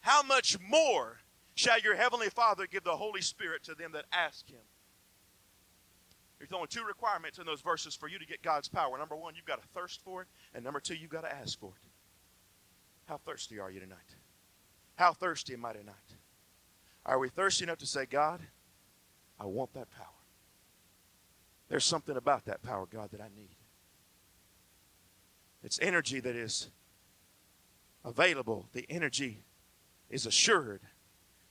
how 0.00 0.22
much 0.22 0.58
more 0.60 1.18
shall 1.54 1.78
your 1.80 1.94
heavenly 1.94 2.30
Father 2.30 2.66
give 2.66 2.84
the 2.84 2.96
Holy 2.96 3.20
Spirit 3.20 3.62
to 3.64 3.74
them 3.74 3.92
that 3.92 4.06
ask 4.12 4.48
him? 4.48 4.60
There's 6.38 6.52
only 6.52 6.68
two 6.68 6.84
requirements 6.84 7.38
in 7.38 7.44
those 7.44 7.60
verses 7.60 7.94
for 7.94 8.08
you 8.08 8.18
to 8.18 8.24
get 8.24 8.40
God's 8.40 8.66
power. 8.66 8.96
Number 8.96 9.14
one, 9.14 9.34
you've 9.34 9.44
got 9.44 9.60
to 9.60 9.68
thirst 9.68 10.00
for 10.02 10.22
it, 10.22 10.28
and 10.54 10.64
number 10.64 10.80
two, 10.80 10.94
you've 10.94 11.10
got 11.10 11.22
to 11.22 11.34
ask 11.34 11.60
for 11.60 11.72
it. 11.82 11.88
How 13.04 13.18
thirsty 13.18 13.58
are 13.58 13.70
you 13.70 13.80
tonight? 13.80 13.98
How 14.96 15.12
thirsty 15.12 15.52
am 15.52 15.66
I 15.66 15.74
tonight? 15.74 15.94
Are 17.04 17.18
we 17.18 17.28
thirsty 17.28 17.64
enough 17.64 17.78
to 17.78 17.86
say, 17.86 18.06
God, 18.06 18.40
I 19.38 19.44
want 19.44 19.74
that 19.74 19.90
power? 19.90 20.06
There's 21.70 21.84
something 21.84 22.16
about 22.16 22.44
that 22.46 22.62
power, 22.62 22.84
God, 22.84 23.12
that 23.12 23.20
I 23.20 23.28
need. 23.34 23.54
It's 25.62 25.78
energy 25.80 26.18
that 26.20 26.34
is 26.34 26.68
available, 28.04 28.68
the 28.72 28.84
energy 28.90 29.44
is 30.10 30.26
assured. 30.26 30.82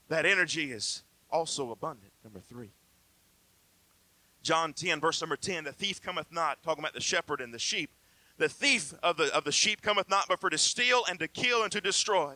That 0.08 0.26
energy 0.26 0.72
is 0.72 1.04
also 1.30 1.70
abundant. 1.70 2.12
Number 2.22 2.40
three. 2.40 2.72
John 4.42 4.72
10, 4.72 5.00
verse 5.00 5.20
number 5.20 5.36
10 5.36 5.64
the 5.64 5.72
thief 5.72 6.02
cometh 6.02 6.26
not, 6.30 6.62
talking 6.62 6.82
about 6.82 6.94
the 6.94 7.00
shepherd 7.00 7.40
and 7.40 7.54
the 7.54 7.58
sheep. 7.58 7.90
The 8.36 8.48
thief 8.48 8.92
of 9.02 9.16
the, 9.16 9.34
of 9.34 9.44
the 9.44 9.52
sheep 9.52 9.80
cometh 9.82 10.10
not, 10.10 10.26
but 10.28 10.40
for 10.40 10.50
to 10.50 10.58
steal 10.58 11.02
and 11.08 11.18
to 11.20 11.28
kill 11.28 11.62
and 11.62 11.70
to 11.72 11.80
destroy. 11.80 12.34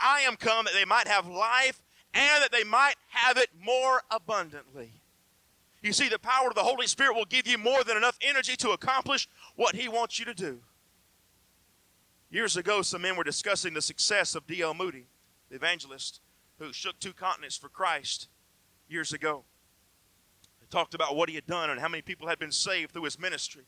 I 0.00 0.20
am 0.20 0.36
come 0.36 0.64
that 0.64 0.74
they 0.74 0.84
might 0.84 1.08
have 1.08 1.28
life 1.28 1.82
and 2.12 2.42
that 2.42 2.52
they 2.52 2.64
might 2.64 2.94
have 3.10 3.36
it 3.36 3.50
more 3.62 4.02
abundantly. 4.10 5.02
You 5.86 5.92
see, 5.92 6.08
the 6.08 6.18
power 6.18 6.48
of 6.48 6.56
the 6.56 6.64
Holy 6.64 6.88
Spirit 6.88 7.14
will 7.14 7.26
give 7.26 7.46
you 7.46 7.58
more 7.58 7.84
than 7.84 7.96
enough 7.96 8.18
energy 8.20 8.56
to 8.56 8.70
accomplish 8.70 9.28
what 9.54 9.76
He 9.76 9.88
wants 9.88 10.18
you 10.18 10.24
to 10.24 10.34
do. 10.34 10.58
Years 12.28 12.56
ago, 12.56 12.82
some 12.82 13.02
men 13.02 13.14
were 13.14 13.22
discussing 13.22 13.72
the 13.72 13.80
success 13.80 14.34
of 14.34 14.48
D.L. 14.48 14.74
Moody, 14.74 15.06
the 15.48 15.54
evangelist 15.54 16.20
who 16.58 16.72
shook 16.72 16.98
two 16.98 17.12
continents 17.12 17.56
for 17.56 17.68
Christ 17.68 18.26
years 18.88 19.12
ago. 19.12 19.44
They 20.60 20.66
talked 20.68 20.92
about 20.92 21.14
what 21.14 21.28
he 21.28 21.36
had 21.36 21.46
done 21.46 21.70
and 21.70 21.78
how 21.78 21.88
many 21.88 22.02
people 22.02 22.26
had 22.26 22.40
been 22.40 22.50
saved 22.50 22.90
through 22.90 23.04
his 23.04 23.20
ministry. 23.20 23.66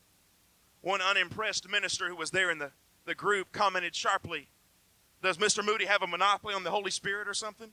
One 0.81 0.99
unimpressed 1.01 1.69
minister 1.69 2.09
who 2.09 2.17
was 2.17 2.31
there 2.31 2.51
in 2.51 2.57
the, 2.57 2.71
the 3.05 3.15
group 3.15 3.53
commented 3.53 3.95
sharply, 3.95 4.49
Does 5.23 5.37
Mr. 5.37 5.65
Moody 5.65 5.85
have 5.85 6.01
a 6.01 6.07
monopoly 6.07 6.53
on 6.53 6.65
the 6.65 6.71
Holy 6.71 6.91
Spirit 6.91 7.29
or 7.29 7.33
something? 7.33 7.69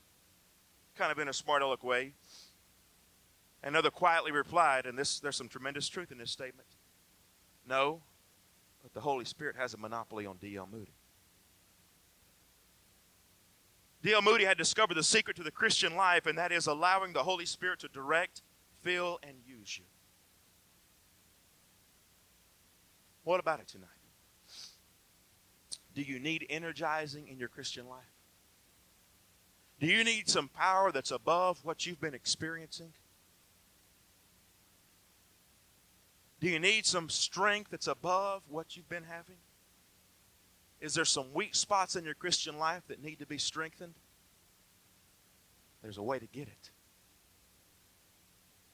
Kind 0.95 1.11
of 1.11 1.19
in 1.19 1.27
a 1.27 1.33
smart 1.33 1.61
aleck 1.61 1.83
way. 1.83 2.13
Another 3.63 3.89
quietly 3.89 4.31
replied, 4.31 4.85
and 4.85 4.97
this, 4.97 5.19
there's 5.19 5.35
some 5.35 5.49
tremendous 5.49 5.89
truth 5.89 6.11
in 6.11 6.17
this 6.17 6.31
statement 6.31 6.67
No, 7.67 8.01
but 8.83 8.93
the 8.93 9.01
Holy 9.01 9.25
Spirit 9.25 9.55
has 9.57 9.73
a 9.73 9.77
monopoly 9.77 10.25
on 10.25 10.37
D.L. 10.37 10.67
Moody. 10.71 10.93
D.L. 14.03 14.21
Moody 14.21 14.45
had 14.45 14.57
discovered 14.57 14.93
the 14.93 15.03
secret 15.03 15.35
to 15.37 15.43
the 15.43 15.51
Christian 15.51 15.95
life, 15.95 16.27
and 16.27 16.37
that 16.37 16.51
is 16.51 16.67
allowing 16.67 17.13
the 17.13 17.23
Holy 17.23 17.45
Spirit 17.45 17.79
to 17.79 17.87
direct, 17.87 18.41
fill, 18.81 19.19
and 19.23 19.37
use 19.45 19.77
you. 19.77 19.85
What 23.23 23.39
about 23.39 23.59
it 23.59 23.67
tonight? 23.67 23.89
Do 25.93 26.01
you 26.01 26.19
need 26.19 26.45
energizing 26.49 27.27
in 27.27 27.39
your 27.39 27.49
Christian 27.49 27.89
life? 27.89 28.05
Do 29.79 29.87
you 29.87 30.03
need 30.03 30.29
some 30.29 30.47
power 30.47 30.91
that's 30.91 31.11
above 31.11 31.65
what 31.65 31.85
you've 31.85 31.99
been 31.99 32.13
experiencing? 32.13 32.93
Do 36.39 36.47
you 36.47 36.59
need 36.59 36.85
some 36.85 37.09
strength 37.09 37.71
that's 37.71 37.87
above 37.87 38.43
what 38.47 38.75
you've 38.75 38.89
been 38.89 39.05
having? 39.05 39.37
Is 40.79 40.93
there 40.93 41.05
some 41.05 41.33
weak 41.33 41.55
spots 41.55 41.95
in 41.95 42.05
your 42.05 42.13
Christian 42.13 42.59
life 42.59 42.83
that 42.87 43.01
need 43.01 43.19
to 43.19 43.25
be 43.25 43.39
strengthened? 43.39 43.95
There's 45.81 45.97
a 45.97 46.03
way 46.03 46.19
to 46.19 46.27
get 46.27 46.47
it. 46.47 46.71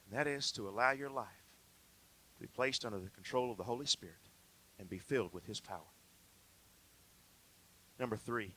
And 0.05 0.19
that 0.19 0.27
is 0.27 0.51
to 0.53 0.67
allow 0.67 0.91
your 0.91 1.09
life 1.09 1.27
to 2.35 2.41
be 2.41 2.47
placed 2.47 2.83
under 2.83 2.99
the 2.99 3.09
control 3.09 3.51
of 3.51 3.57
the 3.57 3.63
Holy 3.63 3.85
Spirit 3.85 4.15
and 4.77 4.89
be 4.89 4.99
filled 4.99 5.33
with 5.33 5.45
His 5.45 5.61
power. 5.61 5.79
Number 7.97 8.17
three, 8.17 8.51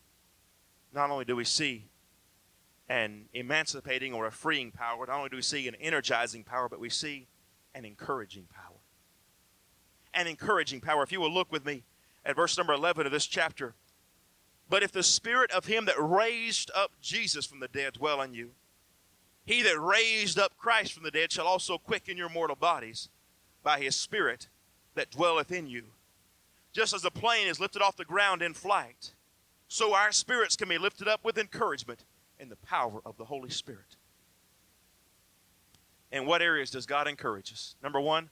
not 0.93 1.11
only 1.11 1.25
do 1.25 1.37
we 1.37 1.45
see 1.45 1.91
an 2.89 3.27
emancipating 3.33 4.13
or 4.13 4.27
a 4.27 4.33
freeing 4.33 4.73
power, 4.73 5.07
not 5.07 5.19
only 5.19 5.29
do 5.29 5.37
we 5.37 5.43
see 5.43 5.69
an 5.69 5.77
energizing 5.77 6.43
power, 6.43 6.69
but 6.69 6.81
we 6.81 6.89
see 6.89 7.29
an 7.75 7.85
encouraging 7.85 8.47
power 8.53 8.76
and 10.17 10.27
encouraging 10.27 10.81
power. 10.81 11.05
If 11.05 11.13
you 11.13 11.21
will 11.21 11.33
look 11.33 11.53
with 11.53 11.65
me 11.65 11.85
at 12.25 12.35
verse 12.35 12.59
number 12.59 12.73
11 12.73 13.07
of 13.07 13.13
this 13.13 13.27
chapter. 13.27 13.75
But 14.69 14.83
if 14.83 14.91
the 14.91 15.05
spirit 15.05 15.53
of 15.53 15.67
him 15.67 15.85
that 15.85 15.95
raised 15.99 16.73
up 16.75 16.91
Jesus 17.01 17.47
from 17.47 17.61
the 17.61 17.69
dead 17.69 17.93
dwell 17.93 18.21
in 18.23 18.35
you, 18.35 18.51
he 19.45 19.63
that 19.63 19.81
raised 19.81 20.41
up 20.41 20.57
Christ 20.57 20.93
from 20.93 21.05
the 21.05 21.13
dead 21.13 21.31
shall 21.31 21.47
also 21.47 21.79
quicken 21.79 22.17
your 22.17 22.29
mortal 22.29 22.57
bodies 22.57 23.09
by 23.63 23.79
his 23.79 23.95
spirit 23.95 24.49
that 24.97 25.11
dwelleth 25.11 25.53
in 25.53 25.69
you. 25.69 25.85
Just 26.73 26.93
as 26.93 27.05
a 27.05 27.11
plane 27.11 27.47
is 27.47 27.61
lifted 27.61 27.81
off 27.81 27.97
the 27.97 28.05
ground 28.05 28.43
in 28.43 28.55
flight, 28.55 29.15
so 29.69 29.95
our 29.95 30.11
spirits 30.11 30.57
can 30.57 30.69
be 30.69 30.79
lifted 30.79 31.07
up 31.07 31.25
with 31.25 31.39
encouragement 31.39 32.05
in 32.41 32.49
the 32.49 32.57
power 32.57 33.01
of 33.07 33.17
the 33.17 33.25
Holy 33.25 33.51
Spirit. 33.51 33.97
In 36.11 36.27
what 36.27 36.43
areas 36.43 36.71
does 36.71 36.87
God 36.87 37.07
encourage 37.07 37.53
us? 37.53 37.77
Number 37.83 38.01
one, 38.01 38.31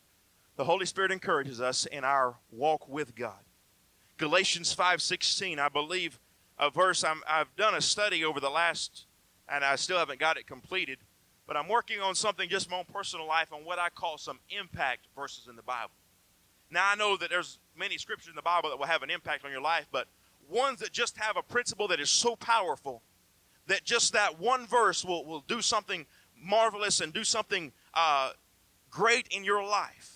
the 0.57 0.65
Holy 0.65 0.87
Spirit 0.87 1.11
encourages 1.11 1.61
us 1.61 1.87
in 1.87 2.05
our 2.05 2.37
walk 2.51 2.89
with 2.89 3.15
God. 3.15 3.45
Galatians 4.17 4.75
5:16, 4.75 5.59
I 5.59 5.69
believe 5.69 6.21
a 6.57 6.71
verse 6.71 7.03
i 7.03 7.15
have 7.27 7.55
done 7.57 7.75
a 7.75 7.81
study 7.81 8.25
over 8.25 8.39
the 8.39 8.51
last 8.51 9.07
and 9.49 9.65
I 9.65 9.75
still 9.75 9.99
haven't 9.99 10.21
got 10.21 10.37
it 10.37 10.47
completed, 10.47 10.99
but 11.47 11.57
I'm 11.57 11.69
working 11.69 12.01
on 12.01 12.15
something 12.15 12.49
just 12.49 12.71
my 12.71 12.79
own 12.79 12.85
personal 12.85 13.27
life 13.27 13.53
on 13.53 13.65
what 13.65 13.79
I 13.79 13.89
call 13.89 14.17
some 14.17 14.39
impact 14.51 15.09
verses 15.17 15.49
in 15.49 15.57
the 15.57 15.63
Bible. 15.63 15.95
Now 16.71 16.89
I 16.91 16.95
know 16.95 17.17
that 17.17 17.29
there's 17.29 17.59
many 17.77 17.99
scriptures 17.99 18.29
in 18.29 18.37
the 18.37 18.43
Bible 18.43 18.71
that 18.71 18.79
will 18.79 18.87
have 18.87 19.03
an 19.03 19.11
impact 19.11 19.45
on 19.45 19.51
your 19.51 19.61
life, 19.61 19.87
but 19.91 20.07
ones 20.49 20.81
that 20.81 20.93
just 20.93 21.17
have 21.19 21.37
a 21.37 21.43
principle 21.43 21.89
that 21.89 22.01
is 22.01 22.11
so 22.11 22.37
powerful 22.37 23.03
that 23.67 23.85
just 23.85 24.13
that 24.13 24.39
one 24.39 24.67
verse 24.67 25.05
will, 25.05 25.25
will 25.25 25.45
do 25.47 25.61
something 25.61 26.07
marvelous 26.41 27.01
and 27.01 27.13
do 27.13 27.25
something 27.25 27.73
uh, 27.95 28.31
great 28.91 29.27
in 29.29 29.45
your 29.45 29.65
life. 29.65 30.14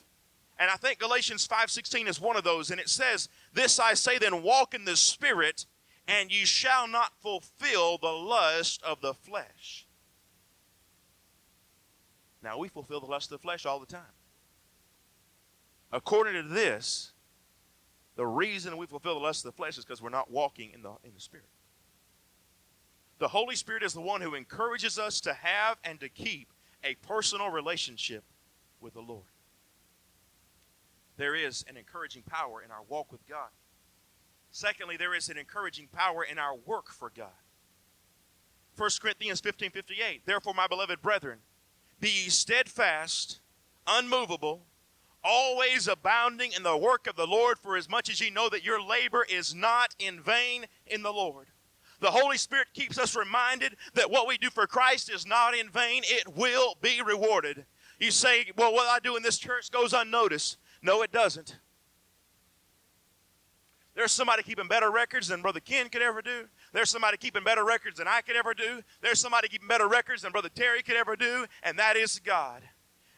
And 0.59 0.70
I 0.70 0.76
think 0.76 0.98
Galatians 0.98 1.46
5:16 1.46 2.09
is 2.09 2.20
one 2.20 2.36
of 2.36 2.44
those 2.44 2.70
and 2.70 2.80
it 2.80 2.88
says, 2.88 3.28
"This 3.52 3.78
I 3.78 3.94
say 3.94 4.18
then 4.18 4.42
walk 4.42 4.74
in 4.74 4.84
the 4.84 4.96
spirit, 4.96 5.66
and 6.06 6.32
ye 6.32 6.44
shall 6.44 6.88
not 6.88 7.16
fulfill 7.20 7.98
the 7.98 8.12
lust 8.12 8.82
of 8.82 9.00
the 9.00 9.14
flesh." 9.14 9.86
Now 12.42 12.59
we 12.59 12.68
fulfill 12.68 13.00
the 13.00 13.06
lust 13.06 13.26
of 13.26 13.38
the 13.40 13.42
flesh 13.42 13.66
all 13.66 13.78
the 13.78 13.86
time. 13.86 14.14
According 15.92 16.34
to 16.34 16.42
this, 16.42 17.12
the 18.16 18.26
reason 18.26 18.76
we 18.76 18.86
fulfill 18.86 19.14
the 19.14 19.20
lust 19.20 19.44
of 19.44 19.52
the 19.52 19.56
flesh 19.56 19.78
is 19.78 19.84
because 19.84 20.02
we're 20.02 20.11
not 20.11 20.30
walking 20.30 20.72
in 20.72 20.82
the 20.82 20.96
in 21.04 21.14
the 21.14 21.20
spirit. 21.20 21.48
The 23.18 23.28
Holy 23.28 23.56
Spirit 23.56 23.82
is 23.82 23.94
the 23.94 24.00
one 24.00 24.20
who 24.20 24.34
encourages 24.34 24.98
us 24.98 25.20
to 25.22 25.34
have 25.34 25.78
and 25.82 25.98
to 26.00 26.09
keep 26.09 26.52
a 26.82 26.94
personal 26.96 27.50
relationship 27.50 28.24
with 28.80 28.94
the 28.94 29.02
Lord. 29.02 29.26
There 31.18 31.34
is 31.34 31.64
an 31.68 31.76
encouraging 31.76 32.22
power 32.22 32.62
in 32.62 32.70
our 32.70 32.84
walk 32.88 33.10
with 33.12 33.26
God. 33.28 33.48
Secondly, 34.50 34.96
there 34.96 35.14
is 35.14 35.28
an 35.28 35.36
encouraging 35.36 35.88
power 35.92 36.22
in 36.22 36.38
our 36.38 36.54
work 36.54 36.90
for 36.90 37.10
God. 37.14 37.28
1 38.76 38.90
Corinthians 39.02 39.40
15 39.40 39.72
58. 39.72 40.22
Therefore, 40.24 40.54
my 40.54 40.68
beloved 40.68 41.02
brethren, 41.02 41.40
be 42.00 42.08
ye 42.08 42.28
steadfast, 42.28 43.40
unmovable, 43.86 44.62
always 45.24 45.88
abounding 45.88 46.52
in 46.56 46.62
the 46.62 46.76
work 46.76 47.08
of 47.08 47.16
the 47.16 47.26
Lord, 47.26 47.58
for 47.58 47.76
as 47.76 47.88
much 47.88 48.08
as 48.08 48.20
ye 48.20 48.30
know 48.30 48.48
that 48.48 48.64
your 48.64 48.80
labor 48.80 49.26
is 49.28 49.52
not 49.52 49.96
in 49.98 50.22
vain 50.22 50.66
in 50.86 51.02
the 51.02 51.12
Lord. 51.12 51.48
The 52.00 52.12
Holy 52.12 52.38
Spirit 52.38 52.68
keeps 52.74 52.96
us 52.96 53.16
reminded 53.16 53.76
that 53.94 54.08
what 54.08 54.28
we 54.28 54.38
do 54.38 54.50
for 54.50 54.68
Christ 54.68 55.10
is 55.12 55.26
not 55.26 55.56
in 55.56 55.68
vain, 55.68 56.02
it 56.06 56.36
will 56.36 56.76
be 56.80 57.02
rewarded. 57.02 57.66
You 57.98 58.12
say, 58.12 58.52
well, 58.56 58.72
what 58.72 58.86
I 58.86 59.00
do 59.00 59.16
in 59.16 59.24
this 59.24 59.38
church 59.38 59.72
goes 59.72 59.92
unnoticed. 59.92 60.58
No, 60.82 61.02
it 61.02 61.12
doesn't. 61.12 61.58
There's 63.94 64.12
somebody 64.12 64.44
keeping 64.44 64.68
better 64.68 64.92
records 64.92 65.26
than 65.26 65.42
Brother 65.42 65.58
Ken 65.58 65.88
could 65.88 66.02
ever 66.02 66.22
do. 66.22 66.44
There's 66.72 66.88
somebody 66.88 67.16
keeping 67.16 67.42
better 67.42 67.64
records 67.64 67.98
than 67.98 68.06
I 68.06 68.20
could 68.20 68.36
ever 68.36 68.54
do. 68.54 68.80
There's 69.00 69.18
somebody 69.18 69.48
keeping 69.48 69.66
better 69.66 69.88
records 69.88 70.22
than 70.22 70.30
Brother 70.30 70.50
Terry 70.50 70.82
could 70.82 70.96
ever 70.96 71.16
do, 71.16 71.46
and 71.64 71.78
that 71.78 71.96
is 71.96 72.20
God 72.20 72.62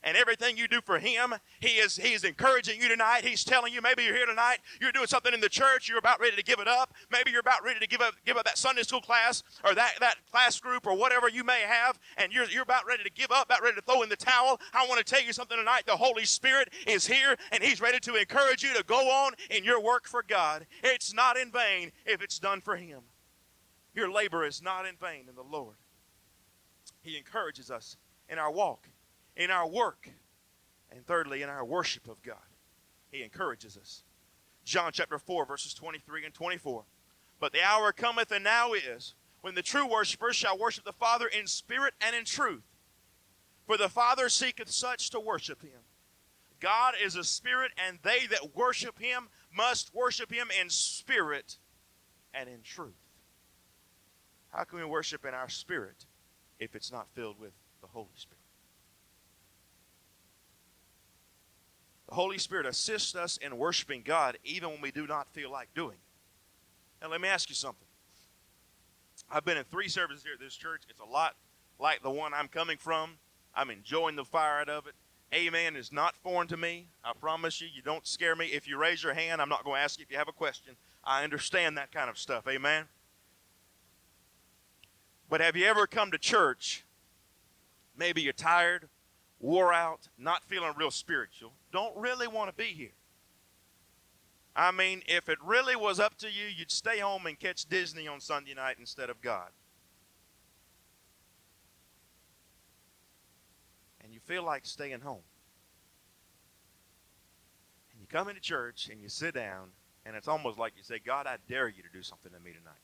and 0.02 0.16
everything 0.16 0.56
you 0.56 0.66
do 0.66 0.80
for 0.80 0.98
him 0.98 1.34
he 1.60 1.78
is 1.78 1.96
he 1.96 2.12
is 2.12 2.24
encouraging 2.24 2.80
you 2.80 2.88
tonight. 2.88 3.24
He's 3.24 3.44
telling 3.44 3.72
you 3.72 3.82
maybe 3.82 4.02
you're 4.02 4.16
here 4.16 4.26
tonight 4.26 4.58
you're 4.80 4.92
doing 4.92 5.06
something 5.06 5.34
in 5.34 5.40
the 5.40 5.48
church 5.48 5.88
you're 5.88 5.98
about 5.98 6.20
ready 6.20 6.36
to 6.36 6.42
give 6.42 6.58
it 6.58 6.68
up. 6.68 6.94
Maybe 7.10 7.30
you're 7.30 7.40
about 7.40 7.62
ready 7.64 7.80
to 7.80 7.86
give 7.86 8.00
up 8.00 8.14
give 8.24 8.36
up 8.36 8.44
that 8.44 8.58
sunday 8.58 8.82
school 8.82 9.00
class 9.00 9.42
or 9.64 9.74
that, 9.74 9.94
that 10.00 10.16
class 10.30 10.58
group 10.58 10.86
or 10.86 10.96
whatever 10.96 11.28
you 11.28 11.44
may 11.44 11.60
have 11.60 11.98
and 12.16 12.32
you're, 12.32 12.44
you're 12.46 12.62
about 12.62 12.86
ready 12.86 13.02
to 13.02 13.10
give 13.10 13.30
up 13.30 13.46
about 13.46 13.62
ready 13.62 13.76
to 13.76 13.82
throw 13.82 14.02
in 14.02 14.08
the 14.08 14.16
towel. 14.16 14.60
I 14.72 14.86
want 14.86 15.04
to 15.04 15.04
tell 15.04 15.22
you 15.22 15.32
something 15.32 15.56
tonight. 15.56 15.82
The 15.86 15.96
holy 15.96 16.24
spirit 16.24 16.70
is 16.86 17.06
here 17.06 17.36
and 17.52 17.62
he's 17.62 17.80
ready 17.80 18.00
to 18.00 18.14
encourage 18.16 18.62
you 18.62 18.74
to 18.74 18.84
go 18.84 19.10
on 19.10 19.32
in 19.50 19.64
your 19.64 19.80
work 19.80 20.06
for 20.06 20.22
god. 20.26 20.66
It's 20.82 21.12
not 21.12 21.36
in 21.36 21.50
vain 21.50 21.92
if 22.06 22.22
it's 22.22 22.38
done 22.38 22.60
for 22.60 22.76
him. 22.76 23.00
Your 23.94 24.10
labor 24.10 24.44
is 24.46 24.62
not 24.62 24.86
in 24.86 24.96
vain 24.96 25.26
in 25.28 25.34
the 25.34 25.42
lord. 25.42 25.76
He 27.02 27.16
encourages 27.16 27.70
us 27.70 27.96
in 28.28 28.38
our 28.38 28.50
walk 28.50 28.88
in 29.36 29.50
our 29.50 29.68
work, 29.68 30.10
and 30.90 31.06
thirdly, 31.06 31.42
in 31.42 31.48
our 31.48 31.64
worship 31.64 32.08
of 32.08 32.22
God. 32.22 32.36
He 33.10 33.22
encourages 33.22 33.76
us. 33.76 34.04
John 34.64 34.92
chapter 34.92 35.18
4, 35.18 35.46
verses 35.46 35.74
23 35.74 36.24
and 36.24 36.34
24. 36.34 36.84
But 37.40 37.52
the 37.52 37.62
hour 37.62 37.92
cometh, 37.92 38.30
and 38.30 38.44
now 38.44 38.72
is, 38.72 39.14
when 39.40 39.54
the 39.54 39.62
true 39.62 39.86
worshippers 39.86 40.36
shall 40.36 40.58
worship 40.58 40.84
the 40.84 40.92
Father 40.92 41.26
in 41.26 41.46
spirit 41.46 41.94
and 42.00 42.14
in 42.14 42.24
truth. 42.24 42.62
For 43.66 43.76
the 43.76 43.88
Father 43.88 44.28
seeketh 44.28 44.70
such 44.70 45.10
to 45.10 45.20
worship 45.20 45.62
him. 45.62 45.80
God 46.60 46.94
is 47.02 47.16
a 47.16 47.24
spirit, 47.24 47.72
and 47.76 47.98
they 48.02 48.26
that 48.26 48.54
worship 48.54 48.98
him 48.98 49.28
must 49.52 49.94
worship 49.94 50.30
him 50.32 50.48
in 50.60 50.68
spirit 50.68 51.58
and 52.34 52.48
in 52.48 52.62
truth. 52.62 52.94
How 54.50 54.64
can 54.64 54.78
we 54.78 54.84
worship 54.84 55.24
in 55.24 55.32
our 55.32 55.48
spirit 55.48 56.06
if 56.58 56.74
it's 56.74 56.92
not 56.92 57.08
filled 57.14 57.38
with 57.38 57.52
the 57.80 57.86
Holy 57.86 58.08
Spirit? 58.16 58.39
Holy 62.10 62.38
Spirit 62.38 62.66
assists 62.66 63.14
us 63.14 63.36
in 63.36 63.56
worshiping 63.56 64.02
God 64.04 64.38
even 64.44 64.70
when 64.70 64.80
we 64.80 64.90
do 64.90 65.06
not 65.06 65.32
feel 65.32 65.50
like 65.50 65.72
doing 65.74 65.94
it. 65.94 67.02
Now, 67.02 67.10
let 67.10 67.20
me 67.20 67.28
ask 67.28 67.48
you 67.48 67.54
something. 67.54 67.86
I've 69.30 69.44
been 69.44 69.56
in 69.56 69.64
three 69.64 69.88
services 69.88 70.24
here 70.24 70.34
at 70.34 70.40
this 70.40 70.54
church. 70.54 70.82
It's 70.88 71.00
a 71.00 71.04
lot 71.04 71.36
like 71.78 72.02
the 72.02 72.10
one 72.10 72.34
I'm 72.34 72.48
coming 72.48 72.76
from. 72.78 73.12
I'm 73.54 73.70
enjoying 73.70 74.16
the 74.16 74.24
fire 74.24 74.60
out 74.60 74.68
of 74.68 74.86
it. 74.86 74.94
Amen 75.32 75.76
is 75.76 75.92
not 75.92 76.16
foreign 76.16 76.48
to 76.48 76.56
me. 76.56 76.88
I 77.04 77.12
promise 77.18 77.60
you, 77.60 77.68
you 77.72 77.82
don't 77.82 78.06
scare 78.06 78.34
me. 78.34 78.46
If 78.46 78.66
you 78.66 78.76
raise 78.76 79.02
your 79.02 79.14
hand, 79.14 79.40
I'm 79.40 79.48
not 79.48 79.64
going 79.64 79.76
to 79.76 79.82
ask 79.82 79.98
you 79.98 80.02
if 80.02 80.10
you 80.10 80.18
have 80.18 80.28
a 80.28 80.32
question. 80.32 80.74
I 81.04 81.22
understand 81.22 81.78
that 81.78 81.92
kind 81.92 82.10
of 82.10 82.18
stuff. 82.18 82.48
Amen. 82.48 82.86
But 85.28 85.40
have 85.40 85.54
you 85.54 85.66
ever 85.66 85.86
come 85.86 86.10
to 86.10 86.18
church? 86.18 86.84
Maybe 87.96 88.22
you're 88.22 88.32
tired, 88.32 88.88
wore 89.40 89.72
out, 89.72 90.08
not 90.18 90.44
feeling 90.44 90.72
real 90.76 90.90
spiritual, 90.90 91.52
don't 91.72 91.96
really 91.96 92.28
want 92.28 92.50
to 92.50 92.54
be 92.54 92.72
here. 92.72 92.92
I 94.54 94.70
mean, 94.70 95.02
if 95.06 95.28
it 95.28 95.38
really 95.42 95.76
was 95.76 95.98
up 95.98 96.18
to 96.18 96.26
you, 96.26 96.46
you'd 96.54 96.70
stay 96.70 96.98
home 96.98 97.26
and 97.26 97.38
catch 97.38 97.66
Disney 97.66 98.06
on 98.06 98.20
Sunday 98.20 98.54
night 98.54 98.76
instead 98.78 99.08
of 99.08 99.20
God. 99.22 99.48
And 104.04 104.12
you 104.12 104.20
feel 104.20 104.42
like 104.42 104.66
staying 104.66 105.00
home. 105.00 105.22
And 107.92 108.00
you 108.00 108.06
come 108.08 108.28
into 108.28 108.40
church 108.40 108.88
and 108.90 109.00
you 109.00 109.08
sit 109.08 109.34
down, 109.34 109.68
and 110.04 110.14
it's 110.16 110.28
almost 110.28 110.58
like 110.58 110.72
you 110.76 110.82
say, 110.82 110.98
God, 110.98 111.26
I 111.26 111.36
dare 111.48 111.68
you 111.68 111.82
to 111.82 111.88
do 111.92 112.02
something 112.02 112.32
to 112.32 112.40
me 112.40 112.50
tonight. 112.50 112.74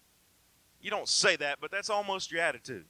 You 0.80 0.90
don't 0.90 1.08
say 1.08 1.36
that, 1.36 1.58
but 1.60 1.70
that's 1.70 1.90
almost 1.90 2.30
your 2.30 2.40
attitude 2.40 2.86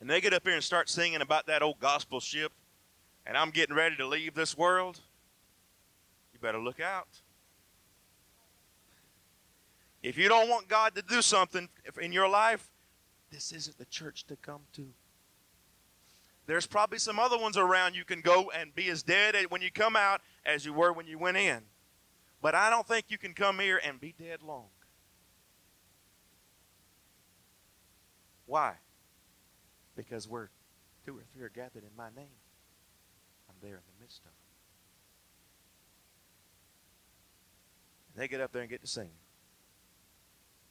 and 0.00 0.08
they 0.08 0.20
get 0.20 0.32
up 0.32 0.44
here 0.44 0.54
and 0.54 0.64
start 0.64 0.88
singing 0.88 1.20
about 1.20 1.46
that 1.46 1.62
old 1.62 1.78
gospel 1.78 2.20
ship, 2.20 2.52
and 3.26 3.36
I'm 3.36 3.50
getting 3.50 3.76
ready 3.76 3.96
to 3.96 4.06
leave 4.06 4.34
this 4.34 4.56
world, 4.56 5.00
you 6.32 6.38
better 6.40 6.58
look 6.58 6.80
out. 6.80 7.08
If 10.02 10.16
you 10.16 10.28
don't 10.28 10.48
want 10.48 10.68
God 10.68 10.94
to 10.94 11.02
do 11.02 11.20
something 11.20 11.68
in 12.00 12.12
your 12.12 12.28
life, 12.28 12.70
this 13.30 13.52
isn't 13.52 13.76
the 13.76 13.84
church 13.84 14.26
to 14.28 14.36
come 14.36 14.62
to. 14.72 14.86
There's 16.46 16.66
probably 16.66 16.98
some 16.98 17.18
other 17.18 17.38
ones 17.38 17.56
around 17.56 17.94
you 17.94 18.04
can 18.04 18.22
go 18.22 18.50
and 18.50 18.74
be 18.74 18.88
as 18.88 19.02
dead 19.02 19.36
when 19.50 19.60
you 19.60 19.70
come 19.70 19.94
out 19.94 20.22
as 20.44 20.64
you 20.64 20.72
were 20.72 20.92
when 20.92 21.06
you 21.06 21.18
went 21.18 21.36
in. 21.36 21.60
But 22.42 22.54
I 22.54 22.70
don't 22.70 22.88
think 22.88 23.06
you 23.08 23.18
can 23.18 23.34
come 23.34 23.58
here 23.58 23.80
and 23.84 24.00
be 24.00 24.14
dead 24.18 24.42
long. 24.42 24.68
Why? 28.46 28.76
Because 30.00 30.26
where 30.26 30.48
two 31.04 31.18
or 31.18 31.22
three 31.34 31.42
are 31.44 31.50
gathered 31.50 31.82
in 31.82 31.94
my 31.94 32.08
name, 32.16 32.38
I'm 33.48 33.54
there 33.60 33.76
in 33.76 33.82
the 33.86 34.02
midst 34.02 34.20
of 34.20 34.24
them. 34.24 34.32
And 38.14 38.22
they 38.22 38.26
get 38.26 38.40
up 38.40 38.50
there 38.50 38.62
and 38.62 38.70
get 38.70 38.80
to 38.80 38.86
singing. 38.86 39.10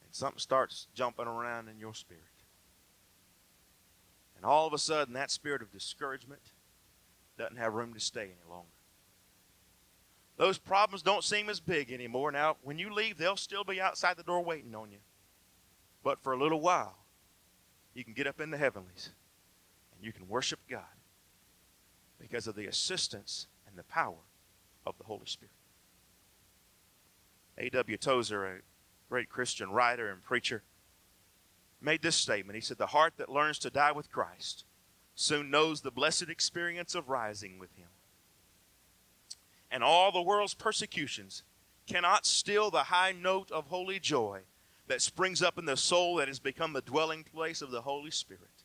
And 0.03 0.15
something 0.15 0.39
starts 0.39 0.87
jumping 0.95 1.27
around 1.27 1.67
in 1.67 1.77
your 1.77 1.93
spirit. 1.93 2.23
And 4.35 4.45
all 4.45 4.65
of 4.65 4.73
a 4.73 4.79
sudden, 4.79 5.13
that 5.13 5.29
spirit 5.29 5.61
of 5.61 5.71
discouragement 5.71 6.41
doesn't 7.37 7.57
have 7.57 7.75
room 7.75 7.93
to 7.93 7.99
stay 7.99 8.23
any 8.23 8.49
longer. 8.49 8.67
Those 10.37 10.57
problems 10.57 11.03
don't 11.03 11.23
seem 11.23 11.49
as 11.49 11.59
big 11.59 11.91
anymore. 11.91 12.31
Now, 12.31 12.57
when 12.63 12.79
you 12.79 12.91
leave, 12.91 13.17
they'll 13.17 13.37
still 13.37 13.63
be 13.63 13.79
outside 13.79 14.17
the 14.17 14.23
door 14.23 14.43
waiting 14.43 14.73
on 14.73 14.91
you. 14.91 14.99
But 16.01 16.23
for 16.23 16.33
a 16.33 16.41
little 16.41 16.61
while, 16.61 16.95
you 17.93 18.03
can 18.03 18.13
get 18.13 18.25
up 18.25 18.41
in 18.41 18.49
the 18.49 18.57
heavenlies 18.57 19.11
and 19.99 20.05
you 20.05 20.13
can 20.13 20.29
worship 20.29 20.59
God 20.69 20.83
because 22.19 22.47
of 22.47 22.55
the 22.55 22.67
assistance 22.67 23.47
and 23.67 23.77
the 23.77 23.83
power 23.83 24.23
of 24.85 24.97
the 24.97 25.03
Holy 25.03 25.25
Spirit. 25.25 25.51
A.W. 27.57 27.97
Tozer, 27.97 28.45
a 28.45 28.59
great 29.09 29.27
Christian 29.27 29.71
writer 29.71 30.09
and 30.09 30.23
preacher, 30.23 30.63
made 31.81 32.01
this 32.01 32.15
statement. 32.15 32.55
He 32.55 32.61
said, 32.61 32.77
The 32.77 32.87
heart 32.87 33.15
that 33.17 33.27
learns 33.27 33.59
to 33.59 33.69
die 33.69 33.91
with 33.91 34.09
Christ 34.09 34.63
soon 35.15 35.51
knows 35.51 35.81
the 35.81 35.91
blessed 35.91 36.29
experience 36.29 36.95
of 36.95 37.09
rising 37.09 37.59
with 37.59 37.75
Him. 37.75 37.87
And 39.69 39.83
all 39.83 40.13
the 40.13 40.21
world's 40.21 40.53
persecutions 40.53 41.43
cannot 41.87 42.25
still 42.25 42.71
the 42.71 42.83
high 42.83 43.11
note 43.11 43.51
of 43.51 43.67
holy 43.67 43.99
joy 43.99 44.41
that 44.87 45.01
springs 45.01 45.41
up 45.41 45.57
in 45.57 45.65
the 45.65 45.75
soul 45.75 46.15
that 46.15 46.29
has 46.29 46.39
become 46.39 46.71
the 46.71 46.81
dwelling 46.81 47.25
place 47.25 47.61
of 47.61 47.71
the 47.71 47.81
Holy 47.81 48.11
Spirit. 48.11 48.58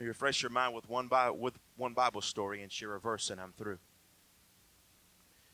Let 0.00 0.04
me 0.04 0.08
refresh 0.08 0.42
your 0.42 0.48
mind 0.48 0.74
with 0.74 0.88
one, 0.88 1.08
Bible, 1.08 1.36
with 1.36 1.58
one 1.76 1.92
Bible 1.92 2.22
story 2.22 2.62
and 2.62 2.72
share 2.72 2.94
a 2.94 2.98
verse, 2.98 3.28
and 3.28 3.38
I'm 3.38 3.52
through. 3.52 3.76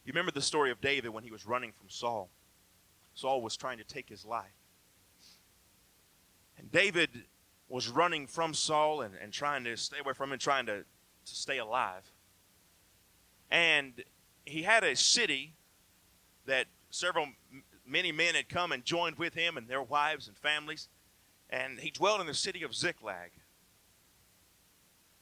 You 0.04 0.12
remember 0.12 0.30
the 0.30 0.40
story 0.40 0.70
of 0.70 0.80
David 0.80 1.08
when 1.08 1.24
he 1.24 1.32
was 1.32 1.46
running 1.46 1.72
from 1.72 1.90
Saul? 1.90 2.28
Saul 3.12 3.42
was 3.42 3.56
trying 3.56 3.78
to 3.78 3.84
take 3.84 4.08
his 4.08 4.24
life. 4.24 4.54
And 6.56 6.70
David 6.70 7.24
was 7.68 7.88
running 7.88 8.28
from 8.28 8.54
Saul 8.54 9.00
and, 9.00 9.14
and 9.20 9.32
trying 9.32 9.64
to 9.64 9.76
stay 9.76 9.98
away 9.98 10.12
from 10.12 10.30
him, 10.30 10.38
trying 10.38 10.66
to, 10.66 10.84
to 10.84 11.34
stay 11.34 11.58
alive. 11.58 12.12
And 13.50 14.04
he 14.44 14.62
had 14.62 14.84
a 14.84 14.94
city 14.94 15.54
that 16.44 16.66
several, 16.90 17.26
many 17.84 18.12
men 18.12 18.36
had 18.36 18.48
come 18.48 18.70
and 18.70 18.84
joined 18.84 19.18
with 19.18 19.34
him 19.34 19.56
and 19.56 19.66
their 19.66 19.82
wives 19.82 20.28
and 20.28 20.36
families. 20.36 20.88
And 21.50 21.80
he 21.80 21.90
dwelled 21.90 22.20
in 22.20 22.28
the 22.28 22.34
city 22.34 22.62
of 22.62 22.76
Ziklag. 22.76 23.32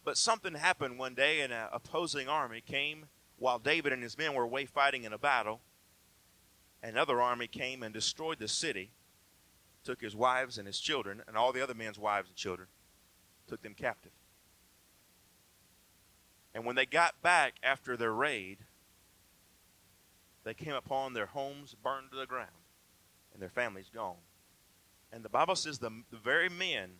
But 0.05 0.19
something 0.19 0.55
happened 0.55 0.99
one 0.99 1.15
day, 1.15 1.41
and 1.41 1.53
an 1.53 1.69
opposing 1.73 2.29
army 2.29 2.61
came 2.61 3.07
while 3.39 3.59
David 3.59 3.93
and 3.93 4.03
his 4.03 4.19
men 4.19 4.35
were 4.35 4.45
away 4.45 4.67
fighting 4.67 5.05
in 5.05 5.13
a 5.13 5.19
battle. 5.19 5.61
Another 6.83 7.21
army 7.21 7.47
came 7.47 7.83
and 7.83 7.95
destroyed 7.95 8.39
the 8.39 8.49
city, 8.49 8.91
took 9.83 10.03
his 10.03 10.15
wives 10.15 10.59
and 10.59 10.67
his 10.67 10.79
children, 10.79 11.23
and 11.27 11.37
all 11.37 11.53
the 11.53 11.63
other 11.63 11.75
men's 11.75 11.99
wives 11.99 12.29
and 12.29 12.37
children, 12.37 12.69
took 13.49 13.63
them 13.63 13.75
captive. 13.75 14.13
And 16.55 16.65
when 16.65 16.77
they 16.77 16.87
got 16.87 17.21
back 17.23 17.55
after 17.63 17.97
their 17.97 18.13
raid, 18.13 18.59
they 20.45 20.55
came 20.55 20.75
upon 20.75 21.15
their 21.15 21.27
homes 21.27 21.75
burned 21.83 22.11
to 22.11 22.17
the 22.17 22.27
ground 22.27 22.51
and 23.33 23.43
their 23.43 23.49
families 23.49 23.91
gone. 23.93 24.23
And 25.11 25.25
the 25.25 25.29
Bible 25.29 25.57
says 25.57 25.79
the, 25.79 25.91
the 26.11 26.17
very 26.17 26.49
men 26.49 26.91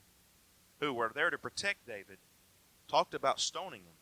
who 0.81 0.93
were 0.93 1.13
there 1.15 1.31
to 1.31 1.39
protect 1.39 1.87
David 1.87 2.19
talked 2.89 3.15
about 3.15 3.41
stoning 3.41 3.83
him. 3.83 3.97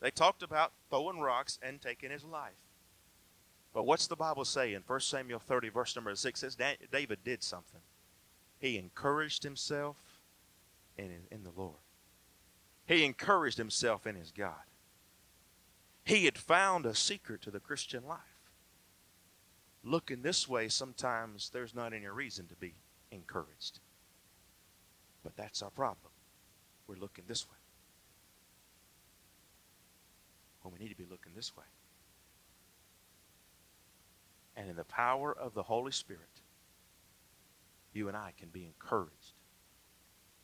They 0.00 0.10
talked 0.10 0.42
about 0.42 0.72
throwing 0.88 1.20
rocks 1.20 1.58
and 1.62 1.80
taking 1.80 2.10
his 2.10 2.24
life. 2.24 2.52
But 3.72 3.86
what's 3.86 4.06
the 4.06 4.16
Bible 4.16 4.44
say 4.44 4.74
in 4.74 4.82
1 4.86 5.00
Samuel 5.00 5.38
30, 5.38 5.68
verse 5.68 5.94
number 5.94 6.14
6? 6.14 6.42
It 6.42 6.52
says 6.52 6.76
David 6.90 7.18
did 7.24 7.42
something. 7.42 7.80
He 8.58 8.78
encouraged 8.78 9.42
himself 9.42 9.96
in, 10.96 11.10
in 11.30 11.44
the 11.44 11.52
Lord. 11.54 11.78
He 12.86 13.04
encouraged 13.04 13.58
himself 13.58 14.06
in 14.06 14.16
his 14.16 14.32
God. 14.32 14.64
He 16.04 16.24
had 16.24 16.36
found 16.36 16.86
a 16.86 16.94
secret 16.94 17.42
to 17.42 17.50
the 17.50 17.60
Christian 17.60 18.04
life. 18.06 18.18
Looking 19.84 20.22
this 20.22 20.48
way, 20.48 20.68
sometimes 20.68 21.50
there's 21.50 21.74
not 21.74 21.92
any 21.92 22.06
reason 22.06 22.46
to 22.48 22.56
be 22.56 22.74
encouraged. 23.12 23.80
But 25.22 25.36
that's 25.36 25.62
our 25.62 25.70
problem. 25.70 26.09
We're 26.90 26.96
looking 26.96 27.22
this 27.28 27.48
way. 27.48 27.56
When 30.62 30.74
we 30.74 30.80
need 30.80 30.88
to 30.88 30.96
be 30.96 31.06
looking 31.08 31.34
this 31.36 31.56
way. 31.56 31.62
And 34.56 34.68
in 34.68 34.74
the 34.74 34.84
power 34.84 35.32
of 35.32 35.54
the 35.54 35.62
Holy 35.62 35.92
Spirit, 35.92 36.42
you 37.92 38.08
and 38.08 38.16
I 38.16 38.32
can 38.36 38.48
be 38.48 38.64
encouraged 38.64 39.34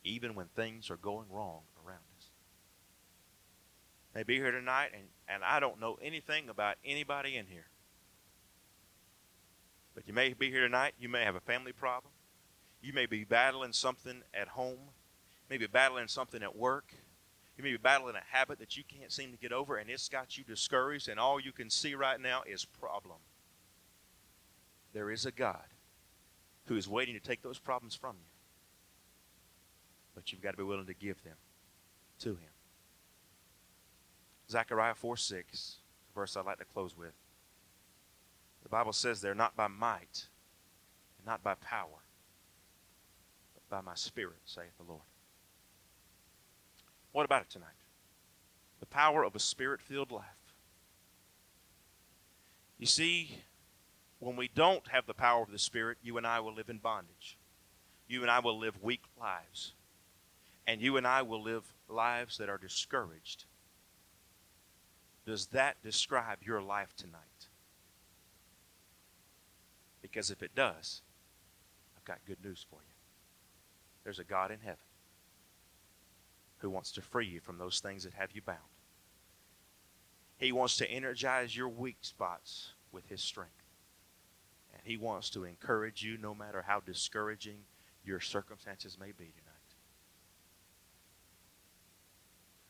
even 0.05 0.35
when 0.35 0.45
things 0.47 0.89
are 0.89 0.95
going 0.95 1.25
wrong 1.29 1.63
around 1.85 1.97
us. 2.17 2.29
They 4.13 4.23
be 4.23 4.35
here 4.35 4.51
tonight, 4.51 4.91
and, 4.93 5.03
and 5.27 5.43
I 5.43 5.59
don't 5.59 5.81
know 5.81 5.99
anything 6.01 6.47
about 6.47 6.77
anybody 6.85 7.35
in 7.35 7.47
here. 7.47 7.67
But 9.93 10.07
you 10.07 10.13
may 10.13 10.31
be 10.31 10.49
here 10.49 10.61
tonight, 10.61 10.93
you 10.97 11.09
may 11.09 11.25
have 11.25 11.35
a 11.35 11.41
family 11.41 11.73
problem. 11.73 12.13
You 12.81 12.93
may 12.93 13.05
be 13.05 13.25
battling 13.25 13.73
something 13.73 14.21
at 14.33 14.47
home 14.47 14.91
maybe 15.49 15.67
battling 15.67 16.07
something 16.07 16.43
at 16.43 16.55
work. 16.55 16.93
You 17.57 17.63
may 17.63 17.71
be 17.71 17.77
battling 17.77 18.15
a 18.15 18.35
habit 18.35 18.59
that 18.59 18.77
you 18.77 18.83
can't 18.83 19.11
seem 19.11 19.31
to 19.31 19.37
get 19.37 19.51
over, 19.51 19.77
and 19.77 19.89
it's 19.89 20.09
got 20.09 20.37
you 20.37 20.43
discouraged, 20.43 21.09
and 21.09 21.19
all 21.19 21.39
you 21.39 21.51
can 21.51 21.69
see 21.69 21.95
right 21.95 22.19
now 22.19 22.43
is 22.45 22.65
problem. 22.65 23.17
There 24.93 25.09
is 25.09 25.25
a 25.25 25.31
God 25.31 25.65
who 26.65 26.75
is 26.75 26.87
waiting 26.87 27.15
to 27.15 27.19
take 27.19 27.41
those 27.41 27.59
problems 27.59 27.95
from 27.95 28.15
you. 28.17 28.29
But 30.13 30.31
you've 30.31 30.41
got 30.41 30.51
to 30.51 30.57
be 30.57 30.63
willing 30.63 30.85
to 30.85 30.93
give 30.93 31.23
them 31.23 31.35
to 32.19 32.29
Him. 32.29 32.49
Zechariah 34.49 34.95
4 34.95 35.17
6, 35.17 35.77
verse 36.15 36.37
I'd 36.37 36.45
like 36.45 36.59
to 36.59 36.65
close 36.65 36.95
with. 36.95 37.13
The 38.63 38.69
Bible 38.69 38.93
says 38.93 39.21
they're 39.21 39.35
not 39.35 39.55
by 39.55 39.67
might, 39.67 40.27
and 41.17 41.25
not 41.25 41.43
by 41.43 41.55
power, 41.55 42.03
but 43.53 43.69
by 43.69 43.81
my 43.81 43.95
Spirit, 43.95 44.39
saith 44.45 44.77
the 44.77 44.83
Lord. 44.83 45.03
What 47.17 47.25
about 47.25 47.41
it 47.41 47.49
tonight? 47.49 47.69
The 48.79 48.85
power 48.85 49.23
of 49.23 49.35
a 49.35 49.39
spirit 49.39 49.81
filled 49.81 50.11
life. 50.11 50.23
You 52.77 52.85
see, 52.85 53.39
when 54.19 54.35
we 54.35 54.47
don't 54.47 54.87
have 54.89 55.07
the 55.07 55.15
power 55.15 55.41
of 55.41 55.49
the 55.49 55.57
Spirit, 55.57 55.97
you 56.03 56.17
and 56.17 56.27
I 56.27 56.41
will 56.41 56.53
live 56.53 56.69
in 56.69 56.77
bondage. 56.77 57.39
You 58.07 58.21
and 58.21 58.29
I 58.29 58.37
will 58.37 58.59
live 58.59 58.83
weak 58.83 59.01
lives. 59.19 59.73
And 60.67 60.79
you 60.79 60.95
and 60.95 61.07
I 61.07 61.23
will 61.23 61.41
live 61.41 61.63
lives 61.89 62.37
that 62.37 62.49
are 62.49 62.59
discouraged. 62.59 63.45
Does 65.25 65.47
that 65.47 65.81
describe 65.81 66.43
your 66.43 66.61
life 66.61 66.95
tonight? 66.95 67.47
Because 70.03 70.29
if 70.29 70.43
it 70.43 70.53
does, 70.53 71.01
I've 71.97 72.05
got 72.05 72.19
good 72.27 72.45
news 72.45 72.63
for 72.69 72.77
you. 72.87 72.93
There's 74.03 74.19
a 74.19 74.23
God 74.23 74.51
in 74.51 74.59
heaven 74.59 74.86
who 76.59 76.69
wants 76.69 76.91
to 76.93 77.01
free 77.01 77.27
you 77.27 77.39
from 77.39 77.57
those 77.57 77.79
things 77.79 78.03
that 78.03 78.13
have 78.13 78.31
you 78.33 78.41
bound. 78.41 78.57
He 80.37 80.51
wants 80.51 80.77
to 80.77 80.89
energize 80.89 81.55
your 81.55 81.69
weak 81.69 81.97
spots 82.01 82.73
with 82.91 83.07
His 83.07 83.21
strength. 83.21 83.51
And 84.73 84.81
He 84.83 84.97
wants 84.97 85.29
to 85.31 85.43
encourage 85.43 86.03
you 86.03 86.17
no 86.17 86.35
matter 86.35 86.63
how 86.67 86.79
discouraging 86.79 87.59
your 88.03 88.19
circumstances 88.19 88.97
may 88.99 89.07
be 89.07 89.25
tonight. 89.25 89.57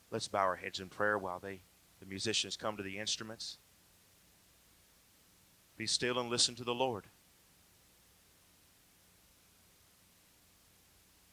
Let's 0.10 0.28
bow 0.28 0.40
our 0.40 0.56
heads 0.56 0.80
in 0.80 0.88
prayer 0.88 1.18
while 1.18 1.40
they, 1.40 1.60
the 2.00 2.06
musicians 2.06 2.56
come 2.56 2.78
to 2.78 2.84
the 2.84 2.98
instruments. 2.98 3.58
Be 5.76 5.86
still 5.86 6.18
and 6.20 6.30
listen 6.30 6.56
to 6.56 6.64
the 6.64 6.74
Lord. 6.74 7.06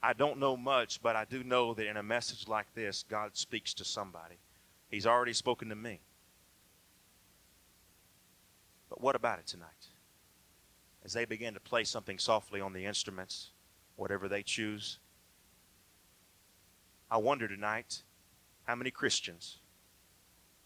I 0.05 0.13
don't 0.13 0.39
know 0.39 0.55
much, 0.55 1.01
but 1.01 1.17
I 1.17 1.25
do 1.25 1.43
know 1.43 1.73
that 1.73 1.87
in 1.87 1.97
a 1.97 2.03
message 2.03 2.47
like 2.47 2.67
this, 2.75 3.07
God 3.09 3.31
speaks 3.39 3.73
to 3.73 3.87
somebody. 3.87 4.35
He's 4.91 5.07
already 5.07 5.33
spoken 5.33 5.71
to 5.71 5.75
me. 5.75 6.01
But 8.91 9.01
what 9.01 9.17
about 9.17 9.39
it 9.39 9.47
tonight? 9.47 9.89
As 11.07 11.15
they 11.15 11.25
begin 11.25 11.55
to 11.55 11.61
play 11.61 11.85
something 11.85 12.19
softly 12.19 12.61
on 12.61 12.75
the 12.75 12.85
instruments, 12.85 13.53
whatever 13.97 14.29
they 14.29 14.43
choose, 14.43 14.99
I 17.11 17.17
wonder 17.17 17.49
tonight 17.49 18.03
how 18.65 18.75
many 18.75 18.91
Christians, 18.91 19.61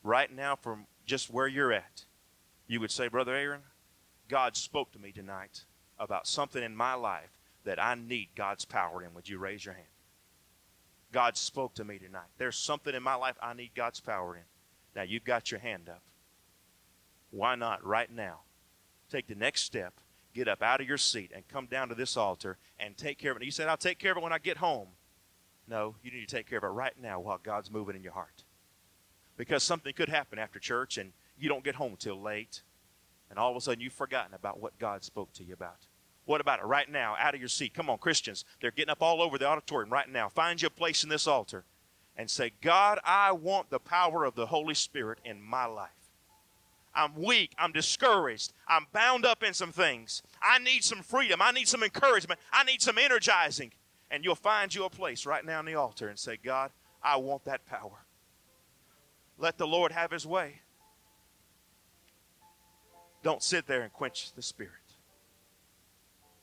right 0.02 0.34
now, 0.34 0.56
from 0.56 0.86
just 1.06 1.30
where 1.30 1.46
you're 1.46 1.72
at, 1.72 2.06
you 2.66 2.80
would 2.80 2.90
say, 2.90 3.06
Brother 3.06 3.36
Aaron, 3.36 3.62
God 4.28 4.56
spoke 4.56 4.90
to 4.92 4.98
me 4.98 5.12
tonight 5.12 5.62
about 5.96 6.26
something 6.26 6.62
in 6.64 6.74
my 6.74 6.94
life 6.94 7.37
that 7.64 7.82
I 7.82 7.94
need 7.94 8.28
God's 8.34 8.64
power 8.64 9.02
in. 9.02 9.14
Would 9.14 9.28
you 9.28 9.38
raise 9.38 9.64
your 9.64 9.74
hand? 9.74 9.86
God 11.12 11.36
spoke 11.36 11.74
to 11.74 11.84
me 11.84 11.98
tonight. 11.98 12.28
There's 12.36 12.56
something 12.56 12.94
in 12.94 13.02
my 13.02 13.14
life 13.14 13.36
I 13.42 13.54
need 13.54 13.70
God's 13.74 14.00
power 14.00 14.36
in. 14.36 14.42
Now, 14.94 15.02
you've 15.02 15.24
got 15.24 15.50
your 15.50 15.60
hand 15.60 15.88
up. 15.88 16.02
Why 17.30 17.54
not 17.54 17.84
right 17.84 18.10
now? 18.10 18.40
Take 19.10 19.26
the 19.26 19.34
next 19.34 19.62
step, 19.62 19.94
get 20.34 20.48
up 20.48 20.62
out 20.62 20.80
of 20.80 20.88
your 20.88 20.98
seat, 20.98 21.30
and 21.34 21.48
come 21.48 21.66
down 21.66 21.88
to 21.88 21.94
this 21.94 22.16
altar 22.16 22.58
and 22.78 22.96
take 22.96 23.18
care 23.18 23.32
of 23.32 23.38
it. 23.38 23.44
You 23.44 23.50
said, 23.50 23.68
I'll 23.68 23.76
take 23.76 23.98
care 23.98 24.12
of 24.12 24.18
it 24.18 24.22
when 24.22 24.32
I 24.32 24.38
get 24.38 24.58
home. 24.58 24.88
No, 25.66 25.96
you 26.02 26.10
need 26.10 26.26
to 26.26 26.34
take 26.34 26.48
care 26.48 26.58
of 26.58 26.64
it 26.64 26.68
right 26.68 26.94
now 27.00 27.20
while 27.20 27.38
God's 27.42 27.70
moving 27.70 27.96
in 27.96 28.02
your 28.02 28.12
heart. 28.12 28.44
Because 29.36 29.62
something 29.62 29.92
could 29.92 30.08
happen 30.08 30.38
after 30.38 30.58
church 30.58 30.98
and 30.98 31.12
you 31.38 31.48
don't 31.48 31.64
get 31.64 31.76
home 31.76 31.96
till 31.98 32.20
late, 32.20 32.62
and 33.30 33.38
all 33.38 33.50
of 33.50 33.56
a 33.56 33.60
sudden 33.60 33.80
you've 33.80 33.92
forgotten 33.92 34.34
about 34.34 34.60
what 34.60 34.78
God 34.78 35.04
spoke 35.04 35.32
to 35.34 35.44
you 35.44 35.54
about. 35.54 35.86
What 36.28 36.42
about 36.42 36.58
it 36.58 36.66
right 36.66 36.90
now, 36.90 37.16
out 37.18 37.34
of 37.34 37.40
your 37.40 37.48
seat? 37.48 37.72
Come 37.72 37.88
on, 37.88 37.96
Christians. 37.96 38.44
They're 38.60 38.70
getting 38.70 38.90
up 38.90 39.02
all 39.02 39.22
over 39.22 39.38
the 39.38 39.46
auditorium 39.46 39.90
right 39.90 40.06
now. 40.06 40.28
Find 40.28 40.60
you 40.60 40.66
a 40.66 40.70
place 40.70 41.02
in 41.02 41.08
this 41.08 41.26
altar 41.26 41.64
and 42.18 42.28
say, 42.28 42.52
God, 42.60 42.98
I 43.02 43.32
want 43.32 43.70
the 43.70 43.78
power 43.78 44.26
of 44.26 44.34
the 44.34 44.44
Holy 44.44 44.74
Spirit 44.74 45.20
in 45.24 45.40
my 45.40 45.64
life. 45.64 45.88
I'm 46.94 47.14
weak. 47.14 47.54
I'm 47.56 47.72
discouraged. 47.72 48.52
I'm 48.68 48.88
bound 48.92 49.24
up 49.24 49.42
in 49.42 49.54
some 49.54 49.72
things. 49.72 50.22
I 50.42 50.58
need 50.58 50.84
some 50.84 51.00
freedom. 51.00 51.40
I 51.40 51.50
need 51.50 51.66
some 51.66 51.82
encouragement. 51.82 52.38
I 52.52 52.62
need 52.62 52.82
some 52.82 52.98
energizing. 52.98 53.72
And 54.10 54.22
you'll 54.22 54.34
find 54.34 54.74
you 54.74 54.84
a 54.84 54.90
place 54.90 55.24
right 55.24 55.46
now 55.46 55.60
in 55.60 55.64
the 55.64 55.76
altar 55.76 56.08
and 56.08 56.18
say, 56.18 56.36
God, 56.36 56.72
I 57.02 57.16
want 57.16 57.46
that 57.46 57.64
power. 57.64 58.04
Let 59.38 59.56
the 59.56 59.66
Lord 59.66 59.92
have 59.92 60.10
his 60.10 60.26
way. 60.26 60.60
Don't 63.22 63.42
sit 63.42 63.66
there 63.66 63.80
and 63.80 63.90
quench 63.94 64.34
the 64.34 64.42
Spirit. 64.42 64.74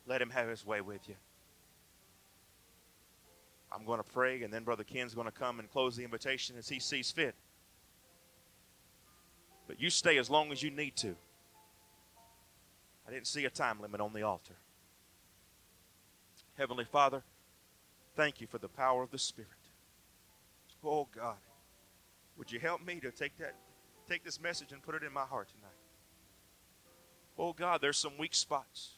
Let 0.07 0.21
him 0.21 0.29
have 0.29 0.47
his 0.47 0.65
way 0.65 0.81
with 0.81 1.07
you. 1.07 1.15
I'm 3.71 3.85
going 3.85 4.01
to 4.01 4.09
pray, 4.09 4.43
and 4.43 4.53
then 4.53 4.63
Brother 4.63 4.83
Ken's 4.83 5.13
going 5.13 5.25
to 5.25 5.31
come 5.31 5.59
and 5.59 5.69
close 5.69 5.95
the 5.95 6.03
invitation 6.03 6.55
as 6.57 6.69
he 6.69 6.79
sees 6.79 7.11
fit. 7.11 7.35
But 9.67 9.81
you 9.81 9.89
stay 9.89 10.17
as 10.17 10.29
long 10.29 10.51
as 10.51 10.61
you 10.61 10.69
need 10.69 10.95
to. 10.97 11.15
I 13.07 13.11
didn't 13.11 13.27
see 13.27 13.45
a 13.45 13.49
time 13.49 13.81
limit 13.81 13.99
on 13.99 14.13
the 14.13 14.21
altar. 14.21 14.53
Heavenly 16.57 16.85
Father, 16.85 17.23
Thank 18.15 18.39
you 18.39 18.47
for 18.47 18.57
the 18.57 18.69
power 18.69 19.03
of 19.03 19.11
the 19.11 19.19
Spirit. 19.19 19.49
Oh 20.83 21.07
God, 21.13 21.35
would 22.37 22.51
you 22.51 22.59
help 22.59 22.85
me 22.85 22.99
to 23.01 23.11
take 23.11 23.37
that, 23.39 23.55
take 24.07 24.23
this 24.23 24.39
message 24.39 24.71
and 24.71 24.81
put 24.81 24.95
it 24.95 25.03
in 25.03 25.11
my 25.11 25.23
heart 25.23 25.49
tonight? 25.49 25.71
Oh 27.37 27.51
God, 27.51 27.81
there's 27.81 27.97
some 27.97 28.17
weak 28.17 28.33
spots. 28.33 28.94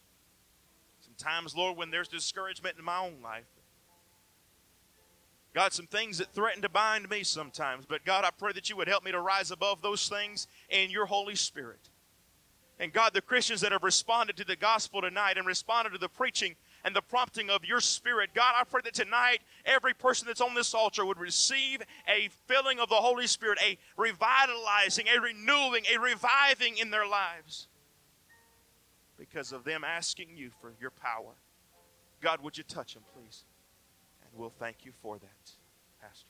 Sometimes, 1.18 1.56
Lord, 1.56 1.78
when 1.78 1.90
there's 1.90 2.08
discouragement 2.08 2.78
in 2.78 2.86
my 2.86 3.00
own 3.00 3.16
life. 3.24 3.46
God, 5.54 5.74
some 5.74 5.88
things 5.88 6.20
that 6.20 6.34
threaten 6.34 6.62
to 6.62 6.70
bind 6.70 7.10
me 7.10 7.24
sometimes. 7.24 7.86
But 7.86 8.06
God, 8.06 8.24
I 8.24 8.30
pray 8.38 8.52
that 8.54 8.70
you 8.70 8.78
would 8.78 8.88
help 8.88 9.04
me 9.04 9.12
to 9.12 9.20
rise 9.20 9.50
above 9.50 9.82
those 9.82 10.08
things 10.08 10.48
in 10.70 10.92
your 10.92 11.08
Holy 11.08 11.36
Spirit. 11.36 11.90
And 12.80 12.94
God, 12.94 13.16
the 13.16 13.22
Christians 13.22 13.62
that 13.62 13.72
have 13.72 13.82
responded 13.82 14.38
to 14.38 14.46
the 14.46 14.56
gospel 14.56 15.02
tonight 15.02 15.38
and 15.38 15.48
responded 15.48 15.94
to 15.94 15.98
the 15.98 16.10
preaching 16.10 16.56
and 16.84 16.96
the 16.96 17.02
prompting 17.02 17.50
of 17.50 17.66
your 17.66 17.82
spirit. 17.82 18.30
God, 18.36 18.54
I 18.56 18.64
pray 18.64 18.82
that 18.84 18.94
tonight 18.94 19.40
every 19.66 19.96
person 19.96 20.28
that's 20.28 20.42
on 20.42 20.54
this 20.54 20.76
altar 20.76 21.04
would 21.04 21.18
receive 21.18 21.82
a 22.08 22.30
filling 22.46 22.80
of 22.80 22.90
the 22.90 22.96
Holy 22.96 23.26
Spirit, 23.26 23.58
a 23.66 23.80
revitalizing, 23.98 25.08
a 25.08 25.20
renewing, 25.20 25.86
a 25.92 26.00
reviving 26.00 26.78
in 26.78 26.92
their 26.92 27.08
lives 27.08 27.68
because 29.18 29.52
of 29.52 29.64
them 29.64 29.84
asking 29.84 30.30
you 30.36 30.52
for 30.62 30.74
your 30.80 30.92
power. 30.92 31.34
God, 32.22 32.42
would 32.44 32.58
you 32.58 32.64
touch 32.64 32.94
them, 32.94 33.04
please? 33.14 33.44
And 34.22 34.40
we'll 34.40 34.54
thank 34.60 34.86
you 34.86 34.92
for 35.02 35.18
that, 35.18 35.52
Pastor. 36.02 36.28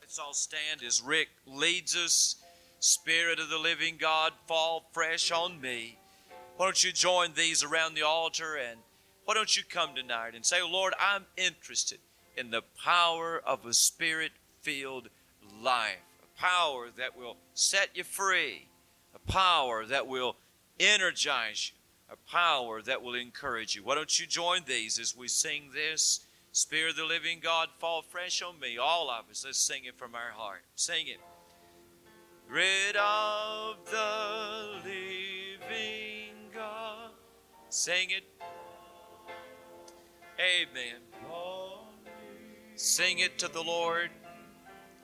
Let's 0.00 0.18
all 0.18 0.34
stand 0.34 0.82
as 0.86 1.02
Rick 1.02 1.28
leads 1.46 1.96
us. 1.96 2.36
Spirit 2.82 3.38
of 3.38 3.50
the 3.50 3.58
living 3.58 3.96
God, 3.98 4.32
fall 4.46 4.88
fresh 4.92 5.30
on 5.30 5.60
me. 5.60 5.98
Why 6.56 6.64
don't 6.64 6.82
you 6.82 6.92
join 6.92 7.34
these 7.34 7.62
around 7.62 7.94
the 7.94 8.02
altar 8.02 8.56
and 8.56 8.80
why 9.26 9.34
don't 9.34 9.56
you 9.56 9.62
come 9.62 9.94
tonight 9.94 10.34
and 10.34 10.44
say, 10.44 10.62
Lord, 10.62 10.94
I'm 10.98 11.26
interested 11.36 11.98
in 12.36 12.50
the 12.50 12.62
power 12.82 13.40
of 13.46 13.64
a 13.66 13.72
spirit 13.72 14.32
filled 14.62 15.08
life, 15.62 15.98
a 16.22 16.40
power 16.40 16.88
that 16.96 17.16
will 17.16 17.36
set 17.54 17.90
you 17.94 18.02
free, 18.02 18.66
a 19.14 19.30
power 19.30 19.84
that 19.84 20.06
will 20.06 20.36
energize 20.80 21.72
you, 21.72 22.14
a 22.14 22.30
power 22.30 22.82
that 22.82 23.02
will 23.02 23.14
encourage 23.14 23.76
you. 23.76 23.84
Why 23.84 23.94
don't 23.94 24.18
you 24.18 24.26
join 24.26 24.62
these 24.66 24.98
as 24.98 25.16
we 25.16 25.28
sing 25.28 25.70
this? 25.72 26.26
Spirit 26.52 26.90
of 26.90 26.96
the 26.96 27.04
living 27.04 27.38
God, 27.40 27.68
fall 27.78 28.02
fresh 28.02 28.42
on 28.42 28.58
me. 28.58 28.76
All 28.78 29.08
of 29.08 29.30
us, 29.30 29.44
let's 29.44 29.58
sing 29.58 29.84
it 29.84 29.96
from 29.96 30.16
our 30.16 30.32
heart. 30.34 30.62
Sing 30.74 31.06
it. 31.06 31.20
Rid 32.48 32.96
of 32.96 33.76
the 33.88 34.80
living 34.84 36.34
God. 36.52 37.10
Sing 37.68 38.10
it. 38.10 38.24
Amen. 40.40 41.00
Sing 42.74 43.18
it 43.18 43.38
to 43.38 43.46
the 43.46 43.62
Lord. 43.62 44.10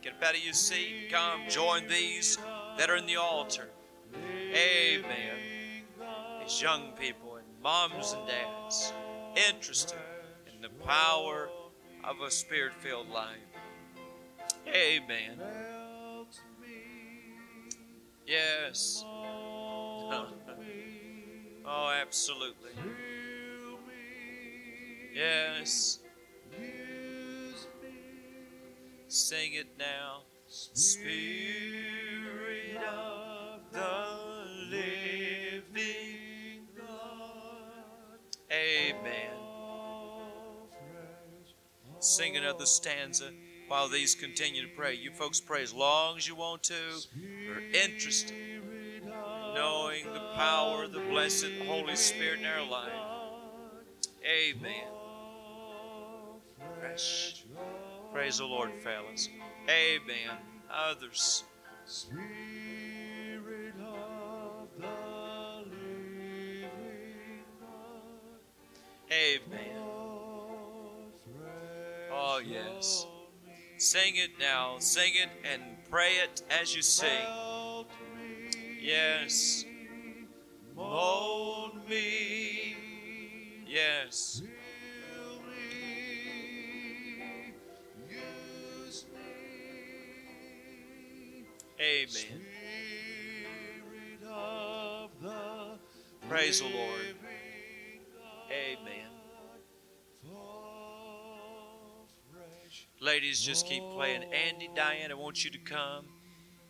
Get 0.03 0.15
up 0.15 0.23
out 0.23 0.35
of 0.35 0.43
your 0.43 0.55
seat. 0.55 1.11
Come, 1.13 1.43
join 1.49 1.87
these 1.87 2.39
that 2.79 2.91
are 2.91 2.97
in 2.97 3.07
the 3.07 3.17
altar. 3.17 3.69
Amen 4.15 5.46
these 6.47 6.63
young 6.63 6.93
people 6.93 7.35
and 7.37 7.47
moms 7.61 8.13
and 8.13 8.25
dads 8.29 8.93
interested 9.51 9.99
in 10.55 10.63
the 10.63 10.69
power 10.85 11.49
of 12.05 12.21
a 12.21 12.31
spirit 12.31 12.73
filled 12.79 13.11
life. 13.11 13.35
Amen. 14.69 15.41
Yes. 18.25 19.03
oh, 19.09 20.23
absolutely. 22.01 22.71
Yes. 25.13 25.99
Sing 29.09 29.55
it 29.55 29.67
now. 29.79 30.23
Spirit 30.49 32.77
of 32.77 33.63
the 33.73 34.37
Amen. 34.71 35.26
Sing 42.07 42.37
another 42.37 42.67
stanza 42.67 43.33
while 43.67 43.89
these 43.89 44.15
continue 44.15 44.63
to 44.63 44.69
pray. 44.77 44.95
You 44.95 45.11
folks 45.11 45.41
pray 45.41 45.65
as 45.65 45.75
long 45.75 46.17
as 46.17 46.29
you 46.29 46.37
want 46.37 46.63
to. 46.65 46.75
We're 47.49 47.69
interested 47.73 48.33
knowing 49.57 50.05
the 50.13 50.21
power, 50.37 50.85
of 50.85 50.93
the 50.93 51.01
blessed 51.01 51.51
Holy 51.67 51.97
Spirit 51.97 52.39
in 52.41 52.47
our 52.47 52.65
life. 52.65 52.93
Amen. 54.25 54.87
Fresh. 56.81 57.45
Praise 58.13 58.39
the 58.39 58.45
Lord, 58.45 58.71
fellas. 58.85 59.29
Amen. 59.69 60.37
Others. 60.71 61.43
Oh, 72.37 72.41
yes. 72.41 73.07
Sing 73.79 74.17
it 74.17 74.33
now. 74.39 74.75
Sing 74.79 75.13
it 75.15 75.31
and 75.51 75.63
pray 75.91 76.17
it 76.23 76.43
as 76.51 76.77
you 76.77 76.83
sing. 76.83 77.09
Yes. 78.79 79.65
Mold 80.77 81.89
me. 81.89 82.77
Yes. 83.67 84.43
Amen. 91.81 92.43
Praise 96.29 96.61
the 96.61 96.67
Lord. 96.67 97.17
Amen. 98.51 99.16
Ladies, 103.01 103.43
just 103.43 103.67
keep 103.67 103.83
playing. 103.91 104.25
Andy, 104.33 104.71
Diane, 104.75 105.11
I 105.11 105.15
want 105.15 105.45
you 105.45 105.51
to 105.51 105.59
come. 105.59 106.07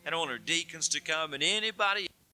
And 0.04 0.14
I 0.14 0.18
want 0.18 0.30
our 0.30 0.38
deacons 0.38 0.88
to 0.90 1.00
come 1.00 1.34
and 1.34 1.42
anybody 1.42 2.06